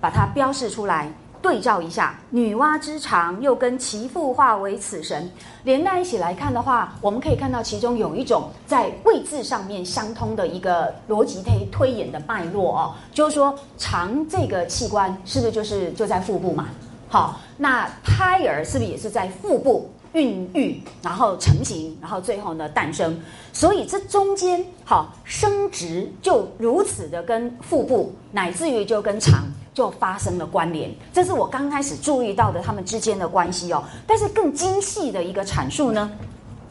[0.00, 1.12] 把它标示出来，
[1.42, 5.28] 对照一下女娲之长，又跟其父化为此神
[5.64, 16.68] 连在一起来看的话，我们可以看到其中有一种在位置上面相通的一个逻辑推推演的脉络哦，就是说长这个器官是不是就是就在腹部嘛？
[17.08, 19.90] 好，那胎儿是不是也是在腹部？
[20.12, 23.16] 孕育，然后成型，然后最后呢诞生，
[23.52, 30.90] 所以这中间好生殖就如此的跟腹部，乃至于就跟肠就发生了关联。
[31.12, 33.84] 这是我刚开始注意到的他们之间的关系哦。
[34.06, 36.10] 但是更精细的一个阐述呢，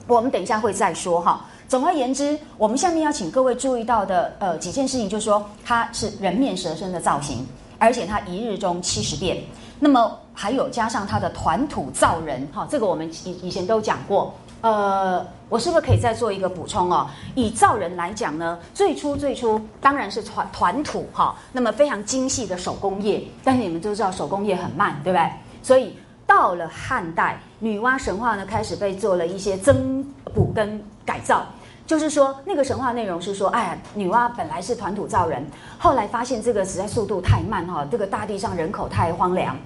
[0.05, 1.45] 我们等一下会再说哈。
[1.69, 7.45] 总而言之，我们下面要请各位注意到的呃几件事情，就是说它是人面蛇身的造型，
[7.77, 9.37] 而且它一日中七十变。
[9.79, 14.33] 那么还有加上它的团土造人，哈，这个我们以以前都讲过。
[14.61, 17.07] 呃，我是不是可以再做一个补充哦？
[17.33, 25.31] 以造人来讲呢，最初最初当然是团团土哈，那么非常精细的手工业，但是你们都知道手工业很慢，对不对？
[25.63, 25.95] 所以
[26.27, 30.03] 到了汉代，女娲神话呢开始被做了一些增
[30.35, 31.45] 补跟改造。
[31.89, 35.43] 就是说，那个神话内容是说，哎呀，女娲本来是团土造人，
[35.79, 39.57] 后来发现这个实在速度太慢哈，这个大地上人口太荒凉，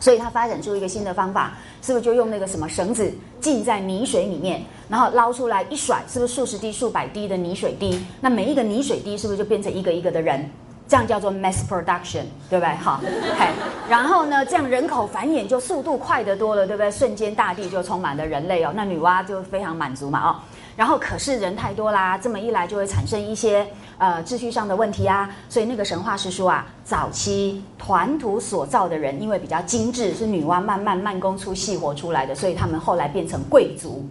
[0.00, 3.08] 所以他发展出一个新的方法，是不是就用那个什么绳子
[3.40, 8.04] 浸在泥水里面，然后捞出来一甩，是不是数十滴、数百滴的泥水滴？
[8.20, 10.50] 那每一个泥水滴是不是就变成一个一个的人？
[10.88, 12.74] 这样叫做 mass production，对不对？
[12.74, 13.00] 好，
[13.38, 13.46] 嘿，
[13.88, 16.90] 然后呢，这样人口繁衍就速度快得多了，对不对？
[16.90, 20.36] 瞬间大地就充满了人类哦，那女娲就非常满足嘛，哦。
[20.76, 23.66] 然后可是人太多啦，这么一来就会产生一些
[23.98, 25.30] 呃秩序上的问题啊。
[25.48, 34.04] 所以那个神话是说啊，早期团土所造的人，因为比较精致，是女娲慢慢慢工出细活出来的，所以他们后来变成贵族。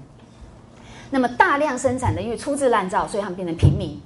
[1.10, 4.00] 那么大量生产的，因为粗制滥造，所以他们变成平民。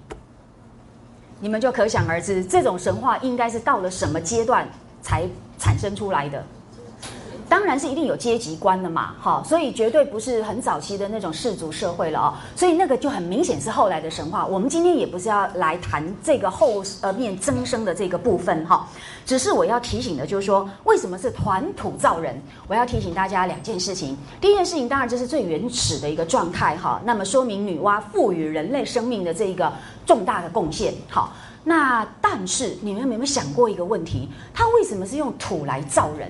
[1.41, 4.65] 你们就可想而知，这种神话应该是到了什么阶段
[5.02, 5.27] 才
[5.60, 6.44] 产生出来的？
[7.56, 14.45] 当然是一定有阶级观的嘛，哈，所以绝对不是很早期的那种氏族社会了哦，所以那个就很明显是后来的神话。
[14.45, 18.86] 我们今天也不是要来谈这个后呃面增生的这个部分哈，
[19.26, 22.36] 只是我要提醒的就是说，为什么是团土造人？
[22.68, 24.18] 我要提醒大家两件事情。
[24.41, 29.72] 第一件事情，当然这是最原始的一个状态哈，那么说明女娲赋予人类生命的这个
[30.06, 30.94] 重大的贡献。
[31.10, 31.32] 好，
[31.64, 34.27] 那但是你们有没有想过一个问题？
[34.53, 36.30] 它为什么是用土来造人？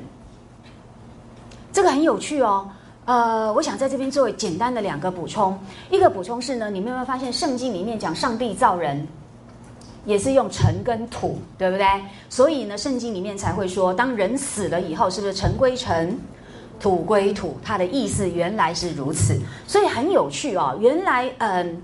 [1.75, 2.65] 这个很有趣哦，
[3.03, 5.59] 呃，我想在这边做简单的两个补充。
[5.91, 9.05] 一个补充是呢，你们有没有发现圣经里面讲上帝造人，
[10.05, 11.85] 也是用尘跟土，对不对？
[12.29, 16.17] 所以呢，圣经里面才会说，当人死了以后，是不是尘归尘，
[16.79, 17.57] 土归土？
[17.61, 19.37] 它的意思原来是如此，
[19.67, 20.77] 所以很有趣哦。
[20.79, 21.83] 原来，嗯，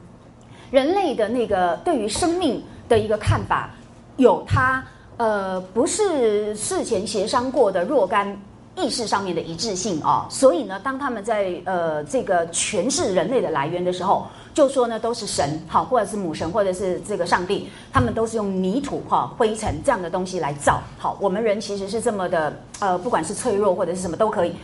[0.71, 3.69] 人类的那个对于生命的一个看法，
[4.15, 4.81] 有它
[5.17, 8.41] 呃，不是事前协商过的若干。
[8.81, 14.25] 意识上面的一致性啊，所以呢，当他们在呃这个诠释人类的来源的时候，
[14.55, 21.15] 就说呢都是神好，或者是母神，或者是这个上帝，他们都是用泥土哈灰尘这样的东西来造好。
[21.21, 24.55] 我们人其实是这么的呃，不管是脆弱或者是什么都可以。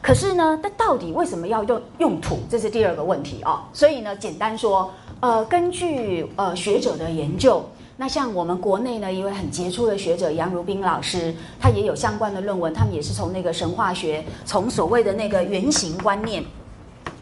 [0.00, 2.38] 可是呢，那到底为什么要用用土？
[2.48, 3.62] 这是第二个问题啊。
[3.74, 4.90] 所以呢，简单说，
[5.20, 7.62] 呃，根据呃学者的研究。
[7.98, 16.44] 那像我们国内呢，一位很杰出的学者杨如冰老师，他也有相关的论文，他们也是从那个神话学，从所谓的那个原型观念，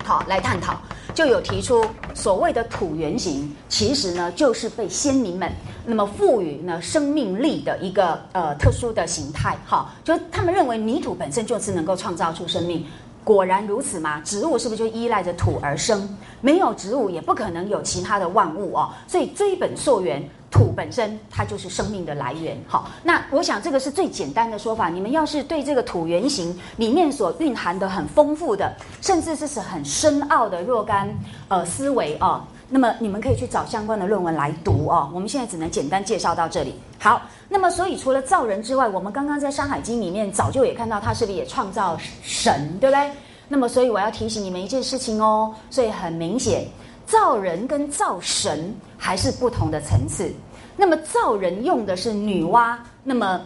[0.05, 0.76] 好来探讨，
[1.14, 5.48] 就有提出所谓的土原型，其实呢就是被先民们
[5.86, 12.84] 那么赋予呢生命力的一个呃特殊的形态，哈，就他们认为泥土本身就是能够创造出生命。
[13.22, 14.20] 果然如此吗？
[14.22, 16.14] 植物是不是就依赖着土而生？
[16.42, 18.90] 没有植物，也不可能有其他的万物哦。
[19.09, 20.22] 所以追本溯源，
[20.55, 22.56] 土本身它就是生命的来源。
[22.68, 24.89] 好，那我想这个是最简单的说法。
[24.89, 31.12] 你们要是对这个土原型里面所蕴含的很丰富的，甚至是是很深奥的若干
[31.48, 32.47] 呃思维啊。
[32.68, 35.10] 那么你们可以去找相关的论文来读哦。
[35.12, 36.74] 我们现在只能简单介绍到这里。
[36.98, 43.10] 好，那么所以除了造人之外，我们刚刚在《山海经》里面早就也看到，他是不是也创造神，对不对？
[43.48, 45.55] 那么所以我要提醒你们一件事情哦。
[45.68, 46.66] 所以很明显，
[47.06, 50.32] 造人跟造神还是不同的层次。
[50.76, 53.40] 那么造人用的是女娲，那么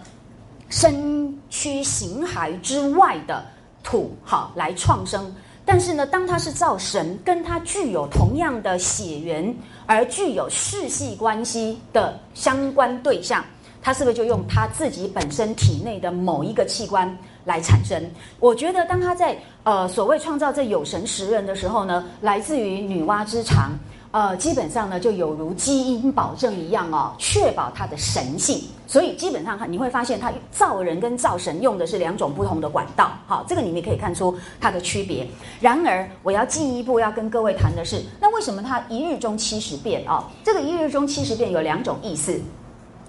[0.70, 3.44] 身躯形骸之外的
[3.82, 5.34] 土，好来创生。
[5.64, 13.44] 但是呢，当他是造神，跟他具有同样的血缘而具有世系关系的相关对象，
[13.82, 17.14] 他是不是就用他自己本身体内的某一个器官
[17.44, 18.02] 来产生？
[18.40, 23.72] 我觉得，当他在呃所谓创造这有神十人的时候呢，来自于女娲之长。
[24.10, 28.62] 呃，基本上呢，就有如基因保证一样哦，确保它的神性。
[28.86, 33.10] 所以基本上你会发现，它造人跟造神用的是两种不同的管道。
[33.26, 35.28] 好，这个你们可以看出它的区别。
[35.60, 40.26] 然而，我要进一步要跟各位谈的是，那为什么它一日中七十变啊？
[40.42, 42.40] 这个一日中七十变有两种意思，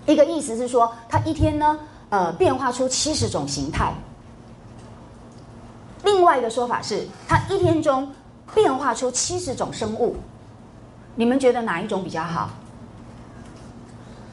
[0.05, 3.93] 一个意思是说，它一天呢，呃，变化出七十种形态；
[6.03, 8.11] 另外一个说法是，它一天中
[8.53, 10.17] 变化出七十种生物。
[11.19, 12.49] 你们觉得哪一种比较好？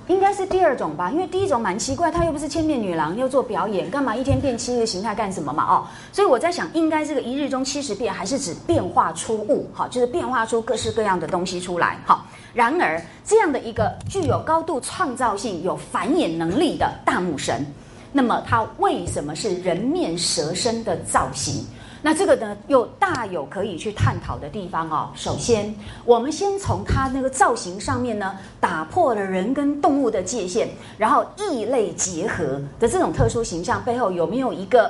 [0.06, 5.64] 应该是第二种吧，因为第一种蛮奇怪，她又不是千面女郎，又做表演，干嘛一天变七个形态干什么嘛？
[5.64, 9.68] 哦，所以我在想，应该这个一日中七十变，还是指变化出物？
[9.74, 11.98] 哈，就是变化出各式各样的东西出来。
[12.06, 17.66] 好，然而这样的一个具有高度创造性、有繁衍能力的大母神，
[18.12, 21.66] 那么它为什么是人面蛇身的造型？
[22.06, 25.10] 那这个呢，又大有可以去探讨的地方哦。
[25.16, 25.74] 首先，
[26.04, 34.88] 我们先从它那个造型上面呢，打破了人跟动物的界限，然后异类结合的这种特殊形象背后，有没有一个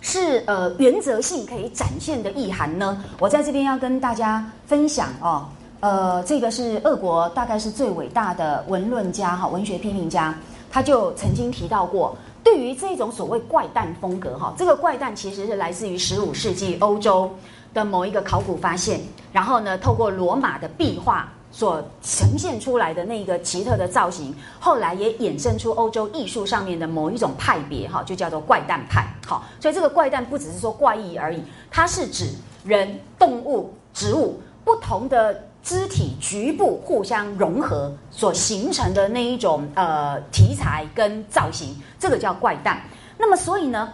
[0.00, 3.04] 是呃原则性可以展现的意涵呢？
[3.18, 5.46] 我在这边要跟大家分享哦。
[5.80, 10.34] 呃，这个是俄国大概是最伟大的文论家哈，文学批评家，
[10.70, 12.16] 他就曾经提到过。
[12.48, 17.30] 对于这种所谓怪诞风格，哈，这个怪诞其实是来自于十五世纪欧洲
[17.74, 32.32] 的某一个考古发现，然后呢，透过罗马的壁画所呈现出来的那个奇特的造型，后来也衍生出欧洲艺术上面的某一种派别，哈，就叫做怪诞派，好，所以这个怪诞不只是说怪异而已，它是指
[32.64, 35.44] 人、动物、植物不同的。
[35.68, 42.80] 肢体局部互相融合所形成的那一种呃题材跟造型，这个叫怪诞。
[43.18, 43.92] 那么所以呢，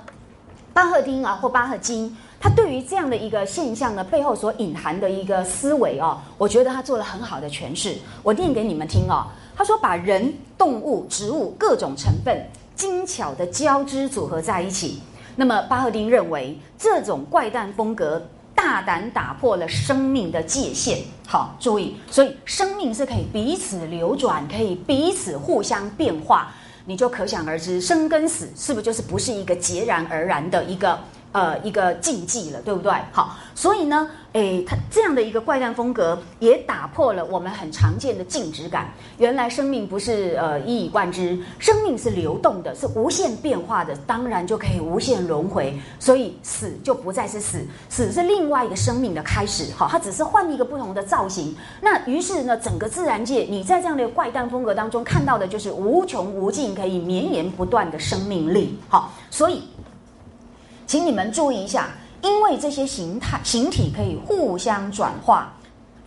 [0.73, 7.97] 巴赫丁啊或巴赫金，他对于这样的一个现象呢背后所隐含的一个思维哦，我觉得他做了很好的诠释。
[8.23, 9.27] 我念给你们听哦。
[9.57, 12.41] 他说把人、动物、植物各种成分
[12.77, 15.03] 精巧的交织组合在一起，
[15.35, 18.23] 那么巴赫丁认为，这种怪诞风格
[18.55, 20.99] 大胆打破了生命的界限。
[21.27, 26.53] 好，注意，所以生命是可以彼此流转，可以彼此互相变化。
[26.87, 30.99] 你就可想而知，生跟死是不是就是不是一个截然而然的一个？
[31.35, 32.93] 呃，一个禁忌了，对不对？
[33.11, 38.87] 好，所以呢，诶，它这样的一个怪诞风格也打破了我们很常见的静止感。
[39.19, 45.77] 原来生命不是呃一以贯之，生命是流动的，是无限变化的，当然就可以无限轮回。
[45.99, 49.73] 所以死就不再是死，死是另外一个生命的开始。
[49.75, 51.53] 好，它只是换一个不同的造型。
[51.81, 58.79] 那于是呢，整个自然界，你在这样的怪诞风格当中看到的就是无穷无尽、可以绵延不断的生命力。
[58.89, 59.65] 好，所以。
[60.95, 61.89] 请你们注意一下，
[62.23, 65.53] 因为这些形态、形体可以互相转化，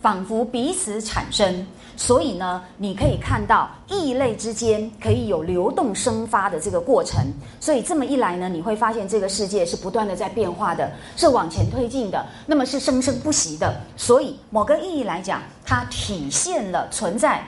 [0.01, 7.21] 仿佛彼此产生，所以呢，你可以看到异类之间可以有流动生发的这个过程。
[7.59, 13.81] 所以这么一来呢，你会发现这个世界是不断的在变化的，是往前推进的，那么是生生不息的。
[13.97, 17.45] 所以某个意义来讲，它体现了存在。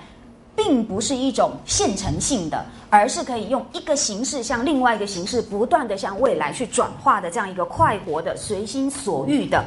[0.62, 9.64] 并不是一种现成性的，而是可以用一个形式向另外一个形式不断的向未来去转化的这样一个快活的、随心所欲的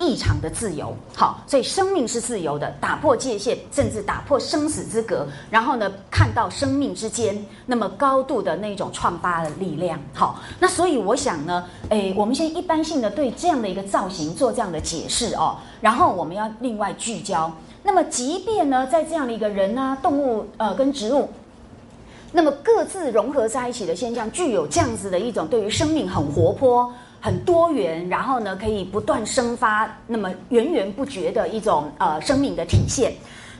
[0.00, 0.96] 异常的自由。
[1.14, 7.36] 好，所以生命是自由的，打破界限，甚至打破生死之隔，然后呢，看到生命之间
[7.66, 10.00] 那么高度的那种创发的力量。
[10.14, 17.52] 好，那所以我想呢，诶，我们先一般性的对这样的一个造型做这样的解释哦，然后我们要另外聚焦。
[17.86, 21.28] 那么，即便呢，在这样的一个人啊、动物呃跟植物，
[22.32, 26.90] 那么各自融合在一起的现象，具有这样子的一种对于生命很活泼、
[27.20, 33.12] 很多元，然后呢可以不断生发，那么源源不绝的一种呃生命的体现。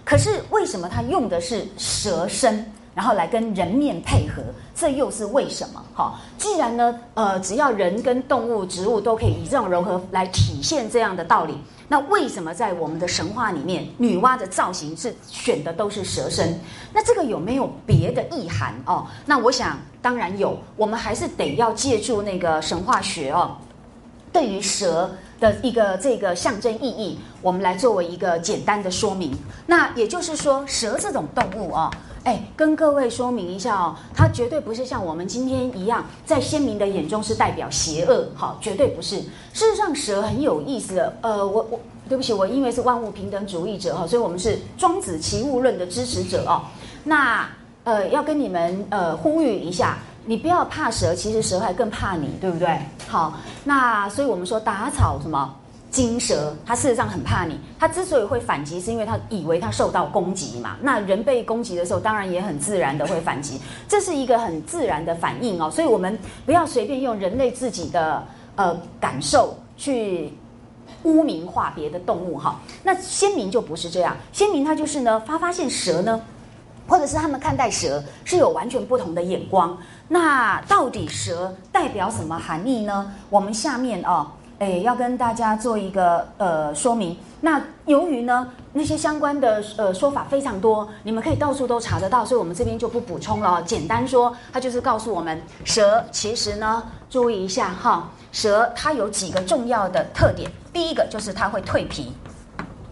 [0.05, 2.65] 可是，为什么他用的是蛇身？
[2.95, 4.43] 然后来跟人面配合，
[4.75, 5.85] 这又是为什么？
[5.95, 11.59] 哈，既然呢，呃，只要人跟动物、植物都可以以这种融合来体现这样的道理，
[11.89, 16.59] 那为什么在我们的神话里面，女娲的造型是选的都是蛇身？
[16.93, 19.07] 那这个有没有别的意涵哦？
[19.27, 23.57] 那我想当然有，我们还是得要借助那个神话学哦，
[24.33, 25.11] 对于蛇
[25.41, 29.37] 的一个这个象征意义，我们来作为一个简单的说明。
[29.67, 31.91] 那也就是说，蛇这种动物啊。
[32.25, 39.17] 哎，跟各位说明一下哦，它绝对不是像我们今天一样，在先民的眼中是代表邪恶，好，绝对不是。
[39.53, 41.17] 事实上，蛇很有意思的。
[41.21, 41.79] 呃，我我
[42.09, 46.63] 对不起，我因为是万物平等主义者哈，所以我们是庄子齐物论的支持者哦。
[47.05, 47.47] 那
[47.85, 52.79] 呃，要跟你们呃呼吁一下，你不要怕蛇，其实蛇还更怕你，对不对？
[53.07, 53.35] 好，
[53.65, 55.55] 那所以我们说打草什么？
[55.95, 57.57] 金蛇，它事实上很怕你。
[57.79, 60.77] 它之所以会反击，是因为它以为它受到攻击嘛。
[60.83, 65.71] 那人被攻击的时候，当然也很自然的会反击，这是一个很自然的反应哦。
[65.71, 68.27] 所以我们不要随便用人类自己的
[68.57, 70.33] 呃感受去
[71.05, 72.61] 污名化别的动物哈。
[72.83, 76.21] 那先民就不是这样，先民他就是呢发发现蛇呢，
[76.89, 79.79] 或者是他们看待蛇是有完全不同的眼光。
[80.09, 83.13] 那到底蛇代表什么含义呢？
[83.31, 84.27] 我们下面哦。
[84.59, 87.17] 哎，要跟大家做一个呃说明。
[87.41, 93.63] 那由于呢那些相关的呃说法非常多，你们可以到处都查得到，所以我们这边就不补充了。
[93.65, 100.51] 简单说，它就是告诉我们，蛇其实呢，注意一下哈，蛇它有几个重要的特点。
[100.73, 102.13] 第一个就是它会蜕皮，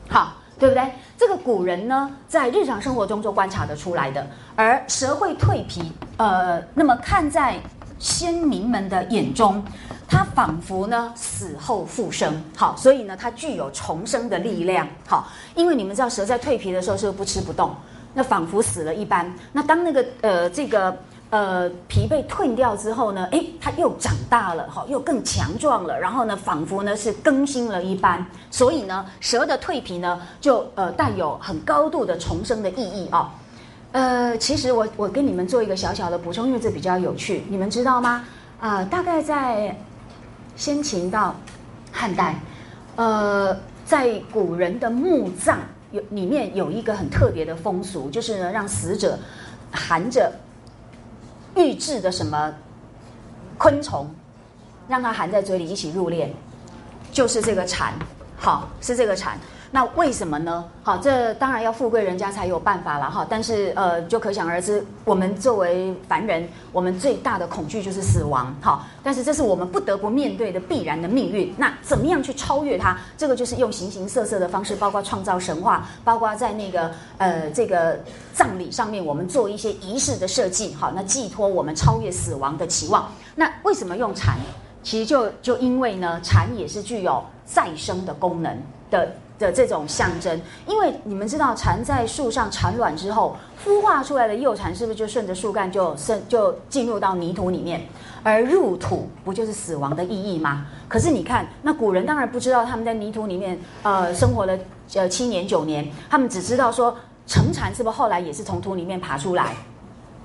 [0.08, 0.92] 好，对不对？
[1.16, 4.26] 这个古人呢在日常生活中就观察得出来的。
[4.56, 7.58] 而蛇会蜕皮，呃，那么看在
[7.98, 9.64] 先民们的眼中。
[10.12, 17.74] 它仿佛呢死后复生，好，所以呢它具有重生的力量，好，因为你们知道蛇在蜕皮的时候是不吃不动，
[18.12, 19.34] 那仿佛死了一般。
[19.52, 20.94] 那当那个呃这个
[21.30, 28.24] 呃皮被褪掉之后呢，诶，它又长大了，好，又更强壮了，然后呢仿佛呢是更新了一般。
[28.50, 33.32] 所以呢蛇的蜕皮呢就呃带有很高度的重生的意义啊。
[33.92, 38.22] 呃，其实我我跟你们做一个小小的补充，因为这比较有趣，你们知道吗？
[38.60, 39.74] 啊，大概在。
[40.56, 41.34] 先秦到
[41.90, 42.38] 汉代，
[42.96, 45.58] 呃，在古人的墓葬
[45.90, 49.18] 有里面有一个很特别的风俗，就是呢让死者
[49.70, 50.32] 含着
[51.56, 52.52] 玉制的什么
[53.58, 54.08] 昆虫，
[54.88, 56.28] 让它含在嘴里一起入殓，
[57.10, 57.92] 就是这个蝉，
[58.36, 59.38] 好，是这个蝉。
[59.74, 60.62] 那为什么呢？
[60.82, 63.26] 好，这当然要富贵人家才有办法了哈。
[63.28, 68.54] 但是呃，就可想而知，我们作为凡人，我们最大的恐惧就是死亡。
[68.60, 71.54] 好，但是这是我们不得不面对的必然的命运。
[71.56, 72.98] 那怎么样去超越它？
[73.16, 77.98] 这个就是用形形色色的方式，包括创造神话，包括在那个呃这个
[78.34, 80.74] 葬礼上面，我们做一些仪式的设计。
[80.74, 83.10] 好，那寄托我们超越死亡的期望。
[83.34, 84.36] 那为什么用禅？
[84.82, 88.54] 其实就就因为呢，蝉也是具有再生的功能
[88.90, 90.40] 的的这种象征。
[90.66, 97.86] 因为你们知道，蝉在树上产卵之后，孵化出来的幼蝉是不是就顺着树干就生就进入到泥土里面？
[98.22, 100.66] 而入土不就是死亡的意义吗？
[100.88, 104.56] 可是你看，那古人当然不知道他们在泥土里面呃生活了
[104.94, 106.96] 呃七年九年，他们只知道说
[107.26, 109.56] 成蝉是不是后来也是从土里面爬出来，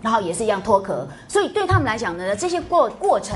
[0.01, 3.35] 然后也是一样脱壳，所以对他们来讲呢，这些过过程。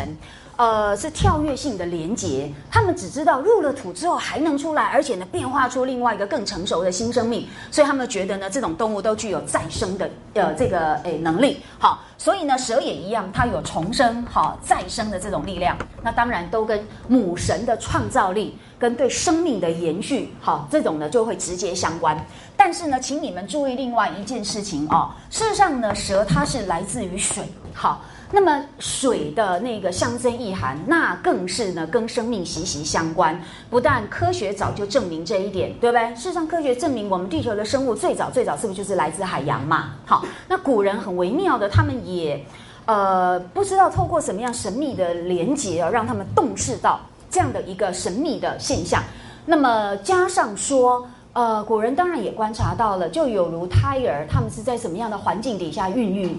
[0.62, 11.62] 呃，是跳跃性的连接，他们只知道入了土之后还能出来，而且呢变化出另外一个更成熟的新生命，所以他们觉得呢这种动物都具有再生的呃这个诶能力。
[11.80, 15.76] 好，所以呢蛇也一样，它有重生、好再生的这种力量。
[16.04, 22.16] 那当然都跟母神的创造力跟对生命的延续，好这种呢就会直接相关。
[22.56, 28.00] 但是呢，请你们注意另外一件事情哦，事实上呢，蛇它是来自于水，好。
[28.34, 33.38] 那么水的那个象征意涵，那更是呢跟生命息息相关。
[33.70, 36.16] 不但科学早就证明这一点，对不对？
[36.16, 39.96] 事实上，科学证明我们地球的生物最早最早是不是就是来自海洋嘛？
[40.06, 42.42] 好，那古人很微妙的，他们也
[42.86, 49.04] 呃不知道透过什么样神秘的连接啊，让他们洞视到这样的一个神秘的现象。
[49.46, 56.38] 那么加上说，呃，古人当然也观察到了，就有如胎儿，他们是在什么样的环境底下孕育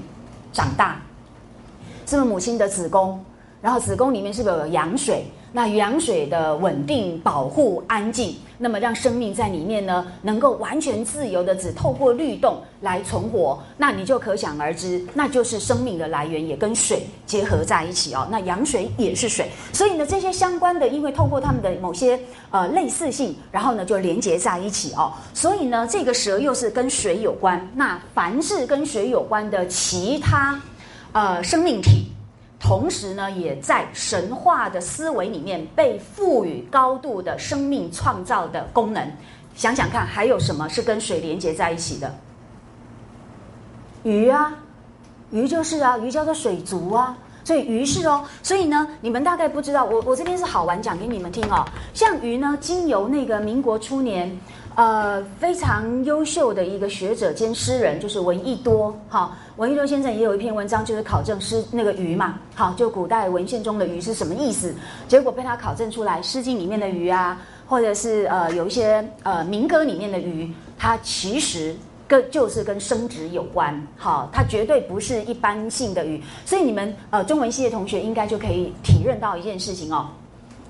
[0.55, 0.97] 长大？
[2.06, 3.22] 是不是母亲的子宫？
[3.60, 5.24] 然后子宫里面是不是有羊水？
[5.54, 18.26] 那羊水的稳定、保护、安静，那么让生命在里面呢，能够完全自由的只透过律动来存活，那你就可想而知，那就是生命的来源也跟水结合在一起哦。
[18.30, 22.18] 那羊水也是水，所以呢，这些相关的，因为透过它们的某些
[22.50, 25.12] 呃类似性，然后呢就连接在一起哦。
[25.34, 27.60] 所以呢，这个蛇又是跟水有关。
[27.74, 30.58] 那凡是跟水有关的其他。
[31.12, 32.10] 呃，生命体，
[32.59, 39.06] 同时呢，也在神话的思维里面被赋予高度的生命创造的功能。
[39.55, 42.14] 想想看，还有什么是跟水连接在一起的？
[44.02, 44.55] 鱼啊，
[45.30, 48.24] 鱼就是啊，鱼叫做水族啊，所以鱼是哦。
[48.43, 51.64] 所以呢，你们大概不知道，我我这边是好玩讲给你们听哦。
[51.94, 54.36] 像鱼呢，经由那个民国初年。
[54.74, 58.98] 呃，非常优秀的一个学者兼诗人，就是闻一多。
[59.06, 62.39] 好，闻一多先生也有一篇文章，就是考证诗那个鱼嘛。
[62.55, 64.74] 好，就古代文献中的鱼是什么意思？
[65.06, 71.77] 结果被他考证出来，《诗经》里面的鱼啊，或者是呃有一些呃民歌里面的鱼，它其实
[72.12, 73.74] 跟就是跟生殖有关。
[73.97, 76.22] 好，它绝对不是一般性的鱼。
[76.44, 80.09] 所以你们呃中文系的同学应该就可以体认到一件事情哦。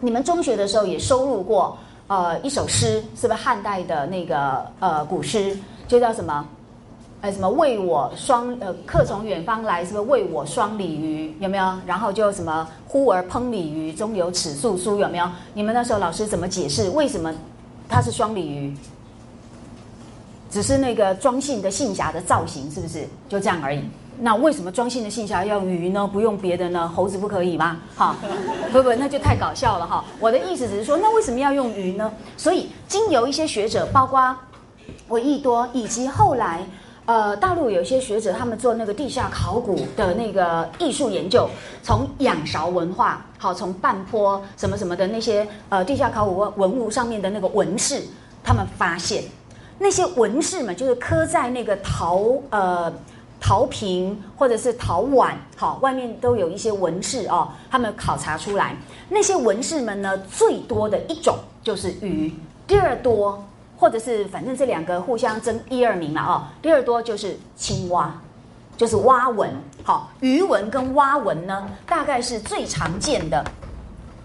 [0.01, 1.77] 你们中学的时候也收录过。
[2.09, 5.57] 呃，一首诗是不是汉代的那个呃古诗，
[5.89, 6.47] 就叫什么？
[7.23, 11.35] 呃，什么为我双呃客从远方来，是不是为我双鲤鱼？
[11.41, 11.73] 有没有？
[11.87, 15.27] 然后就什么呼儿烹鲤鱼，中有尺素书，有没有？
[15.55, 16.91] 你们那时候老师怎么解释？
[16.91, 17.33] 为什么
[17.89, 18.77] 它是双鲤鱼？
[20.53, 23.83] 只是那个庄信的信匣的造型，是不是就这样而已？
[24.21, 26.07] 那为什么装信的信匣要用鱼呢？
[26.07, 26.87] 不用别的呢？
[26.95, 27.79] 猴子不可以吗？
[27.97, 28.15] 哈，
[28.71, 30.05] 不不，那就太搞笑了哈。
[30.21, 32.13] 我的意思只是说，那为什么要用鱼呢？
[32.37, 34.37] 所以经由一些学者，包括
[35.09, 36.61] 闻一多，以及后来
[37.07, 41.49] 呃大陆有一些学者，他们做那个地下考古的那个艺术研究，
[41.83, 48.03] 从仰韶文化，好，从半坡什么什么的那些呃地下考古文物上面的那个纹饰，
[48.45, 49.25] 他们发现
[49.83, 52.93] 那些纹饰嘛，就是刻在那个陶呃。
[53.45, 57.49] 陶瓶或者是陶碗，好，外面都有一些纹饰哦。
[57.69, 58.77] 他们考察出来，
[59.09, 62.33] 那些纹饰们呢，最多的一种就是鱼，
[62.69, 63.45] 第二多
[63.77, 66.47] 或者是反正这两个互相争一二名了哦。
[66.63, 68.15] 第二多就是青蛙，
[68.77, 69.51] 就是蛙纹。
[69.83, 73.45] 好，鱼纹跟蛙纹呢，大概是最常见的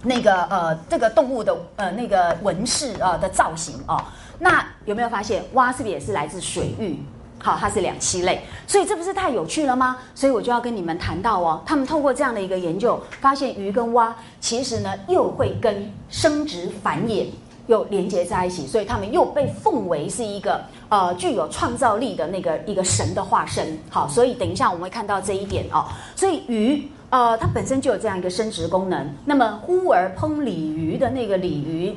[0.03, 3.99] 那个呃这个动物的呃那个纹饰啊的造型哦。
[4.39, 6.97] 那有没有发现蛙是不是也是来自水域？
[7.39, 9.97] 好，它是两栖类，所以这不是太有趣了吗？
[10.15, 17.27] 所以我就要跟你们谈到哦，他们透过这样的一个研究，发现鱼跟蛙其实呢又会跟生殖繁衍
[17.67, 20.59] 又连接在一起，所以他们又被奉为是一个
[20.89, 23.77] 呃具有创造力的那个一个神的化身。
[23.87, 25.85] 好，所以等一下我们会看到这一点哦。
[26.15, 29.07] 所以鱼呃它本身就有这样一个生殖功能。
[29.25, 31.95] 那么呼而烹鲤鱼的那个鲤鱼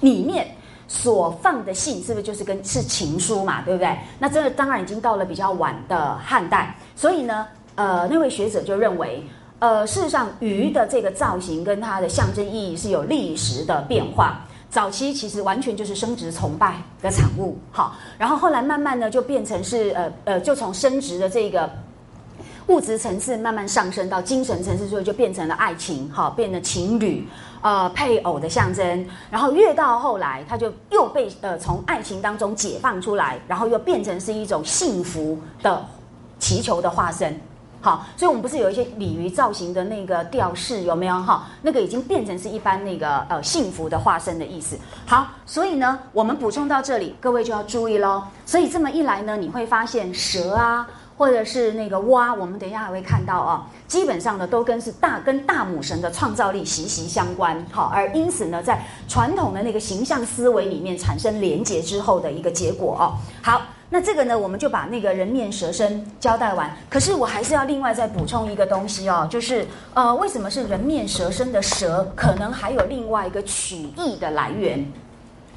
[0.00, 0.48] 里面。
[0.94, 3.98] 所放的信是不是就是跟是情书嘛，对不对？
[4.18, 9.22] 那这个当然已经到了比较晚的汉代，所以呢，呃，那位学者就认为，
[9.58, 14.40] 呃，事实上鱼的这个造型跟它的象征意义是有历史的变化。
[14.70, 21.68] 早期其实完全就是生殖崇拜的产物，好，然后后来慢慢呢就变成是呃呃，就从生殖的这个
[22.68, 27.26] 物质层次慢慢上升到精神层次，所以就变成了爱情，哈，变得情侣，
[27.64, 29.08] 呃，配偶的象征。
[29.30, 35.82] 然后越到后来，他就又被呃从爱情当中解放出来，然后又变成是一种幸福的
[36.38, 37.34] 祈求的化身。
[37.80, 41.18] 好，所以我们不是有一些鲤鱼造型的那个吊饰有没有？
[41.22, 44.78] 哈，那个已经变成是一般那个呃幸福的化身的意思。
[45.06, 48.22] 好，所以呢，我们补充到这里，各位就要注意喽。
[48.44, 50.86] 所以这么一来呢，你会发现蛇啊，
[51.16, 57.64] 或者是那个蛙，我们等一下还会看到啊，基本上呢都跟是大跟大母神的创造力息息相关。
[57.70, 63.14] 好，而因此呢，在传统的那个形象思维里面产生连结之后的一个结果哦。
[63.42, 63.62] 好。
[63.90, 66.74] 那这个呢，我们就把那个人面蛇身交代完。
[66.90, 72.04] 可是我还是要另外再补充一个东西哦，就是呃，为什么是人面蛇身的蛇？
[72.16, 74.84] 可能还有另外一个曲意的来源，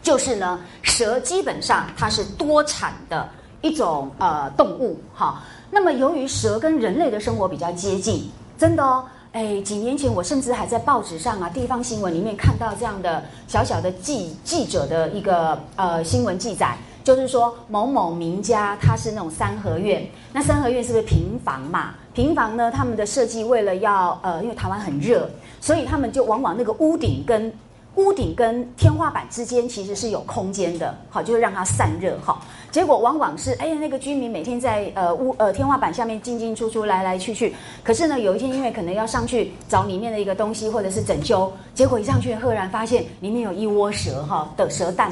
[0.03, 3.27] 就是呢，蛇基本上它是多产的
[3.67, 5.43] 一种呃动物哈。
[5.69, 9.03] 那么由于蛇跟人类的生活比较接近，真的哦，
[9.33, 16.77] 哎，几年前我甚至还在报纸上啊，地方新闻里面看到这样的小小的记记者的一个呃新闻记载。
[17.03, 21.93] 就是说，某某名家他是那种三合院，那三合院是不是平房嘛？
[22.13, 25.29] 平房呢，他们的设计为了要呃，因为台湾很热，
[25.61, 27.49] 所以他们就往往那个屋顶跟
[27.95, 32.37] 屋顶跟天花板之间其实是有空间的，好，就是让它散热哈。
[32.71, 37.53] 结果往往是，哎呀，那个居民每天在呃屋呃天花板下面进进出出来来去去，
[37.83, 45.11] 可是呢，有一天因为可能要上去找里面的一个东西或者是整修，结果一上去赫然发现里面有一窝蛇哈的蛇蛋。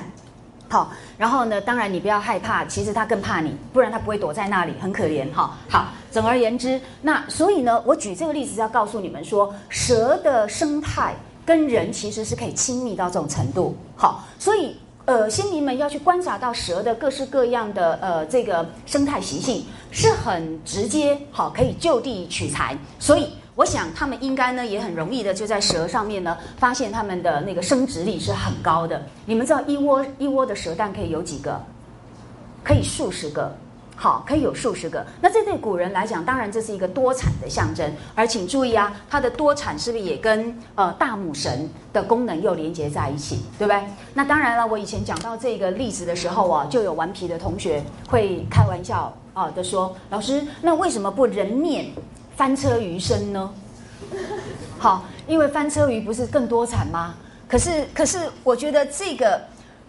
[0.68, 1.62] 好，然后呢？
[1.62, 5.56] 当然你不要害怕，其实他更怕你，不然他不会躲在那里，很可怜哈。
[5.70, 11.14] 好，总而言之，那所以呢，我举这个例子是要告诉你们说，蛇的生态
[11.46, 13.76] 跟人其实是可以亲密到这种程度。
[13.96, 14.76] 好，所以
[15.06, 22.78] 呃，先民们要去观察到蛇的各式各样的呃这个生态习性，是很直接，好，可以就地取材。
[23.00, 23.30] 所以。
[23.56, 29.02] 我想他们应该呢也很容易的就在蛇上面呢发现他们的那个生殖力是很高的。
[29.26, 31.58] 你们知道一窝一窝的蛇蛋可以有几个？
[32.66, 33.56] 可以数十个，
[33.96, 35.06] 好，可以有数十个。
[35.22, 37.90] 那这对古人来讲，当然这是一个多产的象征。
[38.14, 43.82] 而请注意啊，它的多产是不是也跟呃大母神的功能又连接在一起，对不对？
[44.14, 51.86] 那当然了，我以前讲到这个例子的时候啊，就有顽皮的同学会开玩笑啊的说：“老师，那为什么不人面？”
[52.36, 53.50] 翻车鱼身呢？
[54.78, 57.16] 好，因为翻车鱼不是更多产吗？
[57.48, 59.42] 可是，可是我觉得这个，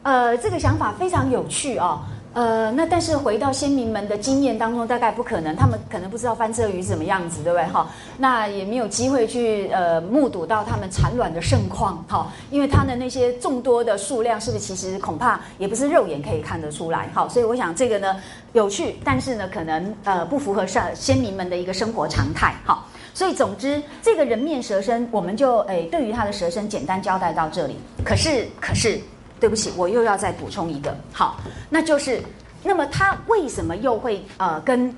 [0.05, 2.03] 呃，这个想法非常有趣哦。
[2.37, 7.65] 呃，那但是回到先民们的经验当中，大概不可能，他们可能不知道翻车鱼是什么样子，对不对？
[7.73, 7.89] 哈，
[8.19, 18.15] 那也没有机会去呃目睹到它们产卵的盛况，哈，因为它的那些众多的数量，是不是其实恐怕也不是肉眼可以看得出来，哈，所以我想这个呢
[18.53, 22.85] 有趣，但是呢可能呃不符合上先民们的一个生活常态，哈，
[23.15, 29.01] 所以总之这个人面蛇身，我们就诶对于它的蛇身简单交代到这里，可是可是。
[29.39, 30.97] 对不起，我又要再补充一个。
[31.13, 32.23] 好，那就是，
[32.63, 34.95] 那么它为什么又会呃跟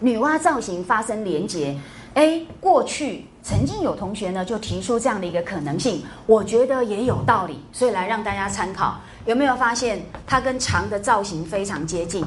[0.00, 1.78] 女娲造型发生连结？
[2.14, 8.98] 哎，过去曾经有同学呢就提出这样的一个可能性，我觉得也有道理，所以来让大家参考。
[9.26, 12.24] 有没有发现它跟长的造型非常接近？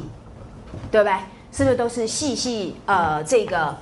[0.89, 1.15] 对不对？
[1.51, 3.75] 是不是都是细细呃这个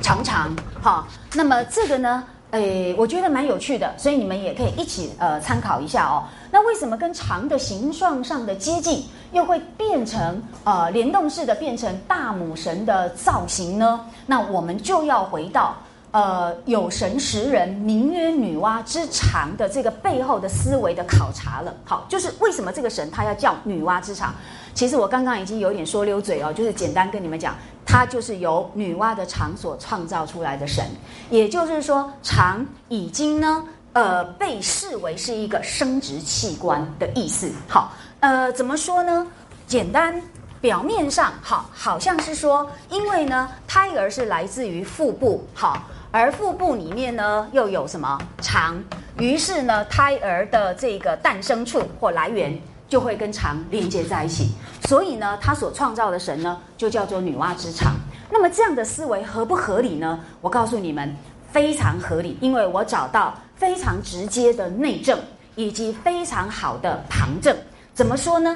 [0.00, 0.54] 长长？
[0.80, 2.24] 好，那么这个呢？
[2.52, 6.24] 诶，我觉得蛮有趣的，所以你们也可以一起呃参考一下哦。
[6.50, 14.00] 那为什么跟长的形状上的接近，又会变成呃联动式的变成大母神的造型呢？
[14.26, 15.74] 那我们就要回到
[16.10, 21.74] 呃有神识人名曰女娲之长的这个背后的思维的考察了。
[21.86, 24.34] 好，就是为什么这个神它要叫女娲之长？
[24.74, 27.54] 其实我刚刚已经有点说溜嘴哦，就是简单跟你们讲。
[27.84, 30.84] 它就是由女娲的肠所创造出来的神，
[31.30, 37.50] 也就是说，肠已经呢，呃，被视为是一个生殖器官的意思。
[37.68, 39.26] 好，呃，怎么说呢？
[39.66, 40.20] 简单，
[40.60, 48.82] 表面上好，好像是说，因为呢，胎儿是来自于腹部，好，而腹部里面呢又有什么肠，
[49.18, 52.58] 于是呢，胎儿的这个诞生处或来源。
[52.92, 54.50] 就会跟肠连接在一起，
[54.86, 57.94] 所以呢，他所创造的神呢，就叫做女娲之肠。
[58.30, 60.20] 那么这样的思维合不合理呢？
[60.42, 61.16] 我告诉你们，
[61.50, 65.18] 非常合理，因为我找到非常直接的内证
[65.54, 67.56] 以及非常好的旁证。
[67.94, 68.54] 怎么说呢？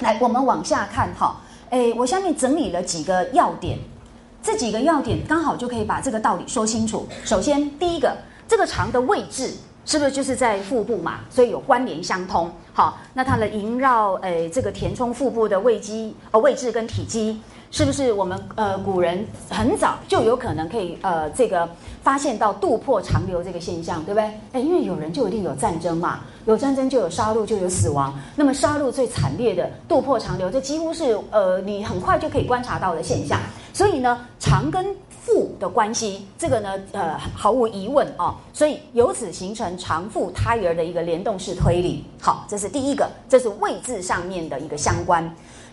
[0.00, 1.36] 来，我们往下看哈。
[1.68, 3.78] 诶，我下面整理了几个要点，
[4.42, 7.06] 这几个要点刚好就可以把这个道理说清楚。
[7.22, 8.16] 首先，第一个，
[8.48, 9.52] 这个肠的位置。
[9.88, 11.20] 是不是就是在腹部嘛？
[11.30, 12.52] 所以有关联相通。
[12.74, 17.40] 好，那它的萦绕，诶，这个填充腹部的位机呃位置跟体积，
[17.70, 21.66] 是不是我们呃古人很早就有可能可以呃这个
[22.02, 24.24] 发现到渡破长流这个现象，对不对？
[24.52, 28.14] 哎，因为有人就一定有战争嘛，有战争就有杀戮，就有死亡。
[28.36, 33.40] 那么杀戮最惨烈的渡破长流，这几乎是呃你很快就可以观察到的现象。
[33.72, 34.94] 所以呢，长跟
[35.28, 42.02] 父的关系，这个呢呃毫无疑问啊，所以由此形成长腹胎儿的一个联动式推理。
[42.18, 45.22] 好，这是第一个，这是位置上面的一个相关。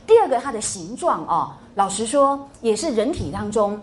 [0.06, 3.82] 第二个，它的形状啊，老实说，也是人体当中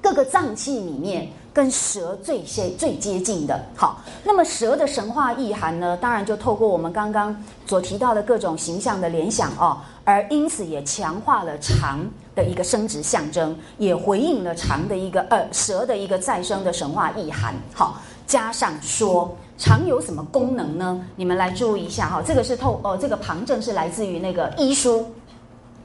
[0.00, 3.60] 各个脏器里面跟蛇最接最接近的。
[3.74, 11.98] 好，那么蛇的神话意涵呢，当然就透过我们刚刚所提到的各种形象的联想哦，而因此也强化了长
[12.40, 17.54] 的一个生殖象征，也回应了长的一个呃蛇的一个再生的神话意涵。
[17.74, 21.04] 好，加上说长有什么功能呢？
[21.16, 25.06] 你们来注意一下哈，这个是透呃这个旁证是来自于那个医书。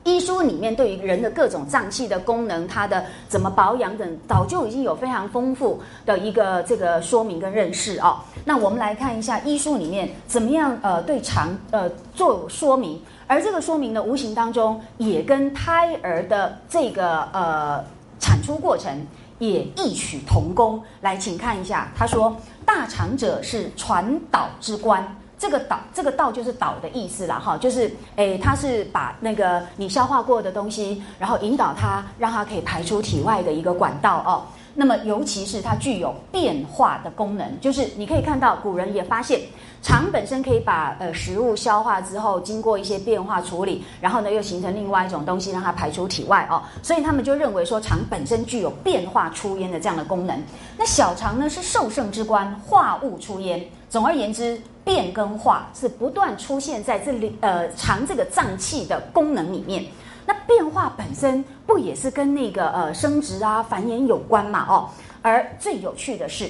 [0.06, 8.20] 医书里面对于人的各种脏器的功能，它的怎么保养等，早就已经有非常丰富的一个这个说明跟认识哦。
[8.46, 17.84] 那我们来看一下医书里面怎么样呃对肠呃做说明，而这个说明呢，无形当中也跟胎儿的这个呃
[18.20, 19.06] 产出过程
[19.40, 20.82] 也异曲同工。
[21.02, 22.36] 来，请看一下，他说
[22.66, 25.06] 大肠者是传导之官。
[25.38, 34.46] 这个导，这个道就是导的意思啦，哈，就是诶，它是把那个你消化过的东西，然后引导它，让它可以排出体外的一个管道哦。
[34.78, 39.40] 那么，尤其是它具有变化的功能，就是你可以看到古人也发现，
[39.82, 46.62] 肠本身可以把呃食物消化之后，经过一些变化处理，然后呢又形成另外一种东西，让它排出体外哦。
[46.84, 50.38] 所以他们就认为说，肠本身具有变化出烟的这样的功能。
[50.78, 53.66] 那小肠呢是受盛之官，化物出烟。
[53.90, 54.60] 总而言之。
[54.86, 59.84] 变跟化是不断出现在这里，呃，肠这个脏器的功能里面。
[60.26, 64.66] 那变化本身不也是跟那个呃生殖啊、繁衍有关嘛？
[64.68, 64.90] 哦，
[65.22, 66.50] 而最有趣的是，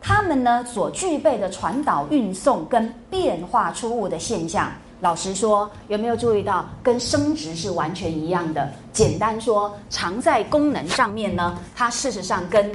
[0.00, 4.70] 他们呢所具备的传导、运送跟变化出物的现象，
[5.00, 8.70] 老实说，有没有注意到跟生殖是完全一样的？
[8.92, 12.70] 简单说，常在功能上面呢，它事实上跟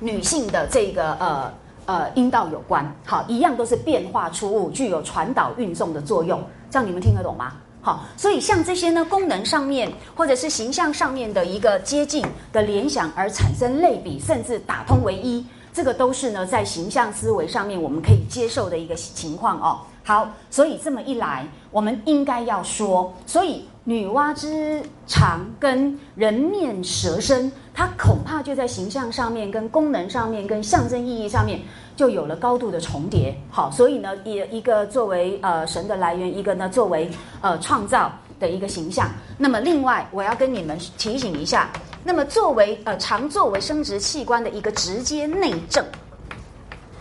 [0.00, 1.52] 女性的这个呃。
[1.88, 6.38] 呃，阴道有关，好，一样都是变化出物，具有传导运送的作用，
[6.70, 7.54] 这样你们听得懂吗？
[7.80, 19.80] 好，所以像这些呢，功能上面或者是形象上面的一个接近的联想，而产生类比，甚至打通为一，这个都是呢在形象思维上面我们可以接受的一个情况哦。
[20.04, 23.64] 好，所以这么一来，我们应该要说，所以。
[23.84, 31.58] 女娲之长跟人面蛇身，它恐怕就在形象上面、跟功能上面、跟象征意义上面
[31.98, 33.36] 就有了高度的重叠。
[33.50, 37.10] 好，所以呢，也一个作为呃神的来源，一个呢作为
[37.40, 39.10] 呃创造的一个形象。
[39.36, 41.68] 那么另外，我要跟你们提醒一下，
[42.04, 45.84] 那么作为呃常作为生殖器官的一个直接内证，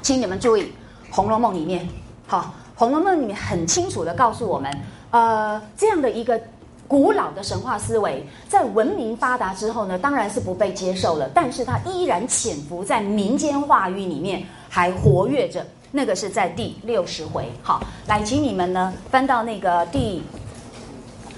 [0.02, 0.64] 请你们注意，
[1.12, 1.88] 《红楼梦》里面，
[2.26, 2.40] 好，
[2.80, 4.76] 《红楼梦》里面很清楚的告诉我们，
[5.12, 6.42] 呃，这样的一个。
[6.90, 11.30] 古老的神话思维在文明发达之后呢，当然是不被接受了。
[11.34, 15.66] 但是它依然潜伏在民间话语里面，还活跃着。
[15.90, 17.46] 那个是在第六十回。
[17.64, 20.22] 好，来，请你们呢翻到那个第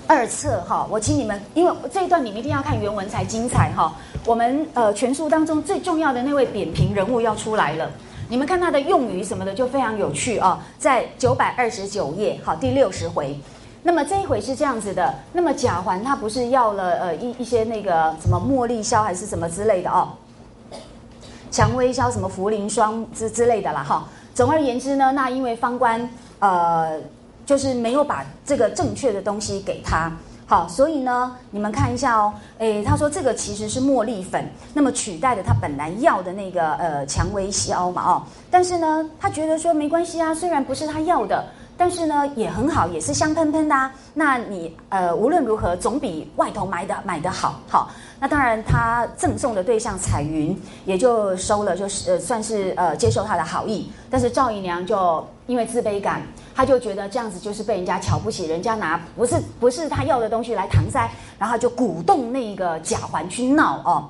[0.08, 0.88] 二册哈。
[0.90, 3.94] 我请你们，因为这一段你们一定要看原文才精彩哈。
[4.26, 7.90] 我们呃全书当中最重要的那位扁平人物要出来了。
[8.28, 10.60] 你们看他的用语什么的就非常有趣啊。
[10.80, 13.38] 在九百二十九页，好，第六十回。
[13.82, 20.10] 那么这一回是这样子的，那么贾环他不是要了呃一一些那个什么茉莉香还是什么之类的哦，
[21.52, 24.08] 蔷薇消什么茯苓霜之之类的啦哈。
[24.34, 26.10] 总而言之呢，那因为方官
[26.40, 27.00] 呃
[27.46, 30.12] 就是没有把这个正确的东西给他，
[30.46, 41.44] 好，所以呢你们看一下哦，诶他说这个其实是茉莉粉，那么取代了他本来要的那个呃蔷薇香嘛哦，但是呢他觉得说没关系啊，虽然不是他要的。
[41.80, 43.90] 但是呢，也很好，也是香喷喷的啊。
[44.14, 47.62] 那你呃，无论如何总比外头买的买的好。
[47.70, 47.90] 好，
[48.20, 53.90] 那当然他赠送的对象彩云也就收了，就是呃，算是呃接受他的好意。
[54.10, 56.22] 但是赵姨娘就因为自卑感，
[56.54, 64.10] 她就觉得这样子就是被人家瞧不起，人家拿不是不是她要的东西来搪塞，然后就鼓动那个贾环去闹哦。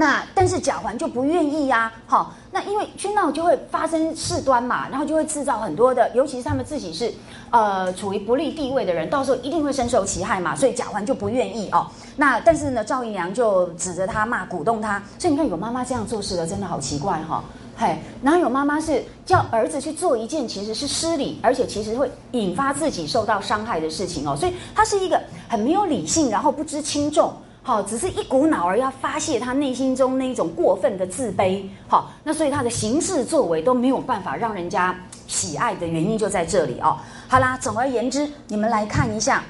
[0.00, 7.12] 那但是贾环就不愿意呀，好，那因为去闹就会发生事端嘛，然后就会制造很多的，尤其是他们自己是
[7.50, 11.84] 呃处于不利地位的人，到时候一定会深受其害嘛，所以贾环就不愿意哦。
[12.14, 17.42] 那但是呢，赵姨娘就指着他骂，鼓动他，所以你看有妈妈这样做事的，真的好奇怪哈，
[17.76, 27.32] 嘿，哪有妈妈是叫儿子去做一件其实是失礼，而且其实会引发自己受到伤害的事情哦，所以他是一个很没有理性，然后不知轻重。
[27.68, 36.96] 好，只是一股脑儿要发泄他内心中那一种过分的自卑，好，那所以他的行事作为都没有办法让人家喜爱的原因就在这里哦。
[37.28, 39.42] 好啦，总而言之，你们来看一下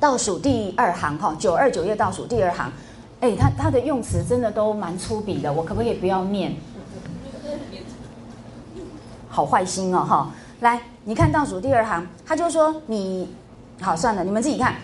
[0.00, 2.72] 倒数第二行哈，九二九页倒数第二行，
[3.20, 6.56] 哎，他他的用词真的都蛮粗鄙的，我可不可以不要念？
[9.28, 10.30] 好坏心哦哈，
[10.60, 13.28] 来，你看倒数第二行，他就说你
[13.78, 14.74] 好算了，你们自己看。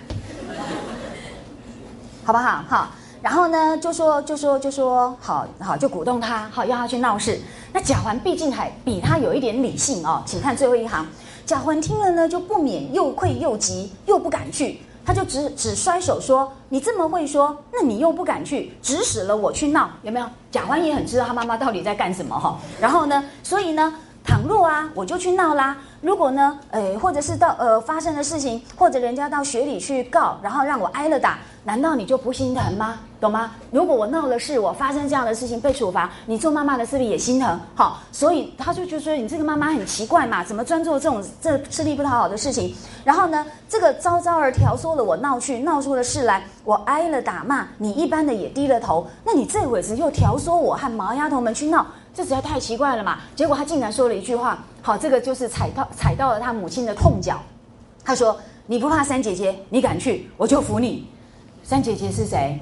[2.26, 2.64] 好不好？
[2.68, 2.88] 好，
[3.22, 7.40] 然后呢，就说就说就说，好好就鼓动他，好要他去闹事。
[7.72, 11.06] 那贾环毕竟还比他有一点理性哦，请看最后一行。
[11.44, 22.58] 贾环听了呢，就不免又愧又急，又不敢去，他就只只摔手说：“你这么会说，那你又不敢去，指使了我去闹，有没有？”贾环也很知道他妈妈到底在干什么哈。
[22.80, 23.94] 然后呢，所以呢，
[24.24, 25.76] 倘若啊，我就去闹啦。
[26.00, 31.38] 如果呢，呃，或者是到呃发生的事情，或者人家到学里去告，然后让我挨了打。
[31.66, 33.00] 难道你就不心疼吗？
[33.20, 33.50] 懂吗？
[33.72, 37.58] 如果我闹了事，我发生这样的事情被处罚，你做妈妈的是不是也心疼？
[37.74, 42.72] 好，所以他就觉得你这个妈妈很奇怪嘛，怎么专做这种这吃力不讨好的事情？
[43.02, 51.84] 然后呢，这个招招儿调唆了我闹去，闹出了事来，我挨了打骂，你一般的也低了头，那你这会子又调唆我和毛丫头们去闹，
[52.14, 53.18] 这实在太奇怪了嘛！
[53.34, 57.40] 结果他竟然说了一句话，好，这个就是踩到踩到了他母亲的痛脚。
[58.04, 61.04] 他说：“你不怕三姐姐，你敢去，我就服你。”
[61.68, 62.60] 三姐姐是谁？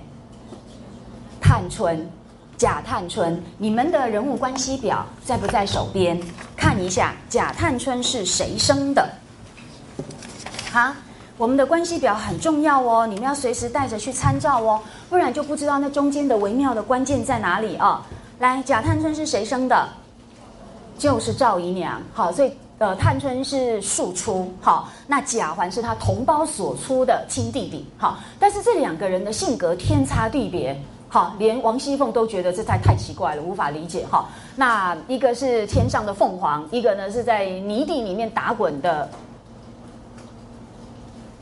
[1.38, 2.08] 探春，
[2.56, 3.38] 贾探春。
[3.58, 6.18] 你们的人物关系表在不在手边？
[6.56, 9.06] 看一下，贾探春是谁生的？
[10.72, 10.94] 好，
[11.36, 18.00] 我们的关系表很重要哦，你们要随时带着去参照哦，不然就不知道那中间的微妙的关键在哪里哦。
[18.38, 19.86] 来，贾探春是谁生的？
[20.96, 22.00] 就是赵姨娘。
[22.14, 22.50] 好，所以。
[22.84, 30.78] 呃，探春是庶出，好，那贾环是他同胞所出的亲弟弟，好，但是这两个人的性格天差地别，
[31.08, 39.08] 好，连王熙凤都觉得这太太奇怪了，无法理解，哈，那一个是天上的凤凰，一个呢是在泥地里面打滚的，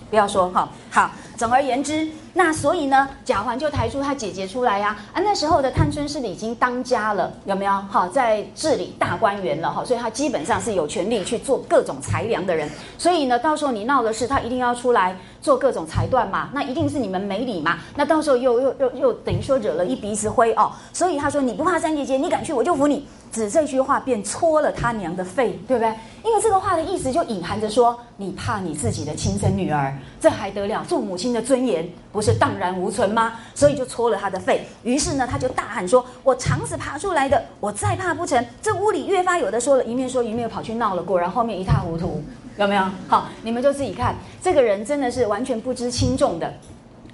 [0.09, 1.11] 不要说，哈，好，
[1.43, 2.07] 总而言之。
[2.35, 4.97] 那所以呢，贾环就抬出他姐姐出来呀。
[5.13, 7.73] 啊，那时候的探春是已经当家了，有没有？
[7.91, 12.71] 好，在治理大观园了哈，所以他基本上是有权利去做各种裁量的人。
[12.97, 16.49] 所以呢，到时候你闹的事，他一定要出来做各种裁断嘛。
[16.53, 17.81] 那一定是你们没理嘛。
[17.97, 20.71] 那到时候又又又又等于说惹了一鼻子灰哦。
[20.93, 23.05] 所以他说你不怕三姐姐，你敢去我就服你。
[23.33, 25.89] 只这句话便戳了他娘的肺，对不对？
[26.23, 30.85] 因为这个话的意思就隐含着说，你怕你自己的亲生女儿，这还得了？
[30.85, 33.35] 做母亲的尊严不是荡然无存吗？
[33.55, 34.65] 所以就戳了他的肺。
[34.83, 42.23] 于是呢，他就大喊说：“我肠子爬出来的，我再怕不成？”这屋里越发有的说了，一面说一面跑去闹了，果然后面一塌糊涂，
[42.57, 42.83] 有没有？
[43.09, 46.53] 好，你们就自己看，这个人真的是完全不知轻重的，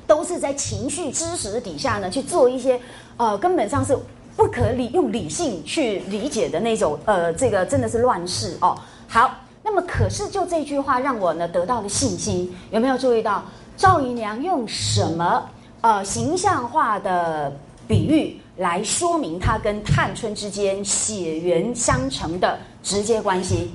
[0.07, 2.81] 都是在情绪知识底下呢去做一些，
[3.17, 3.97] 呃，根本上是。
[4.37, 8.79] 不可理用理性去理解的那种，呃，这个真的是乱世哦。
[9.09, 9.35] 好，
[9.65, 12.57] 那么可是就这句话让我呢得到了信心。
[12.71, 13.43] 有没有注意到
[13.79, 15.49] 赵姨娘用什么
[15.83, 17.57] 呃形象化的
[17.87, 23.71] 比喻来说明她跟探春之间血缘相承的直接关系？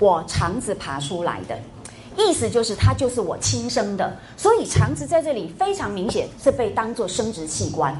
[0.00, 1.56] 我肠子爬出来的
[2.16, 7.96] 意思就是她就是我亲生的，所以肠子在这里非常明显是被当作生殖器官。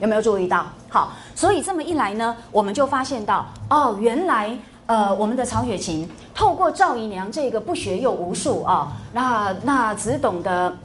[0.00, 0.66] 有没有注意到？
[0.88, 10.76] 好，所以这么一来呢，我们就发现到，哦，原来，呃，我们的曹雪芹透过赵姨娘这个不学又无术啊，那那只懂得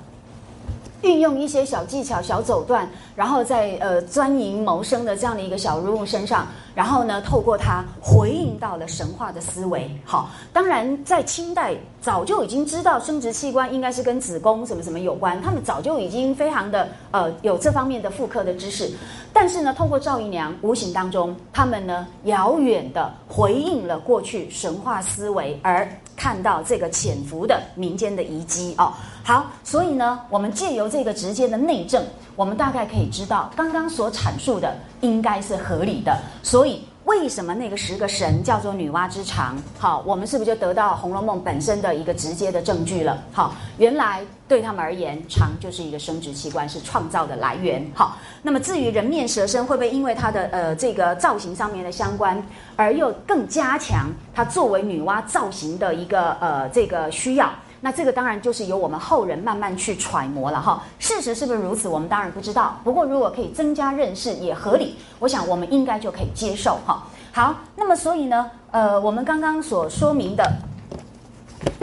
[1.02, 6.48] 运用一些小技巧、小手段，然后在呃钻营谋生的这样的一个小人物身上。
[6.76, 9.90] 然后呢，透过它回应到了神话的思维。
[10.06, 18.90] 好，当然在清代早就已经知道生殖器官应该是跟子宫什么什么有关，他们早就已经非常的呃有这方面的妇科的知识。
[19.34, 25.86] 但是呢，透过赵姨娘，无形当中他们呢遥远的回应了过去神话思维，而
[26.20, 28.92] 看到这个潜伏的民间的遗迹哦。
[29.24, 32.04] 好，所以呢，我们借由这个直接的内政。
[32.36, 36.18] 我们大概可以知道，刚刚所阐述的应该是合理的。
[36.44, 39.58] 所以，为什么那个十个神叫做女娲之长？
[39.80, 43.18] 好，我们是不是就得到《红楼梦》本身的一个直接的证据了？
[43.34, 47.84] 好，原来对他们而言，长就是一个生殖器官，是创造的来源。
[47.96, 52.40] 好，那么至于人面蛇身，会不会因为它的呃这个造型上面的相关，
[52.76, 57.52] 而又更加强它作为女娲造型的一个呃这个需要？
[57.82, 60.84] 那这个当然就是由我们后人慢慢去揣摩了哈。
[61.00, 61.88] 事实是不是如此？
[61.88, 62.78] 我们当然不知道。
[62.84, 64.96] 不过如果可以增加认识，也合理。
[65.20, 67.04] 我想我们应该就可以接受哈。
[67.32, 70.52] 好，那么所以呢，呃，我们刚刚所说明的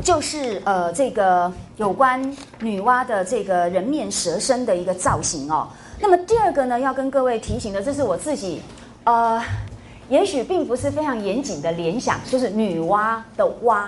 [0.02, 2.20] 就是呃这个有关
[2.60, 5.68] 女娲的这个人面蛇身的一个造型哦。
[6.00, 8.60] 那么第二个呢，要跟各位提醒的，这是我自己
[9.04, 9.42] 呃，
[10.08, 13.84] 也许并不是非常严谨的联想，就是女娲的娲，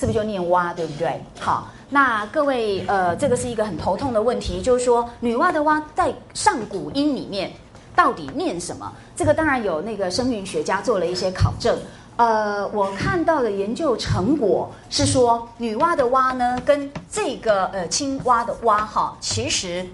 [0.00, 1.22] 是不是就念蛙，对不对？
[1.38, 1.68] 好。
[1.90, 7.52] 那各位，呃，这个是一个很头痛的问题，就是说女娲的蛙在上古音里面
[7.94, 8.90] 到底念什么？
[9.14, 11.76] 这个当然有那个声韵学家做了一些考证。
[12.16, 19.86] 呃，我看到的研究成果是说，女娲的蛙呢，跟这个呃青蛙的蛙哈，其实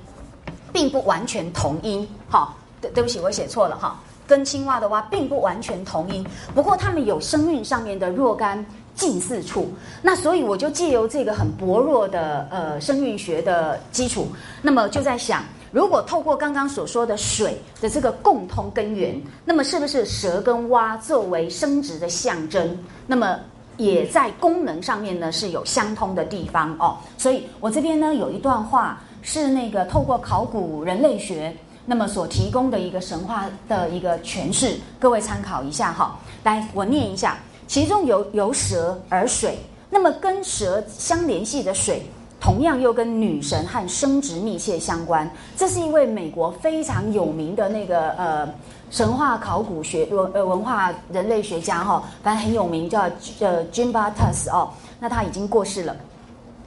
[0.72, 2.08] 并不完全同音。
[2.30, 6.24] 哈，对，对不起，我写错了哈，跟青蛙的蛙并不完全同音。
[6.54, 8.64] 不过他们有声韵上面的若干。
[8.96, 9.68] 近似处，
[10.00, 14.26] 那所以我就借由这个很薄弱的呃声韵学的基础，
[14.62, 23.38] 那么就在想，如果透过刚刚所说的水的这个共通根源，那么是不是蛇跟蛙作为生殖的象征，那么
[23.76, 26.96] 也在功能上面呢是有相通的地方哦。
[27.18, 31.54] 所以我这边呢有一段话是那个透过考古人类学
[31.84, 36.18] 那么所提供的一个神话的一个诠释，各位参考一下哈。
[36.44, 37.36] 来，我念一下。
[37.66, 39.58] 其中有由蛇而水，
[39.90, 42.02] 那么跟蛇相联系的水，
[42.40, 45.28] 同样又跟女神和生殖密切相关。
[45.56, 48.48] 这是一位美国非常有名的那个呃
[48.90, 53.00] 神话考古学文呃文化人类学家哈，反正很有名，叫
[53.40, 54.70] 呃 Jim b a t t s 哦，
[55.00, 55.96] 那他已经过世了。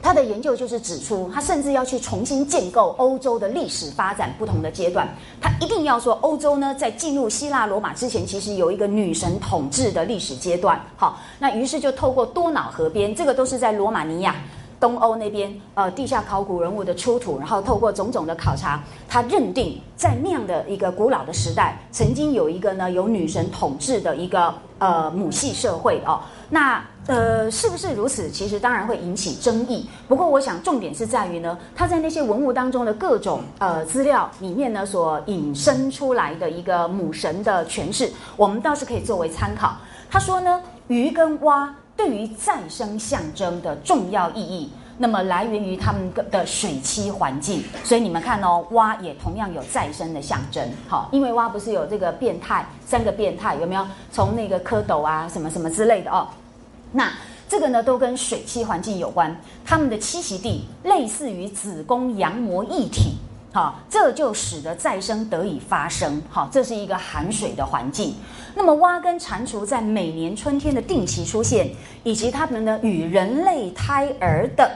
[0.01, 5.07] 他的研究就是指出，他甚至要去重新建构欧洲的历史发展不同的阶段。
[5.41, 10.79] 他一定要说，欧洲呢在进入希腊罗马之前，其实有一个女神统治的历史阶段。
[10.95, 14.35] 好，那于是就透过多瑙河边，这个都是在罗马尼亚
[14.79, 26.21] 东欧那边，呃，地下考古人物的出土，然后透过种种的考察，他认定在那样的一个古老的时代，曾经有一个呢有女神统治的一个呃母系社会哦。
[26.49, 28.29] 那呃，是不是如此？
[28.29, 29.89] 其实当然会引起争议。
[30.07, 39.75] 不过，我想重点是在于呢，他在那些文物当中的各种呃资料里面呢，所引申出来的一个母神的诠释，我们倒是可以作为参考。
[40.07, 47.63] 他说呢，鱼跟蛙对于再生象征的重要意义，那么来源于他们的水栖环境。
[47.83, 50.63] 所以你们看哦，蛙也同样有再生的象征。
[50.87, 53.83] 好，因为蛙不是有这个变态三个变态有没有？
[54.11, 56.27] 从那个蝌蚪啊，什么什么之类的哦。
[56.91, 57.11] 那
[57.47, 59.35] 这个呢，都跟水栖环境有关。
[59.65, 63.15] 它们的栖息地类似于子宫羊膜一体，
[63.51, 66.21] 好，这就使得再生得以发生。
[66.29, 68.13] 好，这是一个含水的环境。
[68.55, 71.69] 那么蛙跟蟾蜍在每年春天的定期出现，
[72.03, 74.69] 以及它们呢与人类胎儿的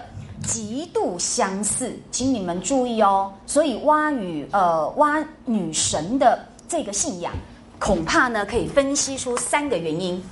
[0.44, 3.31] 极度相似，请你们注意哦。
[3.45, 7.34] 所以蛙与呃蛙女神的这个信仰，
[7.80, 10.23] 恐怕呢可以分析出三个原因。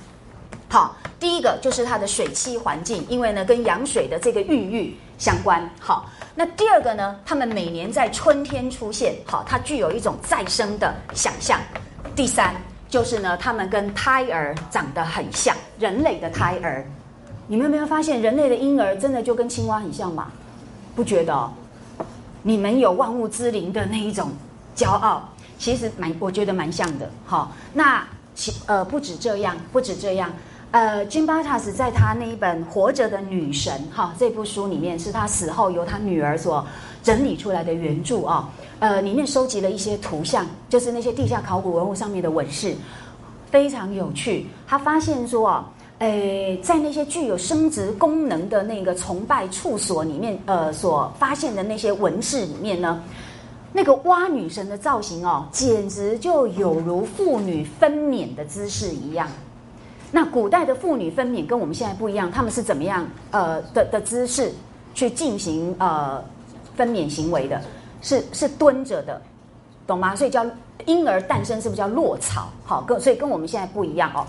[0.72, 5.68] 好，第一个就是它的水栖环境，因为呢跟羊水的这个孕育相关。
[5.78, 11.60] 好，那第二个呢，它们每年在春天出现，好，它具有一种再生的想象。
[12.16, 12.54] 第三
[12.88, 16.82] 就是呢，它们跟胎儿长得很像，人类的胎儿。
[17.46, 20.32] 你们有没有发现，人类的婴儿真的就跟青蛙很像吗？
[20.96, 21.50] 不觉得？
[22.42, 24.30] 你们有万物之灵的那一种
[24.74, 25.28] 骄傲，
[25.58, 27.10] 其实蛮，我觉得蛮像的。
[27.26, 28.02] 好，那
[28.34, 30.32] 其呃不止这样，不止这样。
[30.72, 36.66] 呃，Jim Bartas 在他那一本《活着的女神》哈这部书里面，是他死后由他女儿所
[37.02, 38.48] 整理出来的原著啊。
[38.78, 42.74] 呃，里面收集了一些图像，就是那些地下考古文物上面的纹饰，
[43.50, 44.46] 非常有趣。
[44.66, 52.98] 他发现说啊，诶，在那些具有生殖功能的那个崇拜处所里面，呃，所发现的那些纹饰里面呢，
[53.74, 59.28] 那个蛙女神的造型哦，简直就有如妇女分娩的姿势一样。
[60.14, 64.52] 那古代的妇女分娩跟我们现在不一样，他们是怎么样呃的的姿势
[64.94, 66.22] 去进行呃
[66.76, 67.60] 分娩行为的？
[68.02, 69.20] 是是蹲着的，
[69.86, 70.14] 懂吗？
[70.14, 70.44] 所以叫
[70.86, 72.48] 婴儿诞生是不是叫落草？
[72.64, 74.26] 好，跟所以跟我们现在不一样哦。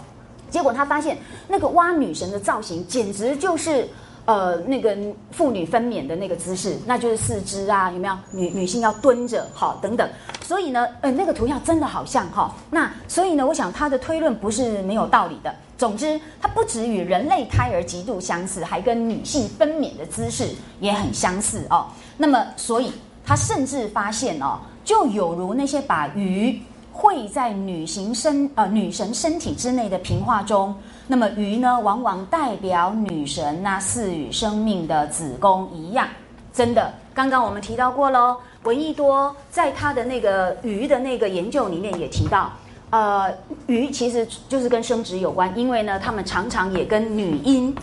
[0.49, 3.89] 结果他发现那个蛙女神的造型简直就是
[4.25, 4.97] 呃那个
[5.31, 8.17] 妇女分娩的那个姿势，那就是四肢啊有没有？
[8.31, 10.09] 女女性要蹲着好等等。
[10.41, 12.53] 所以呢，呃那个图像真的好像哈。
[12.69, 15.53] 那所以呢，我想他的推论不是没有道理的。
[15.75, 20.47] 总之，它不止与人类胎儿极度相似，还跟女性分娩的姿势
[20.79, 21.87] 也很相似哦。
[22.15, 22.93] 那么，所以
[23.25, 26.61] 他甚至发现哦，就有如那些把鱼
[26.93, 30.73] 绘在女性身呃女神身体之内的平画中，
[31.07, 36.07] 那么鱼呢，往往代表女神那赐予生命的子宫一样。
[36.53, 42.51] 真的，刚刚我们提到过喽，闻一多在他的那个鱼的那个研究里面也提到。
[42.89, 43.33] 呃，
[43.65, 47.75] 鱼其实就是跟生殖有关，因为呢，它们常常也跟女婴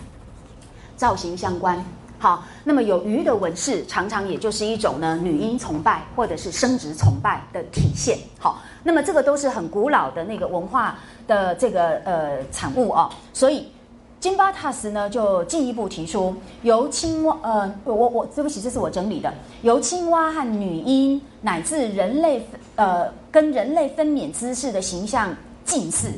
[0.97, 1.84] 造型相关。
[2.16, 8.16] 好，那么有鱼的纹饰，常常也就是一种呢女婴崇拜或者是生殖崇拜的体现。
[8.38, 10.97] 好，那么这个都是很古老的那个文化
[11.31, 13.09] 的这个呃产物哦。
[13.32, 13.69] 所以
[14.19, 19.32] 金巴塔斯呢就进一步提出，由青蛙呃我我对不起，这是我整理的，
[19.62, 22.44] 由青蛙和女婴乃至人类
[22.74, 25.35] 呃跟人类分娩姿势的形象
[25.65, 26.11] 近似，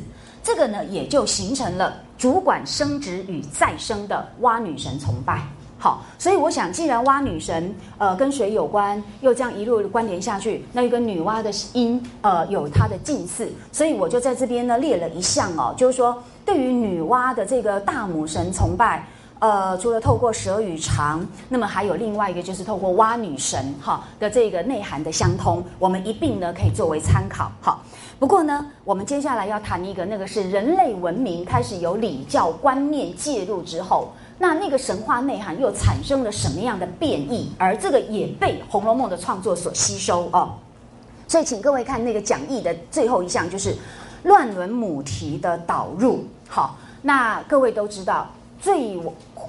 [0.43, 5.41] 这个呢也就形成了主管生殖与再生的蛙女神崇拜。
[5.83, 19.05] 好，所以我想，既然蛙女神呃跟水有关，又这样一路关联下去，那又跟女娲的音呃有它的近似，所以我就在这边呢列了一项哦，就是说对于女娲的这个大母神崇拜，
[19.39, 27.51] 呃，除了透过蛇与长，那么还有另外一个就是透过蛙女神哈的这个内涵的相通，我们一并呢可以作为参考。
[27.59, 27.83] 好，
[28.17, 34.13] 不过呢，我们接下来要谈一个，那个是人类文明开始有礼教观念介入之后。
[34.39, 37.51] 那那个神话内涵又产生了什么样的变异？
[37.57, 40.53] 而这个也被《红楼梦》的创作所吸收哦。
[41.27, 43.75] 所以，请各位看那个讲义的最后一项，就是
[44.23, 46.25] 乱伦母题的导入。
[46.49, 48.27] 好，那各位都知道，
[48.59, 48.99] 最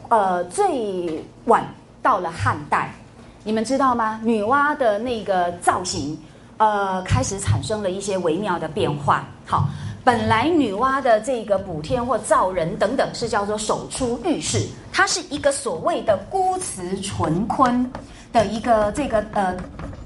[0.08, 1.66] 呃最晚
[2.00, 2.94] 到了汉代，
[3.42, 4.20] 你们知道吗？
[4.22, 6.16] 女娲的那个造型，
[6.58, 9.26] 呃，开始产生了一些微妙的变化。
[9.44, 9.68] 好。
[10.04, 17.90] 本来女娲的这个补天或造人等等是叫做手出浴室，它是一个所谓的孤雌纯坤
[18.30, 19.56] 的一个这个呃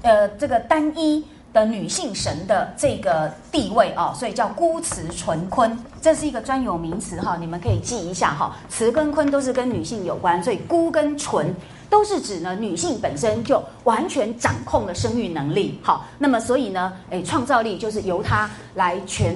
[0.03, 1.21] 呃这个单一
[1.51, 11.53] 的女性神的这个地位啊，所以叫孤雌纯坤，这是一个专有名词哈，你们可以记一下哈，雌跟坤都是跟女性有关，所以孤跟纯。
[11.89, 15.79] 都是指呢，女性本身就完全掌控了生育能力。
[15.81, 19.35] 好，那么所以呢，诶，创造力就是由她来全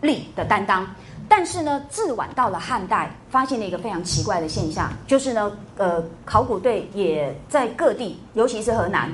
[0.00, 0.86] 力的担当。
[1.28, 9.10] 但是呢，自晚到了汉代，发现了一个非常奇怪的现象，就是呢，呃，考古队也在各地，尤其是河南。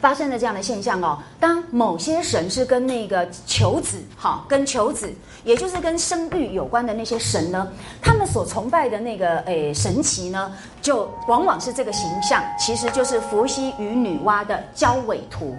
[0.00, 5.12] 发生了这样的现象哦，当某些神是跟那个求子，哈，跟求子，
[5.44, 7.68] 也就是跟生育有关的那些神呢，
[8.00, 15.54] 他们所崇拜的那个诶神奇呢，就往往是这个形象，其实就是伏羲与女娲的交尾图。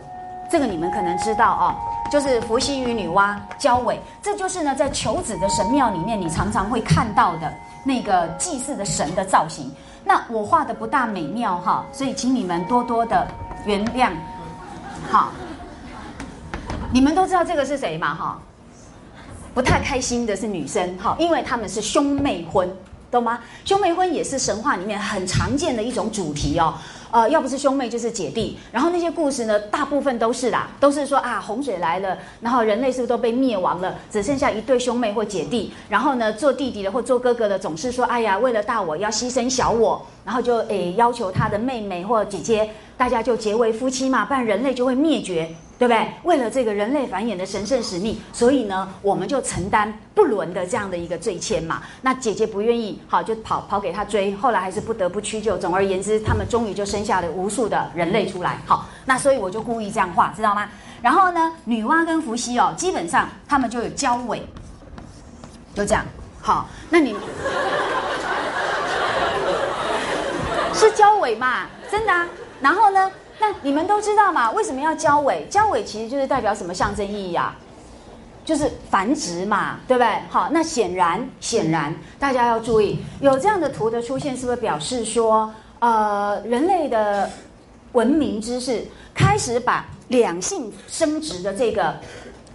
[0.50, 1.66] 这个你们可能知道哦，
[2.12, 7.54] 就是伏羲与女娲交尾，这就是呢在求子的神庙里面，你常常会看到的
[7.86, 9.72] 那个祭祀的神的造型。
[10.04, 13.26] 那我画的不大美妙哈，所以请你们多多的
[13.66, 14.12] 原谅。
[15.10, 15.32] 好，
[16.92, 18.16] 你们都知道这个是谁嘛？
[18.16, 18.40] 哈，
[19.54, 22.70] 不太开心的是女生，哈，因为他们是兄妹婚，
[23.10, 23.40] 懂吗？
[23.66, 26.74] 兄妹婚也是神话里面很常见的一种主题哦。
[27.12, 42.70] 呃，要不是兄妹就是姐弟，然后那些故事呢，大部分都是啦，都是说啊，洪水来了，然后人类是不是都被灭亡了，只剩下一对兄妹或姐弟，然后呢，做弟弟的或做哥哥的总是说，哎呀，为了大我要牺牲小我，然后就诶要求他的妹妹或姐姐。
[42.98, 45.50] 大家就结为夫妻嘛，不然人类就会灭绝，
[45.82, 46.08] 对不对？
[46.22, 51.82] 为了这个人类繁衍的神圣使命，所以呢，我们就承担不伦的这样的一个罪愆嘛。
[52.04, 55.58] 那姐姐不愿意，好就跑跑给他追，后来还是不得不屈就。
[55.58, 58.60] 总而言之，他们终于就生下了无数的人类出来。
[58.68, 60.70] 好，那所以我就故意这样画，知道吗？
[61.02, 64.48] 然后呢，女娲跟伏羲哦，基本上他们就有交尾，
[65.74, 66.06] 就这样。
[66.40, 67.16] 好，那你
[70.76, 71.66] 是交尾嘛？
[71.90, 72.30] 真的啊。
[72.62, 73.12] 然后呢？
[73.42, 74.52] 那你们都知道嘛？
[74.52, 75.48] 为什么要交尾？
[75.50, 77.58] 交尾其实就是代表什么象征意义啊？
[78.46, 80.08] 就是繁殖嘛，对不对？
[80.30, 87.30] 好，那显然显然，大家要注意，有这样的图的出现，是不是表示说，呃，人类的
[87.94, 91.96] 文明知识开始把两性生殖的这个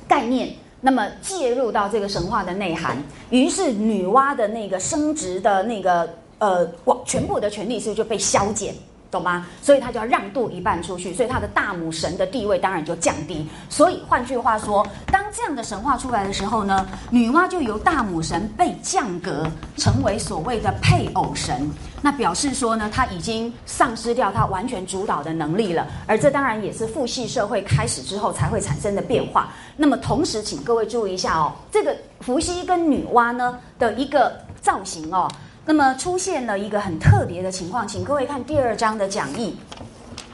[0.06, 2.96] 概念，那么介入到这个神话的内涵，
[3.30, 6.08] 于是女娲的那个生殖的那个
[6.38, 6.68] 呃，
[7.04, 8.74] 全部的权利是不是就被消减？
[9.10, 9.46] 懂吗？
[9.62, 13.46] 所以他就要让渡一半出去，所以他的大母神的地位当然就降低。
[13.68, 19.46] 所以换句话说，当这样的神话出来的时候呢，女娲就由大母神被降格，
[19.76, 21.70] 成为所谓的配偶神。
[22.02, 25.86] 那表示说呢，他已经丧失掉他完全主导的能力了。
[26.06, 29.48] 而这当然也是父系社会开始之后才会产生的变化。
[29.76, 35.28] 那么同时，请各位注意一下哦，这个伏羲跟女娲呢的一个造型哦。
[35.68, 39.58] 那么出现了一个很特别的情况，请各位看第二章的讲义。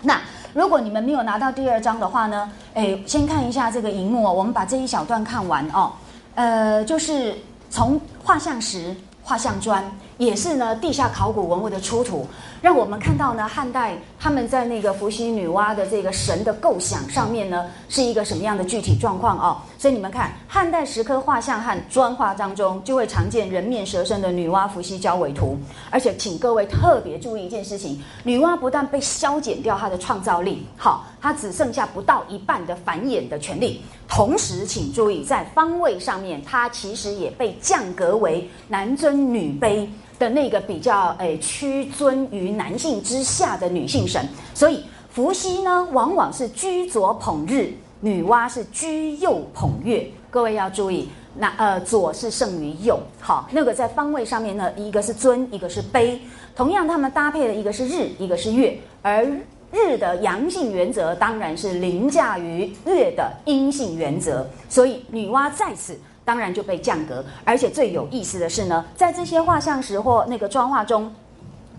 [0.03, 0.21] 那
[0.53, 4.31] 如果你们没有拿到第二章的话呢，哎，先看一下这个荧幕哦。
[4.33, 5.91] 我们把这一小段看完哦。
[6.35, 7.35] 呃，就是
[7.71, 9.83] 从画像石、画像砖，
[10.19, 12.27] 也是呢地下考古文物的出土，
[12.61, 19.57] 让我们看到呢汉代他们在那个伏羲女娲的这个神的构想上面呢，是一个什么样的具体状况哦。
[19.79, 25.59] 所以你们看，汉代石刻画像和砖画当中，就会常见人面蛇身的女娲伏羲交尾图。
[25.91, 33.83] 而且，请各位特别注意一件事情：女娲不但被削减掉她的创造力，好，她只剩下不到一半的繁衍的权利。
[34.09, 39.85] 同时，请注意，在方位上面，她其实也被降格为男尊女卑
[40.23, 44.25] 的那个比较诶屈尊于男性之下的女性神。
[44.55, 47.73] 所以，伏羲呢，往往是居左捧日。
[48.05, 51.09] 女娲是居右捧月，各位要注意，
[51.39, 56.19] 那呃左是胜于右，好，那个在方位上面呢，一个是尊，一个是卑，
[56.57, 59.25] 同样他们搭配的一个是日，一个是月，而
[59.71, 71.13] 日的阳性原则当然是凌驾于月的阴性原则，所以女娲在此当然就被降格，而且最有意思的是呢，在这些画像石或那个妆画中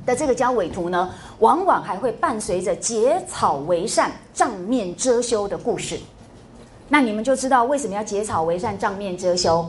[0.05, 1.09] 的这个交尾图呢，
[1.39, 5.97] 往往还会伴随着结草为善、帐面遮羞的故事。
[6.89, 9.65] 那你们就知道为什么要结草为善、帐面遮羞？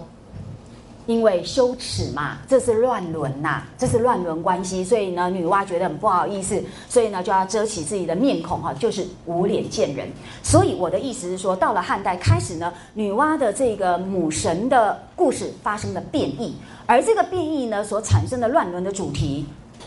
[1.06, 10.08] 因为羞耻嘛，这是乱伦呐，这是乱伦关系，所以呢，女娲觉得很不好意思，所以呢，就要遮起自己的面孔哈，就是无脸见人。
[10.42, 16.54] 所以我的意思是说，到了汉代开始呢，女娲的这个母神的故事发生了变异，
[16.86, 19.46] 而这个变异呢，所产生的乱伦的主题。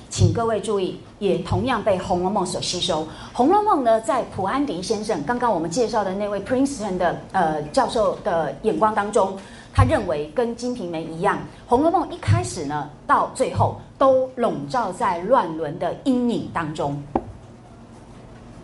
[0.10, 3.03] 请各位注意，也同样被《红楼梦》所吸收。
[3.34, 9.38] 《红楼梦》呢，在普安迪先生刚刚我们介绍的那位 Princeton 的呃教授的眼光当中，
[9.77, 11.37] 他认为跟《金瓶梅》一样，
[11.67, 16.99] 《红楼梦》一开始呢，到最后都笼罩在乱伦的阴影当中。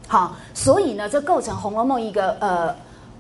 [0.07, 2.76] 好，所以呢，这构成《红楼梦》一个呃。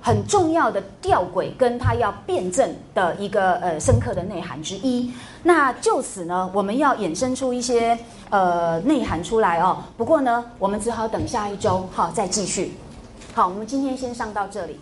[0.05, 5.09] 很重要的吊诡，跟他要辩证的一个呃深刻的内涵之一。
[5.43, 7.97] 那就此呢，我们要衍生出一些
[8.29, 9.77] 呃内涵出来哦。
[9.95, 12.73] 不过呢，我们只好等下一周好再继续。
[13.33, 14.77] 好，我们今天先上到这里。